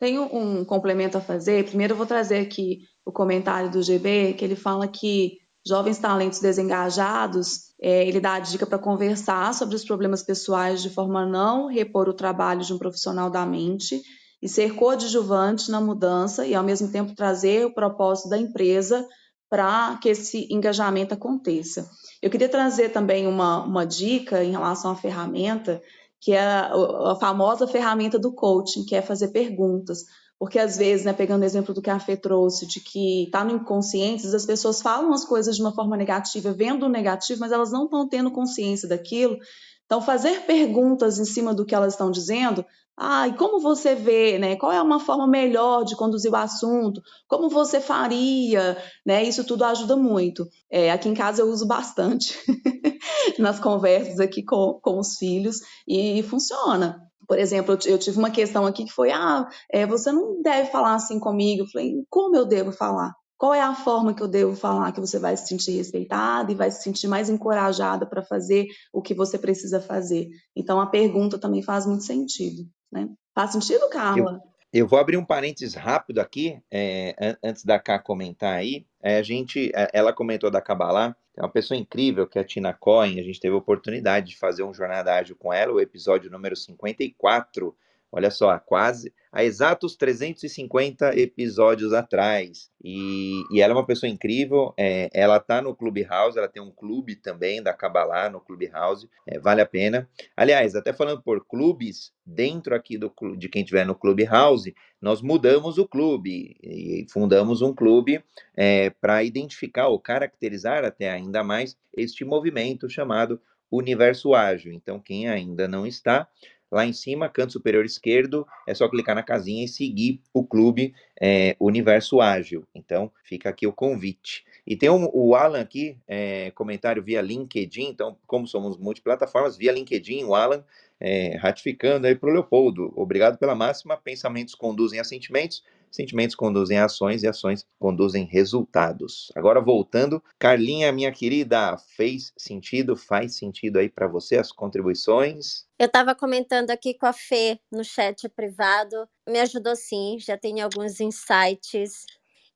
Tenho 0.00 0.22
um 0.34 0.64
complemento 0.64 1.18
a 1.18 1.20
fazer. 1.20 1.66
Primeiro, 1.66 1.92
eu 1.92 1.96
vou 1.96 2.06
trazer 2.06 2.38
aqui 2.38 2.78
o 3.04 3.12
comentário 3.12 3.70
do 3.70 3.82
GB, 3.82 4.32
que 4.32 4.44
ele 4.44 4.56
fala 4.56 4.88
que 4.88 5.36
jovens 5.66 5.98
talentos 5.98 6.40
desengajados, 6.40 7.70
é, 7.80 8.08
ele 8.08 8.18
dá 8.18 8.34
a 8.34 8.40
dica 8.40 8.66
para 8.66 8.78
conversar 8.78 9.52
sobre 9.52 9.76
os 9.76 9.84
problemas 9.84 10.22
pessoais 10.22 10.80
de 10.80 10.88
forma 10.88 11.20
a 11.22 11.26
não 11.26 11.66
repor 11.66 12.08
o 12.08 12.14
trabalho 12.14 12.62
de 12.62 12.72
um 12.72 12.78
profissional 12.78 13.28
da 13.28 13.44
mente 13.44 14.00
e 14.42 14.48
ser 14.48 14.74
coadjuvante 14.74 15.70
na 15.70 15.82
mudança 15.82 16.46
e, 16.46 16.54
ao 16.54 16.64
mesmo 16.64 16.90
tempo, 16.90 17.14
trazer 17.14 17.66
o 17.66 17.74
propósito 17.74 18.30
da 18.30 18.38
empresa 18.38 19.06
para 19.50 19.98
que 20.00 20.08
esse 20.08 20.46
engajamento 20.50 21.12
aconteça. 21.12 21.90
Eu 22.22 22.30
queria 22.30 22.48
trazer 22.48 22.90
também 22.90 23.26
uma, 23.26 23.64
uma 23.64 23.84
dica 23.84 24.42
em 24.42 24.52
relação 24.52 24.92
à 24.92 24.96
ferramenta 24.96 25.82
que 26.20 26.32
é 26.32 26.40
a, 26.40 27.16
famosa 27.18 27.66
ferramenta 27.66 28.18
do 28.18 28.32
coaching, 28.32 28.84
que 28.84 28.94
é 28.94 29.02
fazer 29.02 29.28
perguntas. 29.28 30.04
porque 30.38 30.58
às 30.58 30.76
vezes, 30.76 31.04
né, 31.04 31.12
pegando 31.12 31.42
o 31.42 31.44
exemplo 31.44 31.74
do 31.74 31.82
que 31.82 31.90
a 31.90 31.98
Fê 32.00 32.16
trouxe, 32.16 32.66
de 32.66 32.80
que 32.80 33.24
está 33.24 33.44
no 33.44 33.52
inconsciente, 33.56 34.26
as 34.26 34.46
pessoas 34.46 34.80
falam 34.80 35.12
as 35.12 35.24
coisas 35.24 35.56
de 35.56 35.62
uma 35.62 35.74
forma 35.74 35.96
negativa, 35.96 36.52
vendo 36.52 36.86
o 36.86 36.88
negativo, 36.88 37.40
mas 37.40 37.52
elas 37.52 37.70
não 37.70 37.84
estão 37.84 38.08
tendo 38.08 38.30
consciência 38.30 38.88
daquilo. 38.88 39.36
Então, 39.84 40.00
fazer 40.00 40.46
perguntas 40.46 41.18
em 41.18 41.24
cima 41.24 41.52
do 41.52 41.66
que 41.66 41.74
elas 41.74 41.94
estão 41.94 42.10
dizendo, 42.10 42.64
ah, 43.02 43.26
e 43.26 43.34
como 43.34 43.60
você 43.60 43.94
vê, 43.94 44.38
né? 44.38 44.56
Qual 44.56 44.70
é 44.70 44.82
uma 44.82 45.00
forma 45.00 45.26
melhor 45.26 45.84
de 45.84 45.96
conduzir 45.96 46.30
o 46.30 46.36
assunto? 46.36 47.00
Como 47.26 47.48
você 47.48 47.80
faria? 47.80 48.76
Né? 49.06 49.24
Isso 49.24 49.42
tudo 49.42 49.64
ajuda 49.64 49.96
muito. 49.96 50.46
É, 50.70 50.92
aqui 50.92 51.08
em 51.08 51.14
casa 51.14 51.40
eu 51.40 51.48
uso 51.48 51.66
bastante 51.66 52.36
nas 53.40 53.58
conversas 53.58 54.20
aqui 54.20 54.42
com, 54.44 54.78
com 54.82 54.98
os 54.98 55.16
filhos 55.16 55.60
e 55.88 56.22
funciona. 56.24 57.00
Por 57.26 57.38
exemplo, 57.38 57.78
eu, 57.86 57.98
tive 57.98 58.18
uma 58.18 58.30
questão 58.30 58.66
aqui 58.66 58.84
que 58.84 58.92
foi: 58.92 59.10
ah, 59.10 59.48
é, 59.72 59.86
você 59.86 60.12
não 60.12 60.42
deve 60.42 60.70
falar 60.70 60.94
assim 60.94 61.18
comigo. 61.18 61.62
Eu 61.62 61.68
falei: 61.68 61.94
como 62.10 62.36
eu 62.36 62.44
devo 62.44 62.70
falar? 62.70 63.14
Qual 63.40 63.54
é 63.54 63.62
a 63.62 63.74
forma 63.74 64.12
que 64.12 64.22
eu 64.22 64.28
devo 64.28 64.54
falar 64.54 64.92
que 64.92 65.00
você 65.00 65.18
vai 65.18 65.34
se 65.34 65.46
sentir 65.48 65.70
respeitada 65.70 66.52
e 66.52 66.54
vai 66.54 66.70
se 66.70 66.82
sentir 66.82 67.08
mais 67.08 67.30
encorajada 67.30 68.04
para 68.04 68.22
fazer 68.22 68.66
o 68.92 69.00
que 69.00 69.14
você 69.14 69.38
precisa 69.38 69.80
fazer? 69.80 70.28
Então, 70.54 70.78
a 70.78 70.86
pergunta 70.86 71.38
também 71.38 71.62
faz 71.62 71.86
muito 71.86 72.04
sentido. 72.04 72.68
Né? 72.92 73.08
Faz 73.34 73.52
sentido, 73.52 73.88
Carla? 73.88 74.42
Eu, 74.70 74.82
eu 74.82 74.86
vou 74.86 74.98
abrir 74.98 75.16
um 75.16 75.24
parênteses 75.24 75.74
rápido 75.74 76.18
aqui, 76.18 76.60
é, 76.70 77.34
antes 77.42 77.64
da 77.64 77.78
Cá 77.78 77.98
comentar 77.98 78.58
aí. 78.58 78.84
É, 79.02 79.16
a 79.16 79.22
gente, 79.22 79.72
é, 79.74 79.88
ela 79.94 80.12
comentou 80.12 80.50
da 80.50 80.60
Kabbalah, 80.60 81.16
é 81.34 81.40
uma 81.40 81.48
pessoa 81.48 81.80
incrível 81.80 82.26
que 82.26 82.38
é 82.38 82.42
a 82.42 82.44
Tina 82.44 82.74
Cohen, 82.74 83.18
a 83.18 83.22
gente 83.22 83.40
teve 83.40 83.54
a 83.54 83.58
oportunidade 83.58 84.26
de 84.26 84.36
fazer 84.36 84.64
um 84.64 84.74
Jornada 84.74 85.14
Ágil 85.14 85.34
com 85.34 85.50
ela, 85.50 85.72
o 85.72 85.80
episódio 85.80 86.30
número 86.30 86.54
54, 86.54 87.74
olha 88.12 88.30
só, 88.30 88.58
quase, 88.58 89.14
há 89.32 89.44
exatos 89.44 89.96
350 89.96 91.16
episódios 91.18 91.92
atrás. 91.92 92.70
E, 92.82 93.42
e 93.52 93.60
ela 93.60 93.72
é 93.72 93.76
uma 93.76 93.86
pessoa 93.86 94.10
incrível, 94.10 94.74
é, 94.76 95.08
ela 95.12 95.36
está 95.36 95.60
no 95.60 95.74
Clubhouse, 95.74 96.38
ela 96.38 96.48
tem 96.48 96.62
um 96.62 96.70
clube 96.70 97.14
também 97.14 97.62
da 97.62 97.74
Kabbalah 97.74 98.30
no 98.30 98.40
Clubhouse, 98.40 99.08
é, 99.26 99.38
vale 99.38 99.60
a 99.60 99.66
pena. 99.66 100.08
Aliás, 100.36 100.74
até 100.74 100.92
falando 100.92 101.22
por 101.22 101.44
clubes, 101.46 102.12
dentro 102.24 102.74
aqui 102.74 102.96
do, 102.96 103.12
de 103.36 103.48
quem 103.48 103.62
estiver 103.62 103.86
no 103.86 103.94
Clubhouse, 103.94 104.74
nós 105.00 105.22
mudamos 105.22 105.78
o 105.78 105.86
clube 105.86 106.56
e 106.62 107.06
fundamos 107.10 107.62
um 107.62 107.74
clube 107.74 108.22
é, 108.56 108.90
para 108.90 109.22
identificar 109.22 109.88
ou 109.88 109.98
caracterizar 109.98 110.84
até 110.84 111.10
ainda 111.10 111.42
mais 111.42 111.76
este 111.96 112.24
movimento 112.24 112.88
chamado 112.88 113.40
Universo 113.70 114.34
Ágil. 114.34 114.72
Então, 114.72 114.98
quem 114.98 115.28
ainda 115.28 115.68
não 115.68 115.86
está, 115.86 116.28
lá 116.70 116.86
em 116.86 116.92
cima, 116.92 117.28
canto 117.28 117.52
superior 117.52 117.84
esquerdo, 117.84 118.46
é 118.66 118.74
só 118.74 118.88
clicar 118.88 119.14
na 119.14 119.22
casinha 119.22 119.64
e 119.64 119.68
seguir 119.68 120.20
o 120.32 120.44
clube 120.44 120.94
é, 121.20 121.56
Universo 121.58 122.20
Ágil. 122.20 122.64
Então, 122.74 123.10
fica 123.24 123.48
aqui 123.48 123.66
o 123.66 123.72
convite. 123.72 124.44
E 124.66 124.76
tem 124.76 124.88
um, 124.88 125.08
o 125.12 125.34
Alan 125.34 125.60
aqui, 125.60 125.98
é, 126.06 126.50
comentário 126.52 127.02
via 127.02 127.20
LinkedIn, 127.20 127.88
então, 127.88 128.16
como 128.26 128.46
somos 128.46 128.76
multiplataformas, 128.76 129.56
via 129.56 129.72
LinkedIn, 129.72 130.24
o 130.24 130.34
Alan 130.34 130.64
é, 131.00 131.36
ratificando 131.36 132.06
aí 132.06 132.14
para 132.14 132.28
o 132.28 132.32
Leopoldo. 132.32 132.92
Obrigado 132.94 133.38
pela 133.38 133.54
máxima. 133.54 133.96
Pensamentos 133.96 134.54
conduzem 134.54 135.00
a 135.00 135.04
sentimentos, 135.04 135.64
sentimentos 135.90 136.36
conduzem 136.36 136.78
a 136.78 136.84
ações 136.84 137.22
e 137.22 137.28
ações 137.28 137.66
conduzem 137.78 138.24
resultados. 138.24 139.32
Agora 139.34 139.60
voltando, 139.60 140.22
Carlinha, 140.38 140.92
minha 140.92 141.10
querida, 141.10 141.76
fez 141.96 142.32
sentido? 142.36 142.94
Faz 142.94 143.36
sentido 143.36 143.78
aí 143.78 143.88
para 143.88 144.06
você 144.06 144.36
as 144.36 144.52
contribuições? 144.52 145.64
Eu 145.78 145.86
estava 145.86 146.14
comentando 146.14 146.70
aqui 146.70 146.92
com 146.92 147.06
a 147.06 147.12
Fê 147.12 147.58
no 147.72 147.82
chat 147.82 148.28
privado, 148.28 149.08
me 149.26 149.40
ajudou 149.40 149.74
sim, 149.74 150.18
já 150.18 150.36
tem 150.36 150.60
alguns 150.60 151.00
insights. 151.00 152.04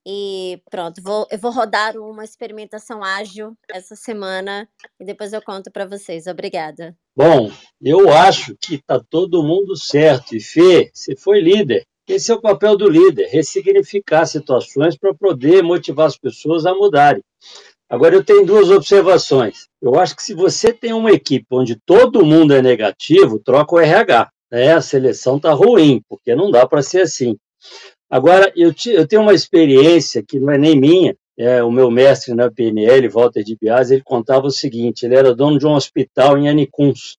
E 0.06 0.60
pronto, 0.70 1.02
vou, 1.02 1.26
eu 1.30 1.38
vou 1.38 1.50
rodar 1.50 1.96
uma 1.96 2.24
experimentação 2.24 3.02
ágil 3.02 3.56
essa 3.70 3.96
semana 3.96 4.68
e 5.00 5.04
depois 5.04 5.32
eu 5.32 5.40
conto 5.40 5.70
para 5.70 5.86
vocês. 5.86 6.26
Obrigada. 6.26 6.94
Bom, 7.16 7.50
eu 7.80 8.12
acho 8.12 8.54
que 8.60 8.74
está 8.74 9.00
todo 9.00 9.42
mundo 9.42 9.76
certo. 9.76 10.36
E 10.36 10.40
Fê, 10.40 10.90
você 10.92 11.16
foi 11.16 11.40
líder. 11.40 11.86
Esse 12.06 12.30
é 12.30 12.34
o 12.34 12.40
papel 12.40 12.76
do 12.76 12.86
líder, 12.86 13.28
ressignificar 13.28 14.26
situações 14.26 14.94
para 14.94 15.14
poder 15.14 15.62
motivar 15.62 16.06
as 16.06 16.18
pessoas 16.18 16.66
a 16.66 16.74
mudarem. 16.74 17.22
Agora, 17.88 18.14
eu 18.14 18.24
tenho 18.24 18.44
duas 18.44 18.70
observações. 18.70 19.68
Eu 19.80 19.94
acho 19.98 20.14
que 20.14 20.22
se 20.22 20.34
você 20.34 20.72
tem 20.72 20.92
uma 20.92 21.12
equipe 21.12 21.46
onde 21.50 21.76
todo 21.86 22.24
mundo 22.24 22.52
é 22.52 22.60
negativo, 22.60 23.38
troca 23.38 23.74
o 23.74 23.80
RH. 23.80 24.30
Né? 24.50 24.72
A 24.72 24.82
seleção 24.82 25.38
está 25.38 25.52
ruim, 25.52 26.02
porque 26.08 26.34
não 26.34 26.50
dá 26.50 26.66
para 26.66 26.82
ser 26.82 27.02
assim. 27.02 27.36
Agora, 28.14 28.52
eu, 28.54 28.72
te, 28.72 28.90
eu 28.90 29.08
tenho 29.08 29.22
uma 29.22 29.34
experiência 29.34 30.22
que 30.22 30.38
não 30.38 30.52
é 30.52 30.56
nem 30.56 30.78
minha, 30.78 31.16
é, 31.36 31.64
o 31.64 31.70
meu 31.72 31.90
mestre 31.90 32.32
na 32.32 32.48
PNL, 32.48 33.08
Walter 33.08 33.42
de 33.42 33.56
Bias, 33.60 33.90
ele 33.90 34.04
contava 34.04 34.46
o 34.46 34.52
seguinte: 34.52 35.04
ele 35.04 35.16
era 35.16 35.34
dono 35.34 35.58
de 35.58 35.66
um 35.66 35.72
hospital 35.72 36.38
em 36.38 36.48
Anicuns 36.48 37.16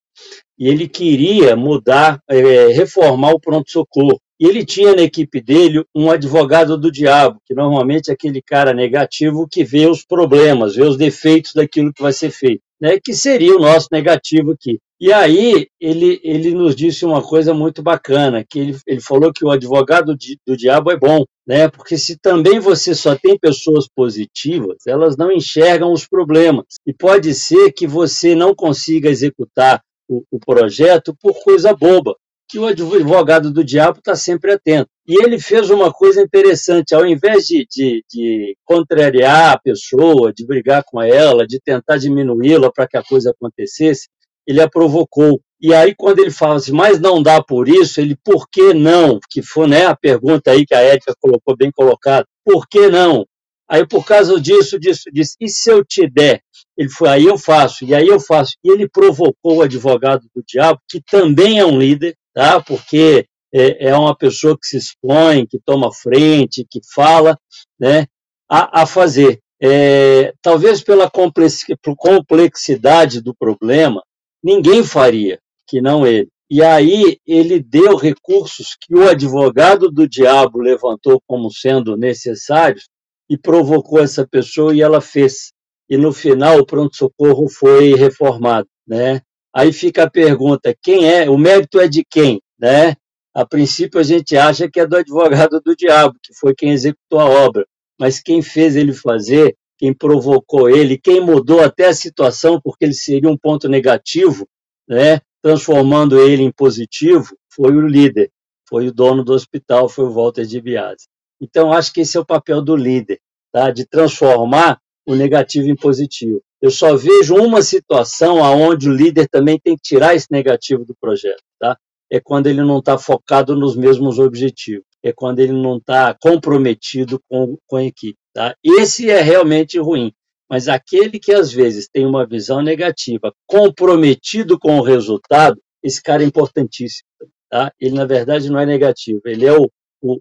e 0.58 0.70
ele 0.70 0.88
queria 0.88 1.54
mudar, 1.54 2.22
é, 2.30 2.68
reformar 2.68 3.32
o 3.32 3.40
pronto-socorro. 3.42 4.18
E 4.40 4.48
ele 4.48 4.66
tinha 4.66 4.96
na 4.96 5.02
equipe 5.02 5.42
dele 5.42 5.84
um 5.94 6.10
advogado 6.10 6.78
do 6.78 6.90
diabo, 6.90 7.42
que 7.46 7.54
normalmente 7.54 8.10
é 8.10 8.14
aquele 8.14 8.42
cara 8.42 8.74
negativo 8.74 9.50
que 9.52 9.66
vê 9.66 9.88
os 9.88 10.06
problemas, 10.06 10.76
vê 10.76 10.84
os 10.84 10.96
defeitos 10.96 11.52
daquilo 11.54 11.94
que 11.94 12.02
vai 12.02 12.14
ser 12.14 12.32
feito, 12.32 12.62
né? 12.80 13.00
que 13.04 13.14
seria 13.14 13.56
o 13.56 13.60
nosso 13.60 13.88
negativo 13.92 14.52
aqui. 14.52 14.80
E 15.00 15.12
aí 15.12 15.68
ele, 15.80 16.22
ele 16.24 16.54
nos 16.54 16.76
disse 16.76 17.06
uma 17.06 17.22
coisa 17.22 17.54
muito 17.54 17.84
bacana, 17.84 18.46
que 18.50 18.60
ele, 18.60 18.78
ele 18.88 19.02
falou 19.02 19.32
que 19.34 19.44
o 19.44 19.52
advogado 19.52 20.16
de, 20.16 20.40
do 20.48 20.56
diabo 20.56 20.90
é 20.90 20.98
bom, 20.98 21.26
né? 21.46 21.68
Porque 21.68 21.98
se 21.98 22.18
também 22.18 22.60
você 22.60 22.96
só 22.96 23.14
tem 23.14 23.38
pessoas 23.38 23.88
positivas, 23.94 24.78
elas 24.88 25.18
não 25.18 25.32
enxergam 25.32 25.92
os 25.92 26.08
problemas. 26.08 26.66
E 26.88 26.94
pode 26.94 27.34
ser 27.34 27.74
que 27.74 27.86
você 27.86 28.36
não 28.36 28.56
consiga 28.56 29.10
executar 29.10 29.82
o, 30.08 30.24
o 30.32 30.40
projeto 30.40 31.14
por 31.22 31.34
coisa 31.44 31.74
boba, 31.74 32.16
que 32.48 32.60
o 32.60 32.66
advogado 32.66 33.52
do 33.52 33.64
diabo 33.64 34.00
está 34.00 34.16
sempre 34.16 34.54
atento. 34.54 34.90
E 35.08 35.22
ele 35.22 35.40
fez 35.40 35.70
uma 35.70 35.92
coisa 35.92 36.22
interessante, 36.22 36.94
ao 36.94 37.06
invés 37.06 37.46
de, 37.46 37.66
de, 37.70 38.04
de 38.10 38.58
contrariar 38.64 39.54
a 39.54 39.60
pessoa, 39.60 40.34
de 40.34 40.46
brigar 40.46 40.84
com 40.86 41.02
ela, 41.02 41.46
de 41.46 41.60
tentar 41.60 41.98
diminuí-la 41.98 42.72
para 42.72 42.88
que 42.88 42.98
a 42.98 43.04
coisa 43.04 43.32
acontecesse, 43.32 44.08
ele 44.48 44.62
a 44.62 44.70
provocou. 44.70 45.40
E 45.60 45.74
aí, 45.74 45.96
quando 45.96 46.20
ele 46.20 46.32
fala 46.32 46.56
assim, 46.56 46.72
mas 46.72 47.00
não 47.00 47.22
dá 47.22 47.42
por 47.42 47.68
isso, 47.68 48.00
ele, 48.00 48.16
por 48.24 48.48
que 48.50 48.74
não? 48.74 49.20
Que 49.30 49.42
foi 49.42 49.68
né, 49.68 49.86
a 49.86 49.96
pergunta 49.96 50.52
aí 50.52 50.66
que 50.66 50.76
a 50.76 50.82
Érica 50.82 51.14
colocou 51.20 51.56
bem 51.56 51.72
colocada. 51.72 52.26
Por 52.44 52.68
que 52.68 52.88
não? 52.88 53.26
Aí, 53.68 53.88
por 53.88 54.06
causa 54.06 54.40
disso, 54.40 54.80
disso, 54.80 55.10
disso, 55.12 55.36
e 55.42 55.50
se 55.50 55.72
eu 55.72 55.84
te 55.84 56.08
der? 56.08 56.42
Ele 56.78 56.90
foi, 56.90 57.10
aí 57.10 57.26
eu 57.26 57.38
faço, 57.38 57.84
e 57.84 57.96
aí 57.96 58.08
eu 58.08 58.20
faço. 58.20 58.54
E 58.64 58.70
ele 58.72 58.88
provocou 58.88 59.58
o 59.58 59.62
advogado 59.62 60.28
do 60.36 60.44
diabo, 60.48 60.80
que 60.88 61.02
também 61.02 61.60
é 61.60 61.66
um 61.66 61.80
líder, 61.80 62.16
tá? 62.36 62.62
porque 62.62 63.26
é, 63.54 63.90
é 63.90 63.98
uma 63.98 64.16
pessoa 64.16 64.58
que 64.58 64.68
se 64.68 64.78
expõe, 64.78 65.48
que 65.48 65.60
toma 65.60 65.92
frente, 65.94 66.68
que 66.70 66.82
fala, 66.94 67.38
né? 67.80 68.06
a, 68.50 68.82
a 68.82 68.86
fazer. 68.86 69.40
É, 69.62 70.34
talvez 70.42 70.84
pela 70.84 71.10
complexidade 71.10 73.22
do 73.22 73.34
problema, 73.34 74.04
ninguém 74.44 74.84
faria 74.84 75.40
que 75.68 75.82
não 75.82 76.06
ele. 76.06 76.30
E 76.50 76.62
aí 76.62 77.18
ele 77.26 77.60
deu 77.60 77.96
recursos 77.96 78.78
que 78.80 78.94
o 78.94 79.10
advogado 79.10 79.90
do 79.90 80.08
diabo 80.08 80.60
levantou 80.60 81.20
como 81.26 81.50
sendo 81.50 81.98
necessários 81.98 82.88
e 83.28 83.36
provocou 83.36 84.00
essa 84.00 84.28
pessoa 84.28 84.76
e 84.76 84.82
ela 84.82 85.02
fez. 85.02 85.52
E 85.90 85.98
no 85.98 86.14
final 86.14 86.60
o 86.60 86.66
pronto-socorro 86.66 87.50
foi 87.50 87.96
reformado, 87.96 88.68
né? 88.88 89.22
Aí 89.56 89.72
fica 89.72 90.04
a 90.04 90.10
pergunta, 90.10 90.76
quem 90.82 91.10
é? 91.10 91.30
O 91.30 91.38
mérito 91.38 91.80
é 91.80 91.88
de 91.88 92.04
quem, 92.04 92.42
né? 92.60 92.96
A 93.34 93.46
princípio 93.46 94.00
a 94.00 94.04
gente 94.04 94.36
acha 94.36 94.70
que 94.70 94.80
é 94.80 94.88
do 94.88 94.98
advogado 94.98 95.62
do 95.62 95.76
diabo, 95.76 96.16
que 96.22 96.34
foi 96.34 96.54
quem 96.54 96.72
executou 96.72 97.20
a 97.20 97.26
obra, 97.26 97.66
mas 98.00 98.20
quem 98.20 98.42
fez 98.42 98.76
ele 98.76 98.94
fazer 98.94 99.56
quem 99.78 99.94
provocou 99.94 100.70
ele, 100.70 100.98
quem 100.98 101.20
mudou 101.20 101.62
até 101.62 101.88
a 101.88 101.94
situação, 101.94 102.60
porque 102.62 102.86
ele 102.86 102.94
seria 102.94 103.30
um 103.30 103.38
ponto 103.38 103.68
negativo, 103.68 104.48
né, 104.88 105.20
transformando 105.42 106.20
ele 106.20 106.44
em 106.44 106.52
positivo, 106.52 107.36
foi 107.50 107.76
o 107.76 107.88
líder, 107.88 108.32
foi 108.68 108.88
o 108.88 108.94
dono 108.94 109.24
do 109.24 109.34
hospital, 109.34 109.90
foi 109.90 110.06
o 110.06 110.12
Walter 110.12 110.46
de 110.46 110.62
Biase. 110.62 111.08
Então, 111.42 111.72
acho 111.72 111.94
que 111.94 112.02
esse 112.02 112.18
é 112.18 112.20
o 112.20 112.26
papel 112.26 112.62
do 112.62 112.76
líder, 112.76 113.20
tá, 113.52 113.70
de 113.70 113.86
transformar 113.86 114.80
o 115.06 115.14
negativo 115.14 115.68
em 115.68 115.76
positivo. 115.76 116.42
Eu 116.66 116.72
só 116.72 116.96
vejo 116.96 117.36
uma 117.36 117.62
situação 117.62 118.38
onde 118.38 118.90
o 118.90 118.92
líder 118.92 119.28
também 119.30 119.60
tem 119.60 119.76
que 119.76 119.84
tirar 119.84 120.16
esse 120.16 120.26
negativo 120.32 120.84
do 120.84 120.96
projeto, 121.00 121.44
tá? 121.60 121.78
É 122.12 122.20
quando 122.20 122.48
ele 122.48 122.64
não 122.64 122.80
está 122.80 122.98
focado 122.98 123.56
nos 123.56 123.76
mesmos 123.76 124.18
objetivos, 124.18 124.84
é 125.04 125.14
quando 125.14 125.42
ele 125.42 125.52
não 125.52 125.78
está 125.78 126.16
comprometido 126.20 127.22
com, 127.30 127.56
com 127.68 127.76
a 127.76 127.84
equipe. 127.84 128.18
Tá? 128.34 128.56
Esse 128.64 129.12
é 129.12 129.22
realmente 129.22 129.78
ruim. 129.78 130.12
Mas 130.50 130.68
aquele 130.68 131.20
que 131.20 131.32
às 131.32 131.52
vezes 131.52 131.88
tem 131.88 132.04
uma 132.04 132.26
visão 132.26 132.64
negativa, 132.64 133.32
comprometido 133.46 134.58
com 134.58 134.80
o 134.80 134.84
resultado, 134.84 135.62
esse 135.84 136.02
cara 136.02 136.24
é 136.24 136.26
importantíssimo. 136.26 137.08
Tá? 137.48 137.72
Ele, 137.80 137.94
na 137.94 138.06
verdade, 138.06 138.50
não 138.50 138.60
é 138.60 138.66
negativo, 138.66 139.22
ele 139.24 139.46
é 139.46 139.54
o, 139.54 139.70
o, 140.02 140.18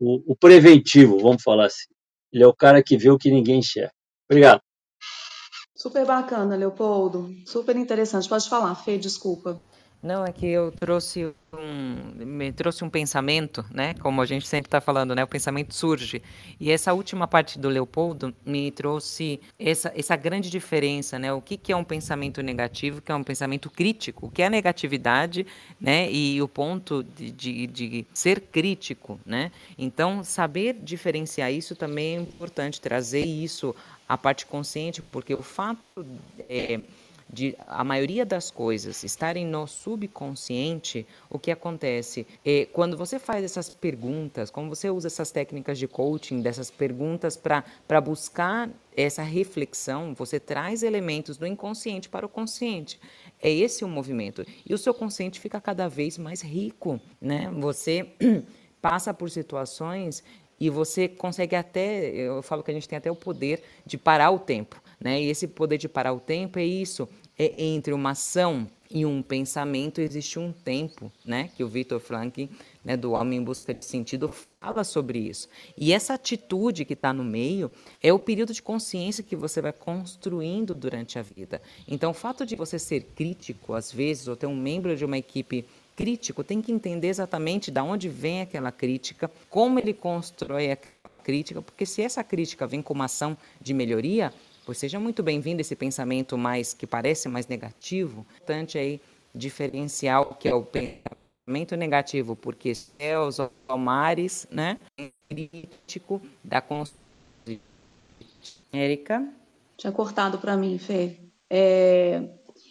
o, 0.00 0.32
o 0.32 0.36
preventivo, 0.36 1.20
vamos 1.20 1.40
falar 1.40 1.66
assim. 1.66 1.94
Ele 2.32 2.42
é 2.42 2.48
o 2.48 2.52
cara 2.52 2.82
que 2.82 2.96
vê 2.96 3.10
o 3.10 3.18
que 3.18 3.30
ninguém 3.30 3.60
enxerga. 3.60 3.92
Obrigado. 4.28 4.60
Super 5.82 6.06
bacana, 6.06 6.54
Leopoldo. 6.54 7.34
Super 7.44 7.74
interessante. 7.74 8.28
Pode 8.28 8.48
falar, 8.48 8.72
Fê, 8.76 8.96
desculpa. 8.96 9.60
Não, 10.00 10.24
é 10.24 10.30
que 10.30 10.46
eu 10.46 10.70
trouxe 10.70 11.32
um, 11.52 12.24
me 12.24 12.50
trouxe 12.50 12.82
um 12.82 12.88
pensamento, 12.88 13.64
né? 13.70 13.94
Como 13.94 14.22
a 14.22 14.26
gente 14.26 14.46
sempre 14.48 14.66
está 14.66 14.80
falando, 14.80 15.14
né? 15.14 15.22
O 15.22 15.28
pensamento 15.28 15.74
surge. 15.74 16.22
E 16.58 16.70
essa 16.70 16.92
última 16.92 17.28
parte 17.28 17.58
do 17.58 17.68
Leopoldo 17.68 18.34
me 18.44 18.70
trouxe 18.70 19.40
essa, 19.58 19.92
essa 19.94 20.16
grande 20.16 20.50
diferença, 20.50 21.18
né? 21.18 21.32
O 21.32 21.40
que, 21.40 21.56
que 21.56 21.72
é 21.72 21.76
um 21.76 21.84
pensamento 21.84 22.42
negativo, 22.42 23.00
que 23.00 23.12
é 23.12 23.14
um 23.14 23.22
pensamento 23.22 23.70
crítico, 23.70 24.26
o 24.26 24.30
que 24.30 24.42
é 24.42 24.46
a 24.46 24.50
negatividade, 24.50 25.46
né? 25.80 26.10
E 26.10 26.40
o 26.40 26.48
ponto 26.48 27.04
de, 27.04 27.30
de, 27.30 27.66
de 27.66 28.06
ser 28.12 28.40
crítico, 28.40 29.20
né? 29.24 29.52
Então, 29.78 30.24
saber 30.24 30.78
diferenciar 30.82 31.52
isso 31.52 31.76
também 31.76 32.16
é 32.16 32.20
importante, 32.20 32.80
trazer 32.80 33.24
isso 33.24 33.74
à 34.08 34.16
parte 34.16 34.46
consciente, 34.46 35.02
porque 35.02 35.34
o 35.34 35.42
fato 35.42 35.80
é 36.48 36.80
de 37.32 37.56
a 37.66 37.82
maioria 37.82 38.26
das 38.26 38.50
coisas 38.50 39.02
estarem 39.02 39.46
no 39.46 39.66
subconsciente, 39.66 41.06
o 41.30 41.38
que 41.38 41.50
acontece 41.50 42.26
é 42.44 42.66
quando 42.66 42.96
você 42.96 43.18
faz 43.18 43.42
essas 43.42 43.70
perguntas, 43.70 44.50
como 44.50 44.68
você 44.68 44.90
usa 44.90 45.06
essas 45.06 45.30
técnicas 45.30 45.78
de 45.78 45.88
coaching, 45.88 46.42
dessas 46.42 46.70
perguntas 46.70 47.36
para 47.36 48.00
buscar 48.02 48.68
essa 48.94 49.22
reflexão, 49.22 50.14
você 50.14 50.38
traz 50.38 50.82
elementos 50.82 51.38
do 51.38 51.46
inconsciente 51.46 52.10
para 52.10 52.26
o 52.26 52.28
consciente. 52.28 53.00
É 53.40 53.50
esse 53.50 53.82
o 53.82 53.88
movimento. 53.88 54.44
E 54.66 54.74
o 54.74 54.78
seu 54.78 54.92
consciente 54.92 55.40
fica 55.40 55.58
cada 55.60 55.88
vez 55.88 56.18
mais 56.18 56.42
rico, 56.42 57.00
né? 57.18 57.50
Você 57.58 58.12
passa 58.82 59.14
por 59.14 59.30
situações 59.30 60.22
e 60.62 60.70
você 60.70 61.08
consegue 61.08 61.56
até, 61.56 62.14
eu 62.14 62.40
falo 62.40 62.62
que 62.62 62.70
a 62.70 62.74
gente 62.74 62.88
tem 62.88 62.96
até 62.96 63.10
o 63.10 63.16
poder 63.16 63.64
de 63.84 63.98
parar 63.98 64.30
o 64.30 64.38
tempo, 64.38 64.80
né? 65.00 65.20
E 65.20 65.28
esse 65.28 65.48
poder 65.48 65.76
de 65.76 65.88
parar 65.88 66.12
o 66.12 66.20
tempo 66.20 66.56
é 66.56 66.64
isso, 66.64 67.08
é 67.36 67.64
entre 67.64 67.92
uma 67.92 68.10
ação 68.10 68.68
e 68.88 69.04
um 69.04 69.22
pensamento 69.22 70.00
existe 70.00 70.38
um 70.38 70.52
tempo, 70.52 71.10
né? 71.24 71.50
Que 71.56 71.64
o 71.64 71.68
Victor 71.68 71.98
Frank, 71.98 72.48
né, 72.84 72.96
do 72.96 73.10
Homem 73.10 73.40
em 73.40 73.42
Busca 73.42 73.74
de 73.74 73.84
Sentido, 73.84 74.32
fala 74.60 74.84
sobre 74.84 75.18
isso. 75.18 75.48
E 75.76 75.92
essa 75.92 76.14
atitude 76.14 76.84
que 76.84 76.92
está 76.92 77.12
no 77.12 77.24
meio 77.24 77.68
é 78.00 78.12
o 78.12 78.18
período 78.20 78.52
de 78.52 78.62
consciência 78.62 79.24
que 79.24 79.34
você 79.34 79.60
vai 79.60 79.72
construindo 79.72 80.76
durante 80.76 81.18
a 81.18 81.22
vida. 81.22 81.60
Então, 81.88 82.12
o 82.12 82.14
fato 82.14 82.46
de 82.46 82.54
você 82.54 82.78
ser 82.78 83.00
crítico, 83.16 83.74
às 83.74 83.90
vezes, 83.90 84.28
ou 84.28 84.36
ter 84.36 84.46
um 84.46 84.56
membro 84.56 84.94
de 84.94 85.04
uma 85.04 85.18
equipe 85.18 85.64
crítico, 86.02 86.42
tem 86.42 86.60
que 86.60 86.72
entender 86.72 87.06
exatamente 87.06 87.70
de 87.70 87.80
onde 87.80 88.08
vem 88.08 88.40
aquela 88.40 88.72
crítica, 88.72 89.30
como 89.48 89.78
ele 89.78 89.94
constrói 89.94 90.72
a 90.72 90.78
crítica, 91.22 91.62
porque 91.62 91.86
se 91.86 92.02
essa 92.02 92.24
crítica 92.24 92.66
vem 92.66 92.82
com 92.82 92.92
uma 92.92 93.04
ação 93.04 93.38
de 93.60 93.72
melhoria, 93.72 94.32
Pois 94.64 94.78
seja 94.78 95.00
muito 95.00 95.24
bem-vindo 95.24 95.60
esse 95.60 95.74
pensamento 95.74 96.38
mais 96.38 96.72
que 96.72 96.86
parece 96.86 97.28
mais 97.28 97.48
negativo. 97.48 98.24
Importante 98.36 98.78
aí 98.78 99.00
diferenciar 99.34 100.22
o 100.22 100.36
que 100.36 100.48
é 100.48 100.54
o 100.54 100.62
pensamento 100.62 101.74
negativo, 101.76 102.36
porque 102.36 102.72
céus 102.72 103.40
ou 103.40 103.76
mares, 103.76 104.46
né? 104.52 104.78
Crítico 105.28 106.22
da 106.44 106.60
construção. 106.60 107.02
Érica? 108.72 109.28
Tinha 109.76 109.92
cortado 109.92 110.38
para 110.38 110.56
mim, 110.56 110.78
Fê. 110.78 111.18
É, 111.50 112.22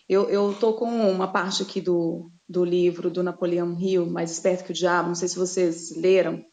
eu, 0.07 0.29
eu 0.29 0.53
tô 0.57 0.73
com 0.73 0.85
uma 1.11 1.27
parte 1.27 1.61
aqui 1.61 1.81
do, 1.81 2.31
do 2.51 2.65
livro 2.65 3.09
do 3.09 3.23
Napoleão 3.23 3.79
Hill, 3.79 4.05
Mais 4.05 4.31
Esperto 4.31 4.65
que 4.65 4.71
o 4.71 4.75
Diabo, 4.75 5.07
não 5.07 5.15
sei 5.15 5.29
se 5.29 5.37
vocês 5.37 5.95
leram, 5.95 6.43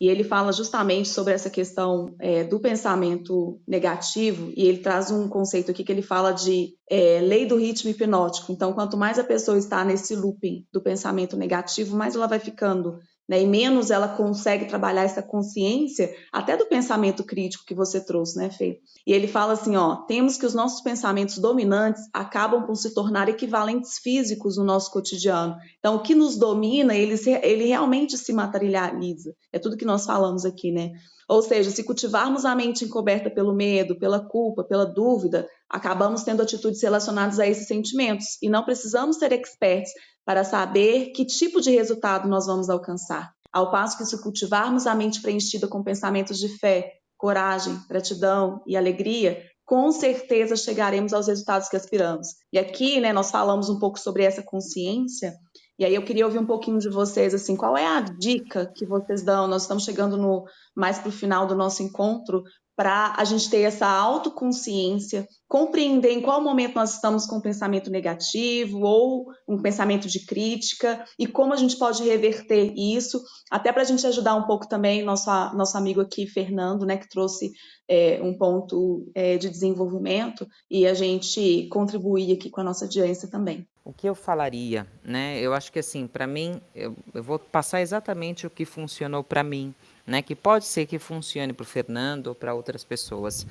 e 0.00 0.08
ele 0.08 0.24
fala 0.24 0.50
justamente 0.52 1.08
sobre 1.08 1.32
essa 1.32 1.48
questão 1.48 2.16
é, 2.18 2.42
do 2.42 2.58
pensamento 2.58 3.60
negativo, 3.68 4.52
e 4.56 4.66
ele 4.66 4.78
traz 4.78 5.12
um 5.12 5.28
conceito 5.28 5.70
aqui 5.70 5.84
que 5.84 5.92
ele 5.92 6.02
fala 6.02 6.32
de 6.32 6.74
é, 6.90 7.20
lei 7.20 7.46
do 7.46 7.56
ritmo 7.56 7.90
hipnótico. 7.90 8.50
Então, 8.50 8.72
quanto 8.72 8.96
mais 8.96 9.18
a 9.18 9.24
pessoa 9.24 9.56
está 9.56 9.84
nesse 9.84 10.16
looping 10.16 10.66
do 10.72 10.82
pensamento 10.82 11.36
negativo, 11.36 11.96
mais 11.96 12.16
ela 12.16 12.26
vai 12.26 12.40
ficando 12.40 12.98
né? 13.28 13.40
E 13.40 13.46
menos 13.46 13.90
ela 13.90 14.08
consegue 14.08 14.66
trabalhar 14.66 15.04
essa 15.04 15.22
consciência 15.22 16.14
até 16.32 16.56
do 16.56 16.66
pensamento 16.66 17.24
crítico 17.24 17.64
que 17.64 17.74
você 17.74 18.04
trouxe, 18.04 18.36
né, 18.36 18.50
Fê? 18.50 18.80
E 19.06 19.12
ele 19.12 19.26
fala 19.26 19.54
assim, 19.54 19.76
ó, 19.76 19.96
temos 19.96 20.36
que 20.36 20.46
os 20.46 20.54
nossos 20.54 20.80
pensamentos 20.80 21.38
dominantes 21.38 22.02
acabam 22.12 22.64
por 22.64 22.76
se 22.76 22.94
tornar 22.94 23.28
equivalentes 23.28 23.98
físicos 23.98 24.56
no 24.56 24.64
nosso 24.64 24.90
cotidiano. 24.90 25.56
Então, 25.78 25.96
o 25.96 26.02
que 26.02 26.14
nos 26.14 26.36
domina, 26.36 26.94
ele, 26.94 27.14
ele 27.42 27.66
realmente 27.66 28.18
se 28.18 28.32
materializa. 28.32 29.34
É 29.52 29.58
tudo 29.58 29.76
que 29.76 29.84
nós 29.84 30.04
falamos 30.04 30.44
aqui, 30.44 30.70
né? 30.70 30.92
Ou 31.28 31.40
seja, 31.40 31.70
se 31.70 31.82
cultivarmos 31.82 32.44
a 32.44 32.54
mente 32.54 32.84
encoberta 32.84 33.30
pelo 33.30 33.54
medo, 33.54 33.98
pela 33.98 34.20
culpa, 34.20 34.62
pela 34.62 34.84
dúvida, 34.84 35.48
acabamos 35.68 36.22
tendo 36.22 36.42
atitudes 36.42 36.82
relacionadas 36.82 37.38
a 37.38 37.46
esses 37.46 37.66
sentimentos. 37.66 38.36
E 38.42 38.50
não 38.50 38.64
precisamos 38.64 39.16
ser 39.16 39.32
experts 39.32 39.90
para 40.24 40.44
saber 40.44 41.12
que 41.12 41.24
tipo 41.24 41.60
de 41.60 41.70
resultado 41.70 42.28
nós 42.28 42.46
vamos 42.46 42.70
alcançar. 42.70 43.32
Ao 43.52 43.70
passo 43.70 43.98
que, 43.98 44.04
se 44.04 44.22
cultivarmos 44.22 44.86
a 44.86 44.94
mente 44.94 45.20
preenchida 45.20 45.68
com 45.68 45.82
pensamentos 45.82 46.38
de 46.38 46.48
fé, 46.58 46.92
coragem, 47.18 47.78
gratidão 47.88 48.62
e 48.66 48.76
alegria, 48.76 49.42
com 49.64 49.90
certeza 49.92 50.56
chegaremos 50.56 51.12
aos 51.12 51.28
resultados 51.28 51.68
que 51.68 51.76
aspiramos. 51.76 52.28
E 52.52 52.58
aqui, 52.58 53.00
né, 53.00 53.12
nós 53.12 53.30
falamos 53.30 53.68
um 53.68 53.78
pouco 53.78 53.98
sobre 53.98 54.24
essa 54.24 54.42
consciência, 54.42 55.34
e 55.78 55.84
aí 55.84 55.94
eu 55.94 56.04
queria 56.04 56.26
ouvir 56.26 56.38
um 56.38 56.46
pouquinho 56.46 56.78
de 56.78 56.88
vocês, 56.88 57.34
assim, 57.34 57.56
qual 57.56 57.76
é 57.76 57.86
a 57.86 58.00
dica 58.00 58.70
que 58.74 58.86
vocês 58.86 59.22
dão? 59.22 59.48
Nós 59.48 59.62
estamos 59.62 59.84
chegando 59.84 60.16
no 60.16 60.44
mais 60.76 60.98
para 60.98 61.08
o 61.08 61.12
final 61.12 61.46
do 61.46 61.56
nosso 61.56 61.82
encontro, 61.82 62.42
para 62.74 63.14
a 63.16 63.24
gente 63.24 63.50
ter 63.50 63.62
essa 63.62 63.86
autoconsciência, 63.86 65.28
compreender 65.46 66.10
em 66.10 66.22
qual 66.22 66.42
momento 66.42 66.74
nós 66.74 66.94
estamos 66.94 67.26
com 67.26 67.36
um 67.36 67.40
pensamento 67.40 67.90
negativo 67.90 68.80
ou 68.80 69.26
um 69.46 69.60
pensamento 69.60 70.08
de 70.08 70.24
crítica 70.24 71.04
e 71.18 71.26
como 71.26 71.52
a 71.52 71.56
gente 71.56 71.76
pode 71.76 72.02
reverter 72.02 72.72
isso, 72.74 73.22
até 73.50 73.70
para 73.70 73.82
a 73.82 73.84
gente 73.84 74.06
ajudar 74.06 74.34
um 74.34 74.46
pouco 74.46 74.66
também 74.66 75.02
nosso, 75.02 75.30
nosso 75.54 75.76
amigo 75.76 76.00
aqui, 76.00 76.26
Fernando, 76.26 76.86
né, 76.86 76.96
que 76.96 77.08
trouxe 77.08 77.52
é, 77.86 78.18
um 78.22 78.36
ponto 78.36 79.10
é, 79.14 79.36
de 79.36 79.50
desenvolvimento 79.50 80.46
e 80.70 80.86
a 80.86 80.94
gente 80.94 81.68
contribuir 81.70 82.32
aqui 82.32 82.48
com 82.48 82.62
a 82.62 82.64
nossa 82.64 82.86
audiência 82.86 83.28
também. 83.28 83.66
O 83.84 83.92
que 83.92 84.08
eu 84.08 84.14
falaria, 84.14 84.86
né? 85.04 85.40
Eu 85.40 85.52
acho 85.52 85.72
que 85.72 85.80
assim, 85.80 86.06
para 86.06 86.26
mim, 86.26 86.60
eu, 86.74 86.96
eu 87.12 87.22
vou 87.22 87.38
passar 87.38 87.80
exatamente 87.80 88.46
o 88.46 88.50
que 88.50 88.64
funcionou 88.64 89.24
para 89.24 89.42
mim 89.42 89.74
né, 90.06 90.22
que 90.22 90.34
pode 90.34 90.64
ser 90.64 90.86
que 90.86 90.98
funcione 90.98 91.52
para 91.52 91.62
o 91.62 91.66
Fernando 91.66 92.28
ou 92.28 92.34
para 92.34 92.54
outras 92.54 92.84
pessoas. 92.84 93.46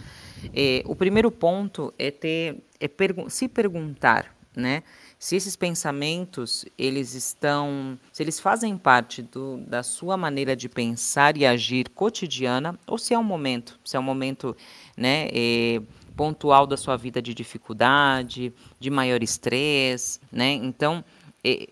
É, 0.53 0.83
o 0.85 0.95
primeiro 0.95 1.31
ponto 1.31 1.93
é 1.97 2.11
ter, 2.11 2.57
é 2.79 2.87
pergu 2.87 3.29
se 3.29 3.47
perguntar, 3.47 4.35
né, 4.55 4.83
se 5.17 5.35
esses 5.35 5.55
pensamentos 5.55 6.65
eles 6.77 7.13
estão, 7.13 7.97
se 8.11 8.23
eles 8.23 8.39
fazem 8.39 8.77
parte 8.77 9.21
do, 9.21 9.57
da 9.57 9.83
sua 9.83 10.17
maneira 10.17 10.55
de 10.55 10.67
pensar 10.67 11.37
e 11.37 11.45
agir 11.45 11.89
cotidiana 11.89 12.77
ou 12.87 12.97
se 12.97 13.13
é 13.13 13.19
um 13.19 13.23
momento, 13.23 13.79
se 13.85 13.95
é 13.95 13.99
um 13.99 14.03
momento, 14.03 14.57
né, 14.97 15.27
é, 15.31 15.81
pontual 16.15 16.67
da 16.67 16.75
sua 16.75 16.97
vida 16.97 17.21
de 17.21 17.33
dificuldade, 17.33 18.53
de 18.79 18.89
maior 18.89 19.23
estresse, 19.23 20.19
né? 20.31 20.51
Então 20.51 21.03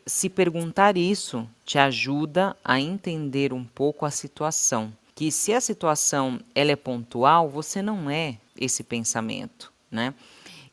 se 0.05 0.30
perguntar 0.30 0.97
isso 0.97 1.47
te 1.63 1.78
ajuda 1.78 2.55
a 2.63 2.80
entender 2.80 3.53
um 3.53 3.63
pouco 3.63 4.05
a 4.05 4.11
situação. 4.11 4.91
Que 5.13 5.32
se 5.32 5.53
a 5.53 5.61
situação 5.61 6.39
ela 6.55 6.72
é 6.72 6.76
pontual, 6.76 7.49
você 7.49 7.82
não 7.82 8.09
é 8.09 8.38
esse 8.57 8.84
pensamento, 8.84 9.72
né? 9.91 10.13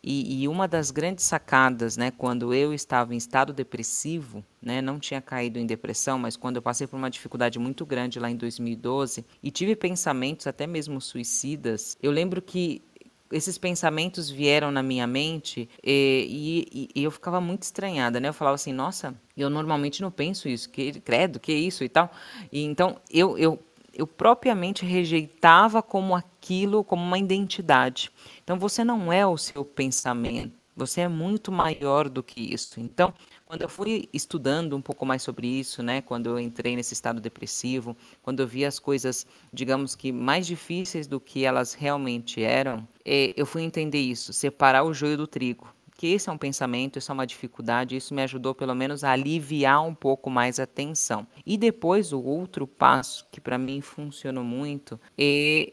E, 0.09 0.43
e, 0.43 0.47
uma 0.47 0.69
das 0.69 0.93
grandes 0.93 1.25
sacadas, 1.25 1.97
né, 1.97 2.13
quando 2.13 2.55
eu 2.55 2.73
estava 2.73 3.13
em 3.13 3.17
estado 3.17 3.53
depressivo, 3.53 4.45
né, 4.63 4.81
não 4.81 5.01
tinha 5.01 5.21
caído 5.21 5.59
em 5.59 5.67
depressão, 5.67 6.17
mas 6.17 6.37
quando 6.37 6.57
eu 6.57 6.63
passei 6.63 6.87
por 6.87 6.97
uma 6.97 7.11
dificuldade 7.11 7.59
muito 7.59 7.85
grande 7.85 8.21
lá 8.21 8.31
em 8.31 8.37
2012 8.37 9.25
e 9.43 9.51
tive 9.51 9.75
pensamentos 9.75 10.47
até 10.47 10.65
mesmo 10.65 11.01
suicidas, 11.01 11.99
eu 12.01 12.13
lembro 12.13 12.41
que 12.41 12.83
esses 13.31 13.59
pensamentos 13.59 14.31
vieram 14.31 14.71
na 14.71 14.83
minha 14.83 15.07
mente 15.07 15.69
e, 15.83 16.89
e, 16.95 17.01
e, 17.01 17.05
eu 17.05 17.11
ficava 17.11 17.41
muito 17.41 17.63
estranhada, 17.63 18.21
né? 18.21 18.29
Eu 18.29 18.35
falava 18.35 18.55
assim, 18.55 18.73
nossa, 18.73 19.15
eu 19.37 19.51
normalmente 19.51 20.01
não 20.01 20.11
penso 20.11 20.49
isso, 20.49 20.71
que 20.71 21.01
credo, 21.01 21.41
que 21.41 21.53
isso 21.53 21.85
e 21.85 21.89
tal. 21.89 22.11
E 22.53 22.63
então 22.63 22.97
eu, 23.11 23.37
eu, 23.37 23.59
eu 23.93 24.07
propriamente 24.07 24.85
rejeitava 24.85 25.83
como 25.83 26.15
aquilo, 26.15 26.85
como 26.85 27.03
uma 27.03 27.19
identidade. 27.19 28.11
Então 28.43 28.59
você 28.59 28.85
não 28.85 29.13
é 29.13 29.27
o 29.27 29.37
seu 29.37 29.65
pensamento, 29.65 30.53
você 30.75 31.03
é 31.03 31.09
muito 31.09 31.51
maior 31.51 32.09
do 32.09 32.23
que 32.23 32.41
isso. 32.41 32.79
Então 32.79 33.13
quando 33.47 33.63
eu 33.63 33.69
fui 33.69 34.09
estudando 34.13 34.77
um 34.77 34.83
pouco 34.83 35.07
mais 35.07 35.23
sobre 35.23 35.47
isso, 35.47 35.81
né, 35.83 36.03
quando 36.03 36.27
eu 36.27 36.39
entrei 36.39 36.75
nesse 36.75 36.93
estado 36.93 37.21
depressivo, 37.21 37.97
quando 38.21 38.41
eu 38.41 38.47
vi 38.47 38.65
as 38.65 38.81
coisas, 38.81 39.25
digamos 39.53 39.95
que 39.95 40.11
mais 40.11 40.47
difíceis 40.47 41.07
do 41.07 41.21
que 41.21 41.45
elas 41.45 41.73
realmente 41.73 42.43
eram, 42.43 42.87
é, 43.05 43.33
eu 43.37 43.47
fui 43.47 43.63
entender 43.63 44.01
isso, 44.01 44.33
separar 44.33 44.83
o 44.83 44.93
joio 44.93 45.17
do 45.17 45.27
trigo. 45.27 45.73
que 45.99 46.09
esse 46.09 46.29
é 46.29 46.33
um 46.33 46.37
pensamento, 46.37 46.99
isso 46.99 47.11
é 47.11 47.15
uma 47.15 47.27
dificuldade, 47.27 47.97
isso 47.97 48.13
me 48.13 48.23
ajudou 48.23 48.55
pelo 48.55 48.75
menos 48.75 49.03
a 49.03 49.13
aliviar 49.13 49.83
um 49.83 49.95
pouco 49.95 50.29
mais 50.29 50.61
a 50.61 50.67
tensão. 50.67 51.27
E 51.47 51.57
depois 51.57 52.13
o 52.13 52.23
outro 52.23 52.67
passo 52.67 53.27
que 53.33 53.41
para 53.41 53.57
mim 53.57 53.81
funcionou 53.81 54.45
muito 54.45 55.01
é 55.17 55.73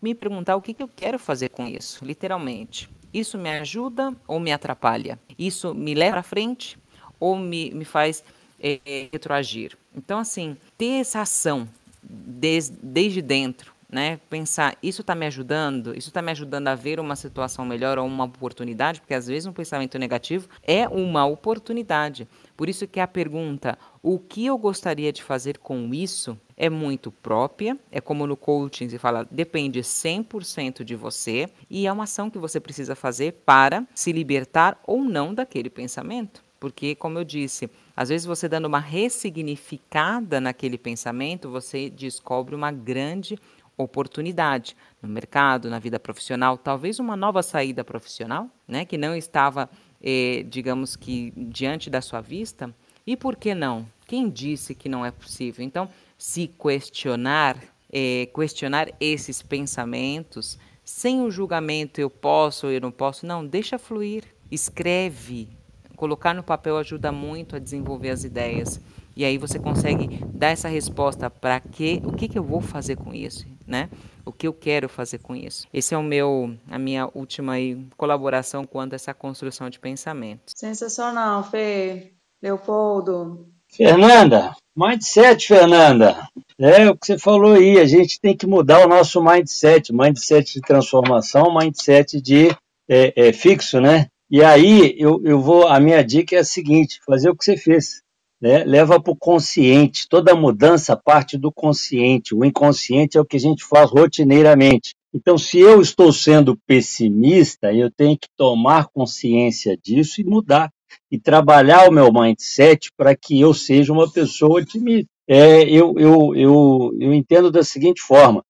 me 0.00 0.14
perguntar 0.14 0.56
o 0.56 0.62
que, 0.62 0.72
que 0.72 0.82
eu 0.82 0.88
quero 0.88 1.18
fazer 1.18 1.50
com 1.50 1.66
isso, 1.66 2.02
literalmente. 2.02 2.88
Isso 3.12 3.36
me 3.36 3.50
ajuda 3.50 4.16
ou 4.26 4.40
me 4.40 4.52
atrapalha? 4.52 5.20
Isso 5.38 5.74
me 5.74 5.92
leva 5.94 6.12
para 6.12 6.22
frente 6.22 6.78
ou 7.22 7.36
me, 7.36 7.70
me 7.70 7.84
faz 7.84 8.24
é, 8.60 8.80
retroagir? 9.12 9.78
Então, 9.94 10.18
assim, 10.18 10.56
ter 10.76 11.00
essa 11.00 11.20
ação 11.20 11.68
des, 12.02 12.68
desde 12.68 13.22
dentro, 13.22 13.72
né? 13.88 14.18
Pensar, 14.28 14.76
isso 14.82 15.02
está 15.02 15.14
me 15.14 15.26
ajudando? 15.26 15.96
Isso 15.96 16.08
está 16.08 16.20
me 16.20 16.32
ajudando 16.32 16.66
a 16.66 16.74
ver 16.74 16.98
uma 16.98 17.14
situação 17.14 17.64
melhor 17.64 17.96
ou 17.96 18.06
uma 18.06 18.24
oportunidade? 18.24 19.00
Porque 19.00 19.14
às 19.14 19.28
vezes 19.28 19.46
um 19.46 19.52
pensamento 19.52 19.96
negativo 20.00 20.48
é 20.64 20.88
uma 20.88 21.24
oportunidade. 21.24 22.26
Por 22.56 22.68
isso 22.68 22.88
que 22.88 22.98
a 22.98 23.06
pergunta, 23.06 23.78
o 24.02 24.18
que 24.18 24.46
eu 24.46 24.58
gostaria 24.58 25.12
de 25.12 25.22
fazer 25.22 25.58
com 25.58 25.94
isso, 25.94 26.36
é 26.56 26.68
muito 26.68 27.12
própria, 27.12 27.78
é 27.90 28.00
como 28.00 28.26
no 28.26 28.36
coaching 28.36 28.88
se 28.88 28.98
fala, 28.98 29.26
depende 29.30 29.80
100% 29.80 30.82
de 30.82 30.96
você 30.96 31.48
e 31.70 31.86
é 31.86 31.92
uma 31.92 32.04
ação 32.04 32.30
que 32.30 32.38
você 32.38 32.58
precisa 32.58 32.96
fazer 32.96 33.32
para 33.44 33.86
se 33.94 34.10
libertar 34.10 34.80
ou 34.84 35.04
não 35.04 35.32
daquele 35.32 35.70
pensamento. 35.70 36.42
Porque, 36.62 36.94
como 36.94 37.18
eu 37.18 37.24
disse, 37.24 37.68
às 37.96 38.08
vezes 38.08 38.24
você 38.24 38.48
dando 38.48 38.66
uma 38.66 38.78
ressignificada 38.78 40.40
naquele 40.40 40.78
pensamento, 40.78 41.50
você 41.50 41.90
descobre 41.90 42.54
uma 42.54 42.70
grande 42.70 43.36
oportunidade 43.76 44.76
no 45.02 45.08
mercado, 45.08 45.68
na 45.68 45.80
vida 45.80 45.98
profissional, 45.98 46.56
talvez 46.56 47.00
uma 47.00 47.16
nova 47.16 47.42
saída 47.42 47.82
profissional, 47.82 48.48
né, 48.68 48.84
que 48.84 48.96
não 48.96 49.16
estava, 49.16 49.68
eh, 50.00 50.46
digamos 50.48 50.94
que, 50.94 51.32
diante 51.36 51.90
da 51.90 52.00
sua 52.00 52.20
vista. 52.20 52.72
E 53.04 53.16
por 53.16 53.34
que 53.34 53.56
não? 53.56 53.84
Quem 54.06 54.30
disse 54.30 54.72
que 54.72 54.88
não 54.88 55.04
é 55.04 55.10
possível? 55.10 55.64
Então, 55.64 55.88
se 56.16 56.46
questionar, 56.46 57.56
eh, 57.92 58.28
questionar 58.32 58.88
esses 59.00 59.42
pensamentos, 59.42 60.56
sem 60.84 61.22
o 61.22 61.28
julgamento, 61.28 62.00
eu 62.00 62.08
posso 62.08 62.68
ou 62.68 62.72
eu 62.72 62.80
não 62.80 62.92
posso, 62.92 63.26
não, 63.26 63.44
deixa 63.44 63.80
fluir, 63.80 64.22
escreve. 64.48 65.60
Colocar 66.02 66.34
no 66.34 66.42
papel 66.42 66.76
ajuda 66.78 67.12
muito 67.12 67.54
a 67.54 67.60
desenvolver 67.60 68.10
as 68.10 68.24
ideias. 68.24 68.80
E 69.14 69.24
aí 69.24 69.38
você 69.38 69.56
consegue 69.56 70.18
dar 70.34 70.48
essa 70.48 70.66
resposta 70.66 71.30
para 71.30 71.60
que, 71.60 72.02
o 72.04 72.10
que, 72.10 72.26
que 72.26 72.36
eu 72.36 72.42
vou 72.42 72.60
fazer 72.60 72.96
com 72.96 73.14
isso, 73.14 73.46
né? 73.64 73.88
O 74.26 74.32
que 74.32 74.48
eu 74.48 74.52
quero 74.52 74.88
fazer 74.88 75.18
com 75.18 75.36
isso. 75.36 75.64
Esse 75.72 75.94
é 75.94 75.96
o 75.96 76.02
meu, 76.02 76.56
a 76.68 76.76
minha 76.76 77.08
última 77.14 77.52
aí, 77.52 77.86
colaboração 77.96 78.64
quanto 78.64 78.94
a 78.94 78.96
essa 78.96 79.14
construção 79.14 79.70
de 79.70 79.78
pensamento. 79.78 80.40
Sensacional, 80.56 81.44
Fê. 81.44 82.10
Leopoldo. 82.42 83.46
Fernanda, 83.70 84.56
mindset, 84.76 85.46
Fernanda. 85.46 86.16
É 86.58 86.90
o 86.90 86.96
que 86.96 87.06
você 87.06 87.16
falou 87.16 87.52
aí, 87.52 87.78
a 87.78 87.86
gente 87.86 88.18
tem 88.20 88.36
que 88.36 88.44
mudar 88.44 88.84
o 88.84 88.88
nosso 88.88 89.22
mindset, 89.22 89.92
mindset 89.92 90.54
de 90.54 90.62
transformação, 90.62 91.56
mindset 91.56 92.20
de 92.20 92.48
é, 92.90 93.28
é, 93.28 93.32
fixo, 93.32 93.80
né? 93.80 94.08
E 94.32 94.42
aí 94.42 94.96
eu, 94.98 95.20
eu 95.24 95.38
vou, 95.38 95.68
a 95.68 95.78
minha 95.78 96.02
dica 96.02 96.34
é 96.34 96.38
a 96.38 96.44
seguinte: 96.44 96.98
fazer 97.06 97.28
o 97.28 97.36
que 97.36 97.44
você 97.44 97.54
fez 97.54 98.02
né, 98.40 98.64
leva 98.64 99.00
para 99.00 99.12
o 99.12 99.16
consciente. 99.16 100.08
Toda 100.08 100.34
mudança 100.34 100.96
parte 100.96 101.38
do 101.38 101.52
consciente. 101.52 102.34
O 102.34 102.44
inconsciente 102.44 103.16
é 103.16 103.20
o 103.20 103.24
que 103.26 103.36
a 103.36 103.40
gente 103.40 103.62
faz 103.62 103.90
rotineiramente. 103.90 104.94
Então, 105.14 105.36
se 105.36 105.58
eu 105.58 105.82
estou 105.82 106.10
sendo 106.12 106.58
pessimista, 106.66 107.72
eu 107.74 107.90
tenho 107.90 108.18
que 108.18 108.28
tomar 108.34 108.88
consciência 108.88 109.76
disso 109.76 110.22
e 110.22 110.24
mudar. 110.24 110.72
E 111.10 111.18
trabalhar 111.18 111.88
o 111.88 111.92
meu 111.92 112.10
mindset 112.10 112.90
para 112.96 113.14
que 113.14 113.38
eu 113.38 113.52
seja 113.52 113.92
uma 113.92 114.10
pessoa 114.10 114.60
otimista. 114.60 115.11
É, 115.28 115.62
eu, 115.62 115.94
eu, 115.98 116.34
eu, 116.34 116.96
eu 116.98 117.14
entendo 117.14 117.50
da 117.50 117.62
seguinte 117.62 118.00
forma: 118.00 118.44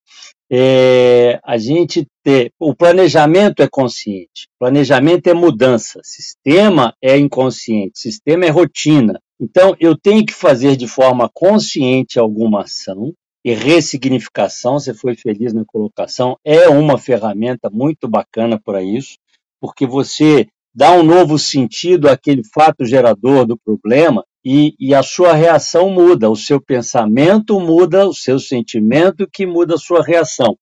é, 0.51 1.41
a 1.45 1.57
gente 1.59 2.07
ter. 2.23 2.53
O 2.59 2.75
planejamento 2.75 3.63
é 3.63 3.69
consciente, 3.69 4.49
planejamento 4.59 5.27
é 5.27 5.35
mudança, 5.35 6.01
sistema 6.03 6.95
é 7.03 7.17
inconsciente, 7.17 7.99
sistema 7.99 8.45
é 8.45 8.49
rotina. 8.49 9.21
Então, 9.41 9.75
eu 9.81 9.97
tenho 9.97 10.25
que 10.25 10.33
fazer 10.33 10.77
de 10.77 10.87
forma 10.87 11.29
consciente 11.35 12.19
alguma 12.19 12.63
ação, 12.63 13.13
e 13.45 13.55
ressignificação, 13.55 14.79
você 14.79 14.95
foi 14.95 15.17
feliz 15.17 15.53
na 15.53 15.65
colocação, 15.65 16.37
é 16.45 16.69
uma 16.69 16.97
ferramenta 16.97 17.69
muito 17.69 18.09
bacana 18.09 18.61
para 18.63 18.83
isso, 18.83 19.19
porque 19.61 19.87
você 19.87 20.47
dá 20.75 20.93
um 20.93 21.03
novo 21.03 21.39
sentido 21.39 22.09
àquele 22.09 22.43
fato 22.45 22.85
gerador 22.85 23.45
do 23.45 23.59
problema 23.59 24.25
e, 24.45 24.75
e, 24.79 24.95
a 24.95 25.03
sua 25.03 25.33
reação 25.33 25.91
muda, 25.91 26.31
o 26.31 26.37
seu 26.37 26.61
pensamento 26.61 27.61
muda, 27.61 28.07
o 28.07 28.15
seu 28.15 28.39
sentimento 28.39 29.29
que 29.33 29.47
muda 29.47 29.75
a 29.75 29.79
sua 29.79 30.03
reação. 30.03 30.57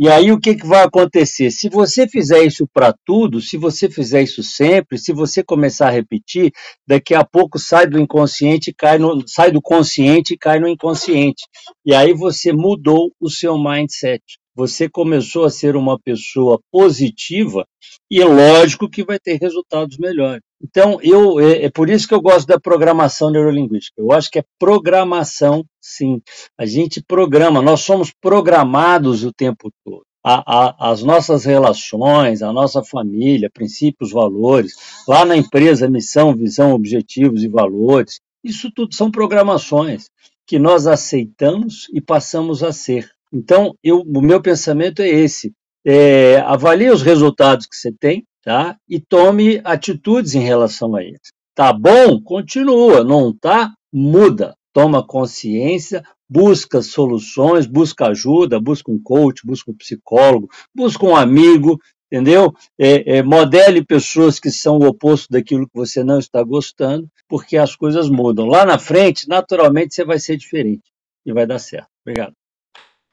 E 0.00 0.08
aí 0.08 0.30
o 0.30 0.38
que, 0.38 0.54
que 0.54 0.64
vai 0.64 0.84
acontecer? 0.84 1.50
Se 1.50 1.68
você 1.68 2.06
fizer 2.06 2.44
isso 2.44 2.64
para 2.72 2.94
tudo, 3.04 3.40
se 3.40 3.56
você 3.56 3.90
fizer 3.90 4.22
isso 4.22 4.44
sempre, 4.44 4.96
se 4.96 5.12
você 5.12 5.42
começar 5.42 5.88
a 5.88 5.90
repetir, 5.90 6.52
daqui 6.86 7.16
a 7.16 7.24
pouco 7.24 7.58
sai 7.58 7.84
do 7.88 7.98
inconsciente, 7.98 8.72
cai 8.72 8.96
no, 8.96 9.26
sai 9.26 9.50
do 9.50 9.60
consciente 9.60 10.34
e 10.34 10.38
cai 10.38 10.60
no 10.60 10.68
inconsciente. 10.68 11.42
E 11.84 11.92
aí 11.92 12.14
você 12.14 12.52
mudou 12.52 13.12
o 13.20 13.28
seu 13.28 13.58
mindset. 13.58 14.22
Você 14.54 14.88
começou 14.88 15.44
a 15.44 15.50
ser 15.50 15.74
uma 15.74 15.98
pessoa 15.98 16.60
positiva 16.70 17.66
e 18.08 18.22
é 18.22 18.24
lógico 18.24 18.88
que 18.88 19.04
vai 19.04 19.18
ter 19.18 19.36
resultados 19.40 19.98
melhores. 19.98 20.42
Então, 20.62 20.98
eu, 21.02 21.38
é, 21.38 21.64
é, 21.64 21.70
por 21.70 21.88
isso 21.88 22.08
que 22.08 22.14
eu 22.14 22.20
gosto 22.20 22.46
da 22.46 22.58
programação 22.58 23.30
neurolinguística. 23.30 24.00
Eu 24.00 24.12
acho 24.12 24.30
que 24.30 24.40
é 24.40 24.44
programação, 24.58 25.64
sim. 25.80 26.20
A 26.58 26.66
gente 26.66 27.02
programa, 27.02 27.62
nós 27.62 27.80
somos 27.80 28.12
programados 28.20 29.24
o 29.24 29.32
tempo 29.32 29.70
todo. 29.84 30.02
A, 30.24 30.42
a, 30.44 30.90
as 30.90 31.02
nossas 31.02 31.44
relações, 31.44 32.42
a 32.42 32.52
nossa 32.52 32.82
família, 32.82 33.48
princípios, 33.52 34.10
valores, 34.10 34.74
lá 35.06 35.24
na 35.24 35.36
empresa, 35.36 35.88
missão, 35.88 36.34
visão, 36.34 36.72
objetivos 36.72 37.44
e 37.44 37.48
valores, 37.48 38.20
isso 38.42 38.70
tudo 38.74 38.94
são 38.94 39.10
programações 39.10 40.10
que 40.46 40.58
nós 40.58 40.86
aceitamos 40.86 41.86
e 41.94 42.00
passamos 42.00 42.64
a 42.64 42.72
ser. 42.72 43.08
Então, 43.32 43.74
eu, 43.82 44.00
o 44.00 44.20
meu 44.20 44.40
pensamento 44.42 45.02
é 45.02 45.08
esse: 45.08 45.52
é, 45.86 46.38
avalie 46.40 46.90
os 46.90 47.02
resultados 47.02 47.66
que 47.66 47.76
você 47.76 47.92
tem, 47.92 48.24
tá? 48.48 48.78
E 48.88 48.98
tome 48.98 49.60
atitudes 49.62 50.34
em 50.34 50.40
relação 50.40 50.96
a 50.96 51.04
eles. 51.04 51.20
Tá 51.54 51.70
bom? 51.70 52.18
Continua. 52.18 53.04
Não 53.04 53.30
tá? 53.30 53.74
Muda. 53.92 54.56
Toma 54.72 55.06
consciência, 55.06 56.02
busca 56.26 56.80
soluções, 56.80 57.66
busca 57.66 58.06
ajuda, 58.06 58.58
busca 58.58 58.90
um 58.90 58.98
coach, 58.98 59.42
busca 59.44 59.70
um 59.70 59.74
psicólogo, 59.74 60.48
busca 60.74 61.04
um 61.04 61.14
amigo, 61.14 61.78
entendeu? 62.10 62.54
É, 62.78 63.18
é, 63.18 63.22
modele 63.22 63.84
pessoas 63.84 64.40
que 64.40 64.50
são 64.50 64.78
o 64.78 64.86
oposto 64.86 65.26
daquilo 65.30 65.66
que 65.66 65.74
você 65.74 66.02
não 66.02 66.18
está 66.18 66.42
gostando, 66.42 67.06
porque 67.28 67.58
as 67.58 67.76
coisas 67.76 68.08
mudam. 68.08 68.46
Lá 68.46 68.64
na 68.64 68.78
frente, 68.78 69.28
naturalmente, 69.28 69.94
você 69.94 70.06
vai 70.06 70.18
ser 70.18 70.38
diferente 70.38 70.84
e 71.26 71.34
vai 71.34 71.46
dar 71.46 71.58
certo. 71.58 71.88
Obrigado. 72.02 72.32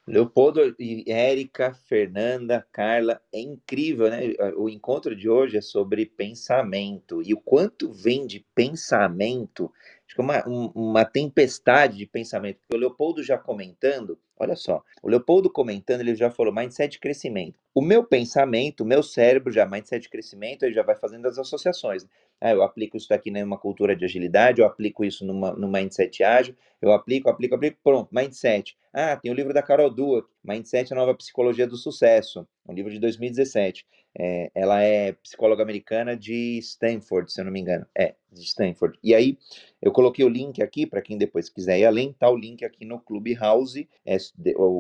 Leopoldo 0.08 0.76
e 0.78 1.03
Érica, 1.12 1.74
Fernanda, 1.74 2.66
Carla, 2.72 3.20
é 3.34 3.39
incrível, 3.39 4.08
né? 4.10 4.34
O 4.56 4.70
encontro 4.70 5.16
de 5.16 5.28
hoje 5.28 5.58
é 5.58 5.62
sobre 5.62 6.06
pensamento 6.06 7.24
e 7.24 7.34
o 7.34 7.41
quanto 7.41 7.91
vem 7.91 8.28
de 8.28 8.45
pensamento, 8.53 9.72
acho 10.06 10.16
que 10.16 10.22
é 10.22 10.24
uma, 10.24 10.72
uma 10.76 11.06
tempestade 11.06 11.97
de 11.97 12.06
pensamento. 12.06 12.60
O 12.72 12.78
Leopoldo 12.78 13.24
já 13.24 13.36
comentando, 13.36 14.20
olha 14.38 14.56
só, 14.56 14.84
o 15.01 15.10
Leopoldo 15.10 15.49
comentando, 15.49 16.01
ele 16.01 16.16
já 16.16 16.30
falou 16.30 16.53
mindset 16.53 16.91
de 16.91 16.99
crescimento. 16.99 17.64
O 17.76 17.82
meu 17.82 18.05
pensamento, 18.05 18.82
o 18.84 18.88
meu 18.88 19.03
cérebro 19.03 19.51
já 19.51 19.65
mindset 19.65 20.03
de 20.03 20.09
crescimento, 20.09 20.63
ele 20.63 20.73
já 20.73 20.82
vai 20.82 20.95
fazendo 20.95 21.28
as 21.28 21.38
associações. 21.38 22.07
Ah, 22.39 22.51
eu 22.51 22.63
aplico 22.63 22.95
isso 22.95 23.13
aqui 23.13 23.30
numa 23.30 23.57
cultura 23.57 23.95
de 23.95 24.05
agilidade, 24.05 24.61
eu 24.61 24.67
aplico 24.67 25.03
isso 25.03 25.26
numa, 25.26 25.51
no 25.53 25.69
mindset 25.69 26.23
ágil, 26.23 26.55
eu 26.82 26.93
aplico, 26.93 27.30
aplico, 27.30 27.55
aplico, 27.55 27.78
pronto, 27.84 28.15
mindset. 28.15 28.78
Ah, 28.93 29.17
tem 29.17 29.30
o 29.30 29.36
livro 29.36 29.53
da 29.53 29.61
Carol 29.61 29.89
Dweck, 29.93 30.28
Mindset, 30.41 30.93
a 30.93 30.95
Nova 30.95 31.13
Psicologia 31.15 31.67
do 31.67 31.76
Sucesso, 31.76 32.47
um 32.67 32.73
livro 32.73 32.91
de 32.91 32.99
2017. 32.99 33.86
É, 34.17 34.49
ela 34.55 34.82
é 34.82 35.11
psicóloga 35.11 35.61
americana 35.61 36.15
de 36.15 36.57
Stanford, 36.59 37.30
se 37.32 37.41
eu 37.41 37.45
não 37.45 37.51
me 37.51 37.59
engano. 37.59 37.86
É, 37.97 38.15
de 38.32 38.43
Stanford. 38.43 38.97
E 39.03 39.13
aí, 39.13 39.38
eu 39.82 39.91
coloquei 39.91 40.23
o 40.23 40.30
link 40.30 40.61
aqui, 40.61 40.86
para 40.86 41.01
quem 41.01 41.17
depois 41.17 41.49
quiser 41.49 41.80
ir 41.80 41.86
além, 41.86 42.13
tá 42.13 42.30
o 42.30 42.38
link 42.38 42.63
aqui 42.63 42.86
no 42.86 42.99
Clubhouse. 42.99 43.89
É, 44.05 44.17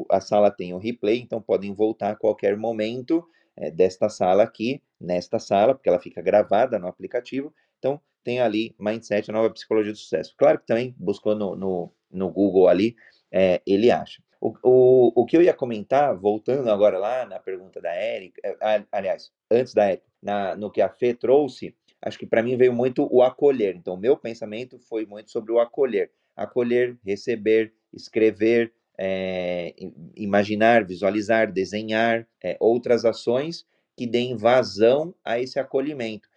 a 0.09 0.21
sala 0.21 0.49
tem 0.51 0.73
o 0.73 0.77
replay, 0.77 1.19
então 1.19 1.41
podem 1.41 1.73
voltar 1.73 2.11
a 2.11 2.15
qualquer 2.15 2.55
momento 2.55 2.84
é, 3.57 3.71
desta 3.71 4.09
sala 4.09 4.43
aqui, 4.43 4.81
nesta 4.99 5.39
sala, 5.39 5.73
porque 5.73 5.89
ela 5.89 5.99
fica 5.99 6.21
gravada 6.21 6.77
no 6.77 6.87
aplicativo. 6.87 7.53
Então, 7.79 7.99
tem 8.23 8.39
ali 8.39 8.75
Mindset, 8.79 9.31
nova 9.31 9.49
psicologia 9.51 9.91
do 9.91 9.97
sucesso. 9.97 10.33
Claro 10.37 10.59
que 10.59 10.65
também 10.65 10.95
buscou 10.97 11.35
no, 11.35 11.55
no, 11.55 11.93
no 12.11 12.29
Google 12.31 12.67
ali, 12.67 12.95
é, 13.31 13.61
ele 13.65 13.91
acha. 13.91 14.21
O, 14.41 14.53
o, 14.63 15.21
o 15.21 15.25
que 15.25 15.37
eu 15.37 15.41
ia 15.41 15.53
comentar, 15.53 16.15
voltando 16.15 16.69
agora 16.69 16.97
lá 16.97 17.25
na 17.25 17.39
pergunta 17.39 17.81
da 17.81 17.93
Érica, 17.93 18.41
é, 18.43 18.83
aliás, 18.91 19.31
antes 19.49 19.73
da 19.73 19.85
Érica, 19.85 20.05
na, 20.21 20.55
no 20.55 20.71
que 20.71 20.81
a 20.81 20.89
Fê 20.89 21.13
trouxe, 21.13 21.75
acho 22.01 22.17
que 22.17 22.27
para 22.27 22.43
mim 22.43 22.57
veio 22.57 22.73
muito 22.73 23.07
o 23.11 23.21
acolher. 23.21 23.75
Então, 23.75 23.95
meu 23.97 24.17
pensamento 24.17 24.79
foi 24.79 25.05
muito 25.05 25.31
sobre 25.31 25.51
o 25.51 25.59
acolher. 25.59 26.11
Acolher, 26.35 26.97
receber, 27.05 27.73
escrever, 27.93 28.73
é, 28.97 29.73
imaginar, 30.15 30.85
visualizar, 30.85 31.51
desenhar, 31.51 32.27
é, 32.43 32.55
outras 32.59 33.05
ações 33.05 33.65
que 33.95 34.05
deem 34.05 34.35
vazão 34.35 35.13
a 35.23 35.39
esse 35.39 35.59
acolhimento. 35.59 36.27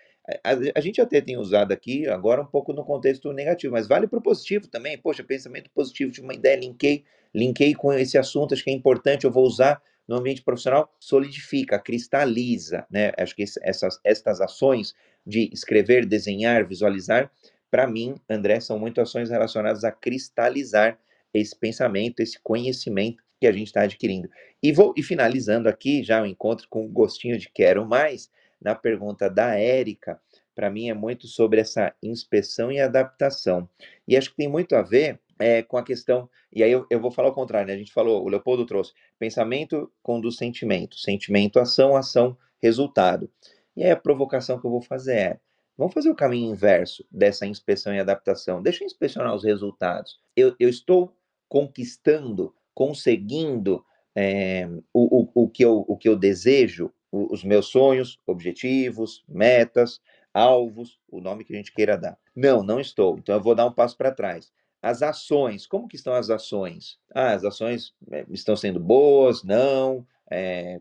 A, 0.44 0.50
a, 0.74 0.80
gente 0.80 1.00
até 1.00 1.20
tem 1.20 1.38
usado 1.38 1.72
aqui, 1.72 2.06
agora 2.06 2.42
um 2.42 2.46
pouco 2.46 2.72
no 2.72 2.84
contexto 2.84 3.32
negativo, 3.32 3.72
mas 3.72 3.88
vale 3.88 4.06
para 4.06 4.18
o 4.18 4.22
positivo 4.22 4.68
também. 4.68 4.98
Poxa, 4.98 5.24
pensamento 5.24 5.70
positivo, 5.70 6.12
tive 6.12 6.26
uma 6.26 6.34
ideia, 6.34 6.56
linkei, 6.56 7.04
linkei 7.34 7.74
com 7.74 7.92
esse 7.92 8.18
assunto, 8.18 8.52
acho 8.52 8.62
que 8.62 8.70
é 8.70 8.74
importante, 8.74 9.24
eu 9.24 9.30
vou 9.30 9.44
usar 9.44 9.82
no 10.06 10.16
ambiente 10.16 10.42
profissional, 10.42 10.90
solidifica, 10.98 11.78
cristaliza, 11.78 12.86
né? 12.90 13.12
Acho 13.18 13.34
que 13.34 13.44
essas, 13.62 14.00
essas 14.04 14.40
ações 14.40 14.94
de 15.26 15.50
escrever, 15.52 16.06
desenhar, 16.06 16.66
visualizar, 16.66 17.30
para 17.70 17.86
mim, 17.86 18.14
André, 18.28 18.60
são 18.60 18.78
muito 18.78 19.00
ações 19.00 19.28
relacionadas 19.28 19.84
a 19.84 19.92
cristalizar 19.92 20.98
esse 21.32 21.56
pensamento, 21.56 22.20
esse 22.20 22.38
conhecimento 22.40 23.22
que 23.40 23.46
a 23.46 23.52
gente 23.52 23.68
está 23.68 23.82
adquirindo. 23.82 24.28
E 24.62 24.72
vou 24.72 24.92
e 24.96 25.02
finalizando 25.02 25.68
aqui 25.68 26.02
já 26.02 26.22
o 26.22 26.26
encontro 26.26 26.66
com 26.68 26.84
o 26.84 26.88
gostinho 26.88 27.38
de 27.38 27.48
quero 27.50 27.86
mais, 27.86 28.30
na 28.60 28.74
pergunta 28.74 29.30
da 29.30 29.54
Érica, 29.54 30.20
para 30.54 30.70
mim 30.70 30.88
é 30.88 30.94
muito 30.94 31.28
sobre 31.28 31.60
essa 31.60 31.94
inspeção 32.02 32.72
e 32.72 32.80
adaptação. 32.80 33.68
E 34.06 34.16
acho 34.16 34.30
que 34.30 34.36
tem 34.36 34.48
muito 34.48 34.74
a 34.74 34.82
ver 34.82 35.20
é, 35.38 35.62
com 35.62 35.76
a 35.76 35.84
questão, 35.84 36.28
e 36.52 36.64
aí 36.64 36.72
eu, 36.72 36.84
eu, 36.90 37.00
vou 37.00 37.12
falar 37.12 37.28
o 37.28 37.34
contrário, 37.34 37.68
né? 37.68 37.74
A 37.74 37.78
gente 37.78 37.92
falou, 37.92 38.24
o 38.24 38.28
Leopoldo 38.28 38.66
trouxe, 38.66 38.92
pensamento 39.20 39.88
conduz 40.02 40.36
sentimento, 40.36 40.98
sentimento, 40.98 41.60
ação, 41.60 41.94
ação, 41.94 42.36
resultado. 42.60 43.30
E 43.76 43.84
aí 43.84 43.90
a 43.92 43.96
provocação 43.96 44.58
que 44.58 44.66
eu 44.66 44.70
vou 44.72 44.82
fazer 44.82 45.14
é, 45.14 45.40
vamos 45.76 45.94
fazer 45.94 46.10
o 46.10 46.16
caminho 46.16 46.50
inverso 46.50 47.06
dessa 47.08 47.46
inspeção 47.46 47.94
e 47.94 48.00
adaptação. 48.00 48.60
Deixa 48.60 48.82
eu 48.82 48.86
inspecionar 48.86 49.32
os 49.32 49.44
resultados. 49.44 50.18
Eu, 50.34 50.56
eu 50.58 50.68
estou 50.68 51.16
conquistando, 51.48 52.54
conseguindo 52.74 53.84
é, 54.14 54.68
o, 54.92 55.22
o, 55.22 55.44
o, 55.44 55.48
que 55.48 55.64
eu, 55.64 55.84
o 55.86 55.96
que 55.96 56.08
eu 56.08 56.16
desejo, 56.16 56.92
os 57.10 57.42
meus 57.42 57.68
sonhos, 57.68 58.18
objetivos, 58.26 59.24
metas, 59.28 60.00
alvos, 60.32 60.98
o 61.10 61.20
nome 61.20 61.44
que 61.44 61.52
a 61.52 61.56
gente 61.56 61.72
queira 61.72 61.96
dar. 61.96 62.18
Não, 62.34 62.62
não 62.62 62.80
estou. 62.80 63.18
Então 63.18 63.34
eu 63.34 63.40
vou 63.40 63.54
dar 63.54 63.66
um 63.66 63.72
passo 63.72 63.96
para 63.96 64.12
trás. 64.12 64.52
As 64.80 65.02
ações, 65.02 65.66
como 65.66 65.88
que 65.88 65.96
estão 65.96 66.12
as 66.12 66.30
ações? 66.30 66.98
Ah, 67.12 67.32
as 67.32 67.44
ações 67.44 67.94
é, 68.12 68.24
estão 68.30 68.54
sendo 68.54 68.78
boas, 68.78 69.42
não, 69.42 70.06
é, 70.30 70.80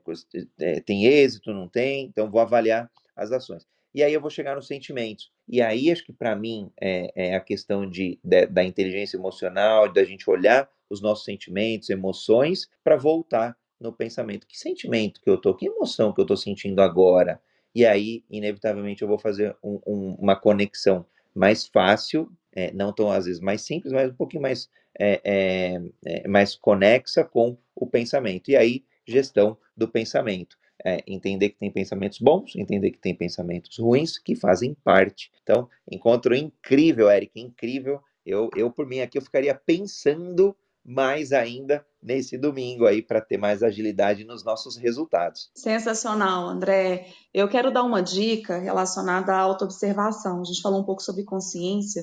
é, 0.60 0.80
tem 0.82 1.06
êxito, 1.06 1.54
não 1.54 1.68
tem, 1.68 2.06
então 2.06 2.30
vou 2.30 2.42
avaliar 2.42 2.92
as 3.16 3.32
ações. 3.32 3.66
E 3.96 4.04
aí 4.04 4.14
eu 4.14 4.22
vou 4.22 4.30
chegar 4.30 4.56
nos 4.56 4.68
sentimentos. 4.68 5.32
E 5.48 5.62
aí 5.62 5.90
acho 5.92 6.04
que 6.04 6.12
para 6.12 6.36
mim 6.36 6.70
é, 6.80 7.12
é, 7.16 7.36
a 7.36 7.40
questão 7.40 7.90
de, 7.90 8.20
de, 8.24 8.46
da 8.48 8.64
inteligência 8.64 9.18
emocional, 9.18 9.92
da 9.92 10.04
gente 10.04 10.30
olhar 10.30 10.70
os 10.90 11.02
nossos 11.02 11.26
sentimentos, 11.26 11.90
emoções, 11.90 12.70
para 12.84 12.98
voltar 12.98 13.58
no 13.80 13.94
pensamento. 13.94 14.48
Que 14.48 14.58
sentimento 14.58 15.22
que 15.22 15.30
eu 15.30 15.38
tô? 15.38 15.54
Que 15.54 15.68
emoção 15.68 16.12
que 16.14 16.20
eu 16.20 16.26
tô 16.26 16.36
sentindo 16.36 16.82
agora? 16.82 17.42
E 17.74 17.86
aí, 17.86 18.24
inevitavelmente, 18.30 19.02
eu 19.02 19.08
vou 19.08 19.20
fazer 19.20 19.56
um, 19.64 19.80
um, 19.86 20.16
uma 20.20 20.36
conexão 20.36 21.06
mais 21.34 21.68
fácil, 21.68 22.30
é, 22.52 22.72
não 22.74 22.92
tão 22.92 23.12
às 23.12 23.26
vezes 23.26 23.40
mais 23.40 23.62
simples, 23.62 23.94
mas 23.94 24.10
um 24.10 24.16
pouquinho 24.16 24.42
mais, 24.42 24.70
é, 25.00 25.22
é, 25.24 25.82
é 26.06 26.28
mais 26.28 26.56
conexa 26.56 27.24
com 27.24 27.58
o 27.76 27.86
pensamento. 27.86 28.50
E 28.50 28.56
aí, 28.56 28.84
gestão 29.06 29.58
do 29.76 29.88
pensamento 29.88 30.58
é, 30.86 31.04
entender 31.08 31.50
que 31.50 31.60
tem 31.60 31.72
pensamentos 31.72 32.20
bons, 32.20 32.56
entender 32.56 32.92
que 32.92 33.00
tem 33.00 33.16
pensamentos 33.16 33.78
ruins, 33.78 34.18
que 34.18 34.36
fazem 34.36 34.76
parte. 34.84 35.32
Então, 35.42 35.68
encontro 35.90 36.36
incrível, 36.36 37.10
Eric, 37.10 37.40
incrível. 37.40 38.00
Eu, 38.26 38.50
eu 38.56 38.72
por 38.72 38.86
mim, 38.86 39.00
aqui 39.00 39.18
eu 39.18 39.22
ficaria 39.22 39.56
pensando 39.56 40.56
mais 40.88 41.34
ainda 41.34 41.86
nesse 42.02 42.38
domingo 42.38 42.86
aí 42.86 43.02
para 43.02 43.20
ter 43.20 43.38
mais 43.38 43.62
agilidade 43.62 44.24
nos 44.24 44.44
nossos 44.46 44.78
resultados. 44.78 45.52
Sensacional, 45.54 46.48
André. 46.48 47.08
Eu 47.34 47.50
quero 47.50 47.72
dar 47.72 47.84
uma 47.84 48.02
dica 48.02 48.58
relacionada 48.58 49.34
à 49.34 49.40
autoobservação. 49.40 50.40
A 50.40 50.44
gente 50.46 50.62
falou 50.62 50.80
um 50.80 50.86
pouco 50.86 51.04
sobre 51.04 51.26
consciência 51.26 52.02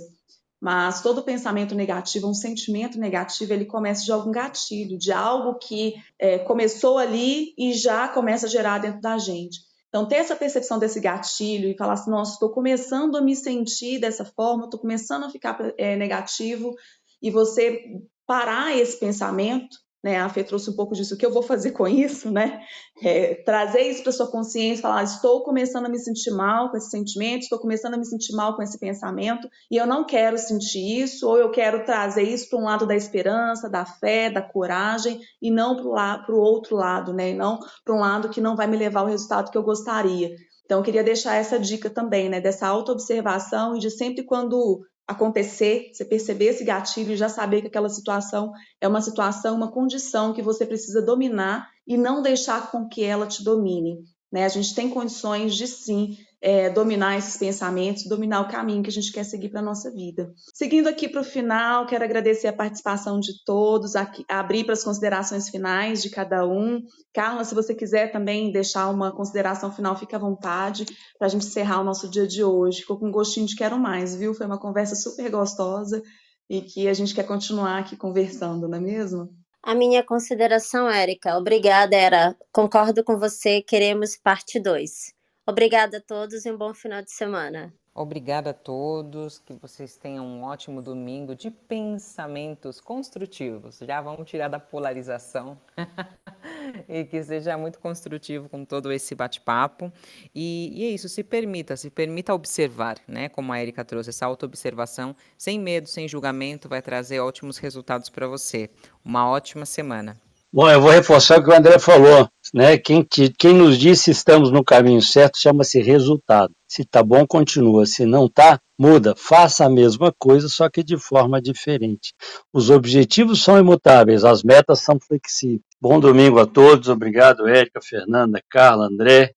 mas 0.64 1.02
todo 1.02 1.22
pensamento 1.22 1.74
negativo, 1.74 2.26
um 2.26 2.32
sentimento 2.32 2.98
negativo, 2.98 3.52
ele 3.52 3.66
começa 3.66 4.02
de 4.02 4.10
algum 4.10 4.32
gatilho, 4.32 4.96
de 4.96 5.12
algo 5.12 5.58
que 5.58 5.92
é, 6.18 6.38
começou 6.38 6.96
ali 6.96 7.52
e 7.58 7.74
já 7.74 8.08
começa 8.08 8.46
a 8.46 8.48
gerar 8.48 8.78
dentro 8.78 8.98
da 8.98 9.18
gente. 9.18 9.58
Então, 9.90 10.08
ter 10.08 10.14
essa 10.14 10.34
percepção 10.34 10.78
desse 10.78 11.00
gatilho 11.00 11.68
e 11.68 11.76
falar 11.76 11.92
assim: 11.92 12.10
nossa, 12.10 12.32
estou 12.32 12.48
começando 12.48 13.14
a 13.16 13.20
me 13.20 13.36
sentir 13.36 13.98
dessa 13.98 14.24
forma, 14.24 14.64
estou 14.64 14.80
começando 14.80 15.24
a 15.24 15.30
ficar 15.30 15.58
é, 15.76 15.96
negativo, 15.96 16.74
e 17.20 17.30
você 17.30 17.84
parar 18.26 18.74
esse 18.74 18.98
pensamento 18.98 19.76
né? 20.04 20.20
A 20.20 20.28
Fê 20.28 20.44
trouxe 20.44 20.68
um 20.68 20.76
pouco 20.76 20.94
disso. 20.94 21.14
O 21.14 21.16
que 21.16 21.24
eu 21.24 21.32
vou 21.32 21.42
fazer 21.42 21.70
com 21.70 21.88
isso, 21.88 22.30
né? 22.30 22.60
É, 23.02 23.36
trazer 23.36 23.80
isso 23.80 24.02
para 24.02 24.12
sua 24.12 24.30
consciência, 24.30 24.82
falar: 24.82 25.02
estou 25.02 25.42
começando 25.42 25.86
a 25.86 25.88
me 25.88 25.98
sentir 25.98 26.30
mal 26.30 26.70
com 26.70 26.76
esse 26.76 26.90
sentimento, 26.90 27.44
estou 27.44 27.58
começando 27.58 27.94
a 27.94 27.96
me 27.96 28.04
sentir 28.04 28.34
mal 28.36 28.54
com 28.54 28.62
esse 28.62 28.78
pensamento, 28.78 29.48
e 29.70 29.78
eu 29.78 29.86
não 29.86 30.04
quero 30.04 30.36
sentir 30.36 31.00
isso, 31.00 31.26
ou 31.26 31.38
eu 31.38 31.50
quero 31.50 31.86
trazer 31.86 32.22
isso 32.22 32.50
para 32.50 32.58
um 32.58 32.64
lado 32.64 32.86
da 32.86 32.94
esperança, 32.94 33.70
da 33.70 33.86
fé, 33.86 34.30
da 34.30 34.42
coragem, 34.42 35.18
e 35.40 35.50
não 35.50 35.74
para 35.74 36.34
o 36.34 36.38
outro 36.38 36.76
lado, 36.76 37.14
né? 37.14 37.30
E 37.30 37.34
não 37.34 37.58
para 37.82 37.94
um 37.94 38.00
lado 38.00 38.28
que 38.28 38.42
não 38.42 38.54
vai 38.54 38.66
me 38.66 38.76
levar 38.76 39.00
ao 39.00 39.06
resultado 39.06 39.50
que 39.50 39.56
eu 39.56 39.62
gostaria. 39.62 40.36
Então, 40.66 40.78
eu 40.78 40.84
queria 40.84 41.02
deixar 41.02 41.34
essa 41.36 41.58
dica 41.58 41.88
também, 41.88 42.28
né? 42.28 42.42
Dessa 42.42 42.66
autoobservação 42.66 43.74
e 43.74 43.78
de 43.78 43.90
sempre 43.90 44.22
quando 44.22 44.84
acontecer, 45.06 45.90
você 45.92 46.04
perceber 46.04 46.46
esse 46.46 46.64
gatilho 46.64 47.12
e 47.12 47.16
já 47.16 47.28
saber 47.28 47.60
que 47.60 47.66
aquela 47.66 47.88
situação 47.88 48.52
é 48.80 48.88
uma 48.88 49.02
situação, 49.02 49.54
uma 49.54 49.70
condição 49.70 50.32
que 50.32 50.42
você 50.42 50.64
precisa 50.64 51.02
dominar 51.02 51.68
e 51.86 51.96
não 51.96 52.22
deixar 52.22 52.70
com 52.70 52.88
que 52.88 53.02
ela 53.02 53.26
te 53.26 53.44
domine. 53.44 53.98
Né? 54.32 54.44
A 54.44 54.48
gente 54.48 54.74
tem 54.74 54.88
condições 54.88 55.54
de 55.54 55.66
sim 55.66 56.16
é, 56.44 56.68
dominar 56.68 57.16
esses 57.16 57.38
pensamentos, 57.38 58.04
dominar 58.04 58.42
o 58.42 58.48
caminho 58.48 58.82
que 58.82 58.90
a 58.90 58.92
gente 58.92 59.10
quer 59.10 59.24
seguir 59.24 59.48
para 59.48 59.60
a 59.60 59.62
nossa 59.62 59.90
vida. 59.90 60.30
Seguindo 60.52 60.88
aqui 60.88 61.08
para 61.08 61.22
o 61.22 61.24
final, 61.24 61.86
quero 61.86 62.04
agradecer 62.04 62.48
a 62.48 62.52
participação 62.52 63.18
de 63.18 63.42
todos, 63.46 63.96
aqui, 63.96 64.26
abrir 64.28 64.64
para 64.64 64.74
as 64.74 64.84
considerações 64.84 65.48
finais 65.48 66.02
de 66.02 66.10
cada 66.10 66.46
um. 66.46 66.82
Carla, 67.14 67.44
se 67.44 67.54
você 67.54 67.74
quiser 67.74 68.12
também 68.12 68.52
deixar 68.52 68.90
uma 68.90 69.10
consideração 69.10 69.72
final, 69.72 69.96
fique 69.96 70.14
à 70.14 70.18
vontade 70.18 70.84
para 71.18 71.28
a 71.28 71.30
gente 71.30 71.46
encerrar 71.46 71.80
o 71.80 71.84
nosso 71.84 72.10
dia 72.10 72.26
de 72.26 72.44
hoje. 72.44 72.82
Ficou 72.82 72.98
com 72.98 73.08
um 73.08 73.12
gostinho 73.12 73.46
de 73.46 73.56
quero 73.56 73.78
mais, 73.78 74.14
viu? 74.14 74.34
Foi 74.34 74.44
uma 74.44 74.60
conversa 74.60 74.94
super 74.94 75.30
gostosa 75.30 76.02
e 76.50 76.60
que 76.60 76.88
a 76.88 76.92
gente 76.92 77.14
quer 77.14 77.24
continuar 77.24 77.78
aqui 77.78 77.96
conversando, 77.96 78.68
não 78.68 78.76
é 78.76 78.80
mesmo? 78.82 79.30
A 79.62 79.74
minha 79.74 80.04
consideração, 80.04 80.90
Érica, 80.90 81.38
obrigada, 81.38 81.96
era. 81.96 82.36
Concordo 82.52 83.02
com 83.02 83.18
você, 83.18 83.62
queremos 83.62 84.14
parte 84.14 84.60
2. 84.60 85.13
Obrigada 85.46 85.98
a 85.98 86.00
todos 86.00 86.46
e 86.46 86.50
um 86.50 86.56
bom 86.56 86.72
final 86.72 87.02
de 87.02 87.12
semana. 87.12 87.70
Obrigada 87.94 88.50
a 88.50 88.54
todos, 88.54 89.38
que 89.38 89.52
vocês 89.52 89.96
tenham 89.96 90.26
um 90.26 90.42
ótimo 90.42 90.82
domingo 90.82 91.36
de 91.36 91.48
pensamentos 91.48 92.80
construtivos. 92.80 93.78
Já 93.78 94.00
vamos 94.00 94.28
tirar 94.28 94.48
da 94.48 94.58
polarização 94.58 95.60
e 96.88 97.04
que 97.04 97.22
seja 97.22 97.56
muito 97.56 97.78
construtivo 97.78 98.48
com 98.48 98.64
todo 98.64 98.90
esse 98.90 99.14
bate-papo. 99.14 99.92
E, 100.34 100.72
e, 100.74 100.84
é 100.86 100.88
isso, 100.88 101.08
se 101.08 101.22
permita, 101.22 101.76
se 101.76 101.88
permita 101.88 102.34
observar, 102.34 102.98
né? 103.06 103.28
Como 103.28 103.52
a 103.52 103.62
Erika 103.62 103.84
trouxe, 103.84 104.10
essa 104.10 104.26
autoobservação, 104.26 105.14
sem 105.36 105.60
medo, 105.60 105.86
sem 105.86 106.08
julgamento, 106.08 106.68
vai 106.68 106.82
trazer 106.82 107.20
ótimos 107.20 107.58
resultados 107.58 108.08
para 108.08 108.26
você. 108.26 108.70
Uma 109.04 109.28
ótima 109.28 109.66
semana. 109.66 110.20
Bom, 110.56 110.70
eu 110.70 110.80
vou 110.80 110.92
reforçar 110.92 111.40
o 111.40 111.42
que 111.42 111.50
o 111.50 111.52
André 111.52 111.80
falou, 111.80 112.28
né? 112.54 112.78
Quem, 112.78 113.02
te, 113.02 113.28
quem 113.36 113.52
nos 113.52 113.76
disse 113.76 114.12
estamos 114.12 114.52
no 114.52 114.62
caminho 114.62 115.02
certo 115.02 115.36
chama-se 115.36 115.82
resultado. 115.82 116.54
Se 116.68 116.84
tá 116.84 117.02
bom, 117.02 117.26
continua. 117.26 117.84
Se 117.86 118.06
não 118.06 118.28
tá, 118.28 118.60
muda. 118.78 119.16
Faça 119.16 119.64
a 119.64 119.68
mesma 119.68 120.14
coisa, 120.16 120.48
só 120.48 120.70
que 120.70 120.84
de 120.84 120.96
forma 120.96 121.42
diferente. 121.42 122.14
Os 122.52 122.70
objetivos 122.70 123.42
são 123.42 123.58
imutáveis, 123.58 124.24
as 124.24 124.44
metas 124.44 124.78
são 124.78 124.96
flexíveis. 125.00 125.58
Bom 125.80 125.98
domingo 125.98 126.38
a 126.38 126.46
todos. 126.46 126.88
Obrigado, 126.88 127.48
Érica, 127.48 127.80
Fernanda, 127.82 128.40
Carla, 128.48 128.86
André, 128.86 129.32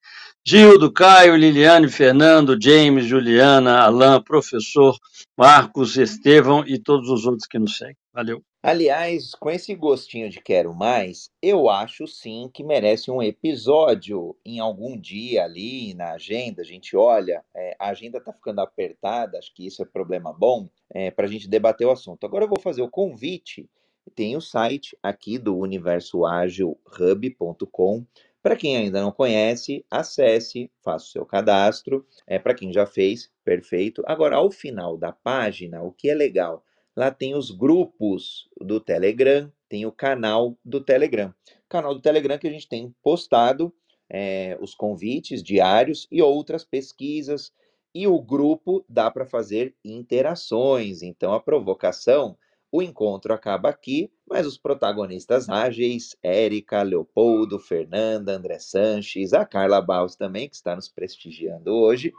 Gildo, 0.45 0.93
Caio, 0.93 1.35
Liliane, 1.35 1.89
Fernando, 1.89 2.55
James, 2.61 3.07
Juliana, 3.07 3.79
Alain, 3.79 4.21
professor, 4.23 4.95
Marcos, 5.35 5.97
Estevão 5.97 6.63
e 6.67 6.77
todos 6.77 7.09
os 7.09 7.25
outros 7.25 7.47
que 7.47 7.57
nos 7.57 7.75
seguem. 7.75 7.97
Valeu. 8.13 8.46
Aliás, 8.61 9.33
com 9.35 9.49
esse 9.49 9.73
gostinho 9.75 10.29
de 10.29 10.41
quero 10.41 10.73
mais, 10.73 11.31
eu 11.41 11.69
acho 11.69 12.07
sim 12.07 12.49
que 12.53 12.63
merece 12.63 13.09
um 13.09 13.21
episódio 13.21 14.35
em 14.43 14.59
algum 14.59 14.99
dia 14.99 15.45
ali 15.45 15.93
na 15.93 16.13
agenda. 16.13 16.61
A 16.61 16.65
gente 16.65 16.97
olha, 16.97 17.45
é, 17.55 17.75
a 17.79 17.89
agenda 17.89 18.17
está 18.17 18.33
ficando 18.33 18.59
apertada, 18.59 19.37
acho 19.37 19.53
que 19.53 19.65
isso 19.65 19.81
é 19.81 19.85
problema 19.85 20.33
bom, 20.33 20.67
é, 20.89 21.11
para 21.11 21.25
a 21.25 21.29
gente 21.29 21.47
debater 21.47 21.87
o 21.87 21.91
assunto. 21.91 22.25
Agora 22.25 22.45
eu 22.45 22.49
vou 22.49 22.59
fazer 22.59 22.81
o 22.81 22.89
convite 22.89 23.69
tem 24.15 24.35
o 24.35 24.41
site 24.41 24.97
aqui 25.01 25.37
do 25.37 25.57
universoagilhub.com. 25.57 28.05
Para 28.41 28.55
quem 28.55 28.77
ainda 28.77 29.01
não 29.01 29.11
conhece, 29.11 29.85
acesse, 29.91 30.71
faça 30.81 31.05
o 31.05 31.09
seu 31.09 31.25
cadastro. 31.25 32.05
É 32.25 32.39
para 32.39 32.53
quem 32.53 32.71
já 32.71 32.85
fez, 32.85 33.29
perfeito. 33.43 34.01
Agora, 34.05 34.37
ao 34.37 34.49
final 34.49 34.97
da 34.97 35.11
página, 35.11 35.81
o 35.81 35.91
que 35.91 36.09
é 36.09 36.15
legal? 36.15 36.63
Lá 36.97 37.11
tem 37.11 37.35
os 37.35 37.51
grupos 37.51 38.49
do 38.59 38.79
Telegram, 38.79 39.53
tem 39.69 39.85
o 39.85 39.91
canal 39.91 40.57
do 40.65 40.81
Telegram. 40.81 41.31
Canal 41.69 41.93
do 41.93 42.01
Telegram 42.01 42.39
que 42.39 42.47
a 42.47 42.51
gente 42.51 42.67
tem 42.67 42.91
postado 43.03 43.71
é, 44.09 44.57
os 44.59 44.73
convites 44.73 45.43
diários 45.43 46.07
e 46.11 46.23
outras 46.23 46.65
pesquisas. 46.65 47.53
E 47.93 48.07
o 48.07 48.19
grupo 48.19 48.83
dá 48.89 49.11
para 49.11 49.27
fazer 49.27 49.75
interações. 49.85 51.03
Então, 51.03 51.33
a 51.33 51.39
provocação 51.39 52.35
o 52.71 52.81
encontro 52.81 53.31
acaba 53.31 53.69
aqui, 53.69 54.11
mas 54.27 54.47
os 54.47 54.57
protagonistas 54.57 55.47
ágeis, 55.49 56.17
Érica, 56.23 56.81
Leopoldo, 56.81 57.59
Fernanda, 57.59 58.33
André 58.33 58.57
Sanches, 58.57 59.33
a 59.33 59.45
Carla 59.45 59.79
Baus 59.81 60.15
também, 60.15 60.49
que 60.49 60.55
está 60.55 60.75
nos 60.75 60.89
prestigiando 60.89 61.71
hoje, 61.71 62.11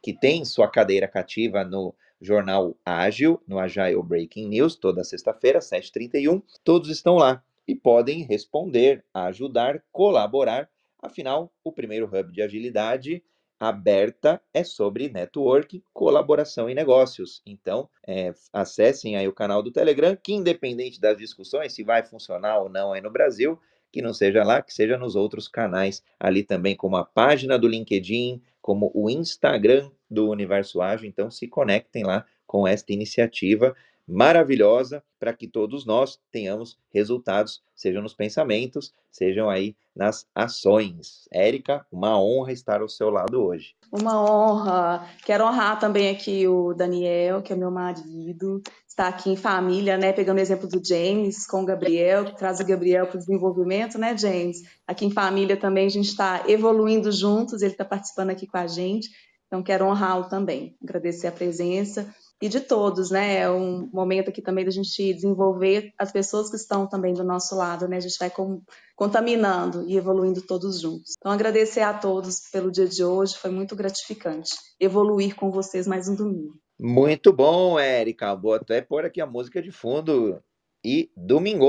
que 0.00 0.12
tem 0.12 0.44
sua 0.44 0.68
cadeira 0.68 1.08
cativa 1.08 1.64
no 1.64 1.94
jornal 2.20 2.76
Ágil, 2.84 3.40
no 3.46 3.58
Agile 3.58 4.02
Breaking 4.02 4.48
News, 4.48 4.76
toda 4.76 5.04
sexta-feira, 5.04 5.60
7h31. 5.60 6.42
Todos 6.62 6.90
estão 6.90 7.16
lá 7.16 7.42
e 7.66 7.74
podem 7.74 8.22
responder, 8.22 9.04
ajudar, 9.14 9.82
colaborar. 9.90 10.68
Afinal, 11.00 11.52
o 11.64 11.72
primeiro 11.72 12.06
hub 12.06 12.32
de 12.32 12.42
agilidade 12.42 13.22
aberta 13.58 14.40
é 14.54 14.64
sobre 14.64 15.10
network, 15.10 15.84
colaboração 15.92 16.68
e 16.70 16.74
negócios. 16.74 17.42
Então, 17.44 17.88
é, 18.06 18.32
acessem 18.52 19.16
aí 19.16 19.28
o 19.28 19.34
canal 19.34 19.62
do 19.62 19.70
Telegram, 19.70 20.16
que 20.16 20.32
independente 20.32 21.00
das 21.00 21.18
discussões, 21.18 21.74
se 21.74 21.82
vai 21.82 22.02
funcionar 22.02 22.58
ou 22.58 22.70
não 22.70 22.92
aí 22.92 23.02
no 23.02 23.10
Brasil, 23.10 23.60
que 23.90 24.02
não 24.02 24.12
seja 24.12 24.44
lá, 24.44 24.62
que 24.62 24.72
seja 24.72 24.96
nos 24.96 25.16
outros 25.16 25.48
canais, 25.48 26.02
ali 26.18 26.42
também 26.42 26.76
como 26.76 26.96
a 26.96 27.04
página 27.04 27.58
do 27.58 27.68
LinkedIn, 27.68 28.40
como 28.60 28.90
o 28.94 29.08
Instagram 29.10 29.90
do 30.10 30.28
Universo 30.28 30.80
Ágil. 30.80 31.08
Então, 31.08 31.30
se 31.30 31.48
conectem 31.48 32.04
lá 32.04 32.24
com 32.46 32.66
esta 32.66 32.92
iniciativa 32.92 33.74
maravilhosa 34.06 35.02
para 35.18 35.32
que 35.32 35.46
todos 35.46 35.86
nós 35.86 36.18
tenhamos 36.32 36.76
resultados, 36.92 37.62
sejam 37.76 38.02
nos 38.02 38.14
pensamentos, 38.14 38.92
sejam 39.10 39.48
aí 39.48 39.76
nas 39.94 40.26
ações. 40.34 41.28
Érica, 41.32 41.86
uma 41.92 42.20
honra 42.20 42.52
estar 42.52 42.80
ao 42.80 42.88
seu 42.88 43.10
lado 43.10 43.40
hoje. 43.40 43.74
Uma 43.92 44.20
honra. 44.20 45.06
Quero 45.24 45.44
honrar 45.44 45.78
também 45.78 46.08
aqui 46.08 46.46
o 46.48 46.74
Daniel, 46.74 47.42
que 47.42 47.52
é 47.52 47.56
meu 47.56 47.70
marido, 47.70 48.62
está 49.00 49.08
aqui 49.08 49.30
em 49.30 49.36
família, 49.36 49.96
né? 49.96 50.12
Pegando 50.12 50.36
o 50.36 50.40
exemplo 50.40 50.68
do 50.68 50.86
James 50.86 51.46
com 51.46 51.62
o 51.62 51.64
Gabriel, 51.64 52.26
que 52.26 52.36
traz 52.36 52.60
o 52.60 52.66
Gabriel 52.66 53.06
para 53.06 53.16
o 53.16 53.18
desenvolvimento, 53.18 53.98
né, 53.98 54.14
James? 54.14 54.58
Aqui 54.86 55.06
em 55.06 55.10
família 55.10 55.56
também 55.56 55.86
a 55.86 55.90
gente 55.90 56.08
está 56.08 56.44
evoluindo 56.46 57.10
juntos, 57.10 57.62
ele 57.62 57.72
está 57.72 57.84
participando 57.84 58.28
aqui 58.28 58.46
com 58.46 58.58
a 58.58 58.66
gente. 58.66 59.08
Então, 59.46 59.62
quero 59.62 59.86
honrá-lo 59.86 60.28
também, 60.28 60.76
agradecer 60.82 61.26
a 61.26 61.32
presença 61.32 62.14
e 62.42 62.48
de 62.48 62.60
todos, 62.60 63.10
né? 63.10 63.38
É 63.38 63.50
um 63.50 63.88
momento 63.90 64.28
aqui 64.28 64.42
também 64.42 64.66
da 64.66 64.70
gente 64.70 65.14
desenvolver 65.14 65.92
as 65.98 66.12
pessoas 66.12 66.50
que 66.50 66.56
estão 66.56 66.86
também 66.86 67.14
do 67.14 67.24
nosso 67.24 67.56
lado, 67.56 67.88
né? 67.88 67.96
A 67.96 68.00
gente 68.00 68.18
vai 68.18 68.28
com, 68.28 68.62
contaminando 68.94 69.82
e 69.88 69.96
evoluindo 69.96 70.42
todos 70.42 70.78
juntos. 70.78 71.14
Então, 71.18 71.32
agradecer 71.32 71.80
a 71.80 71.94
todos 71.94 72.50
pelo 72.52 72.70
dia 72.70 72.86
de 72.86 73.02
hoje, 73.02 73.34
foi 73.38 73.50
muito 73.50 73.74
gratificante 73.74 74.54
evoluir 74.78 75.34
com 75.34 75.50
vocês 75.50 75.86
mais 75.86 76.06
um 76.06 76.14
domingo. 76.14 76.60
Muito 76.82 77.30
bom, 77.30 77.78
Érica. 77.78 78.34
Vou 78.34 78.54
até 78.54 78.80
pôr 78.80 79.04
aqui 79.04 79.20
a 79.20 79.26
música 79.26 79.60
de 79.60 79.70
fundo 79.70 80.42
e 80.82 81.12
domingo. 81.14 81.66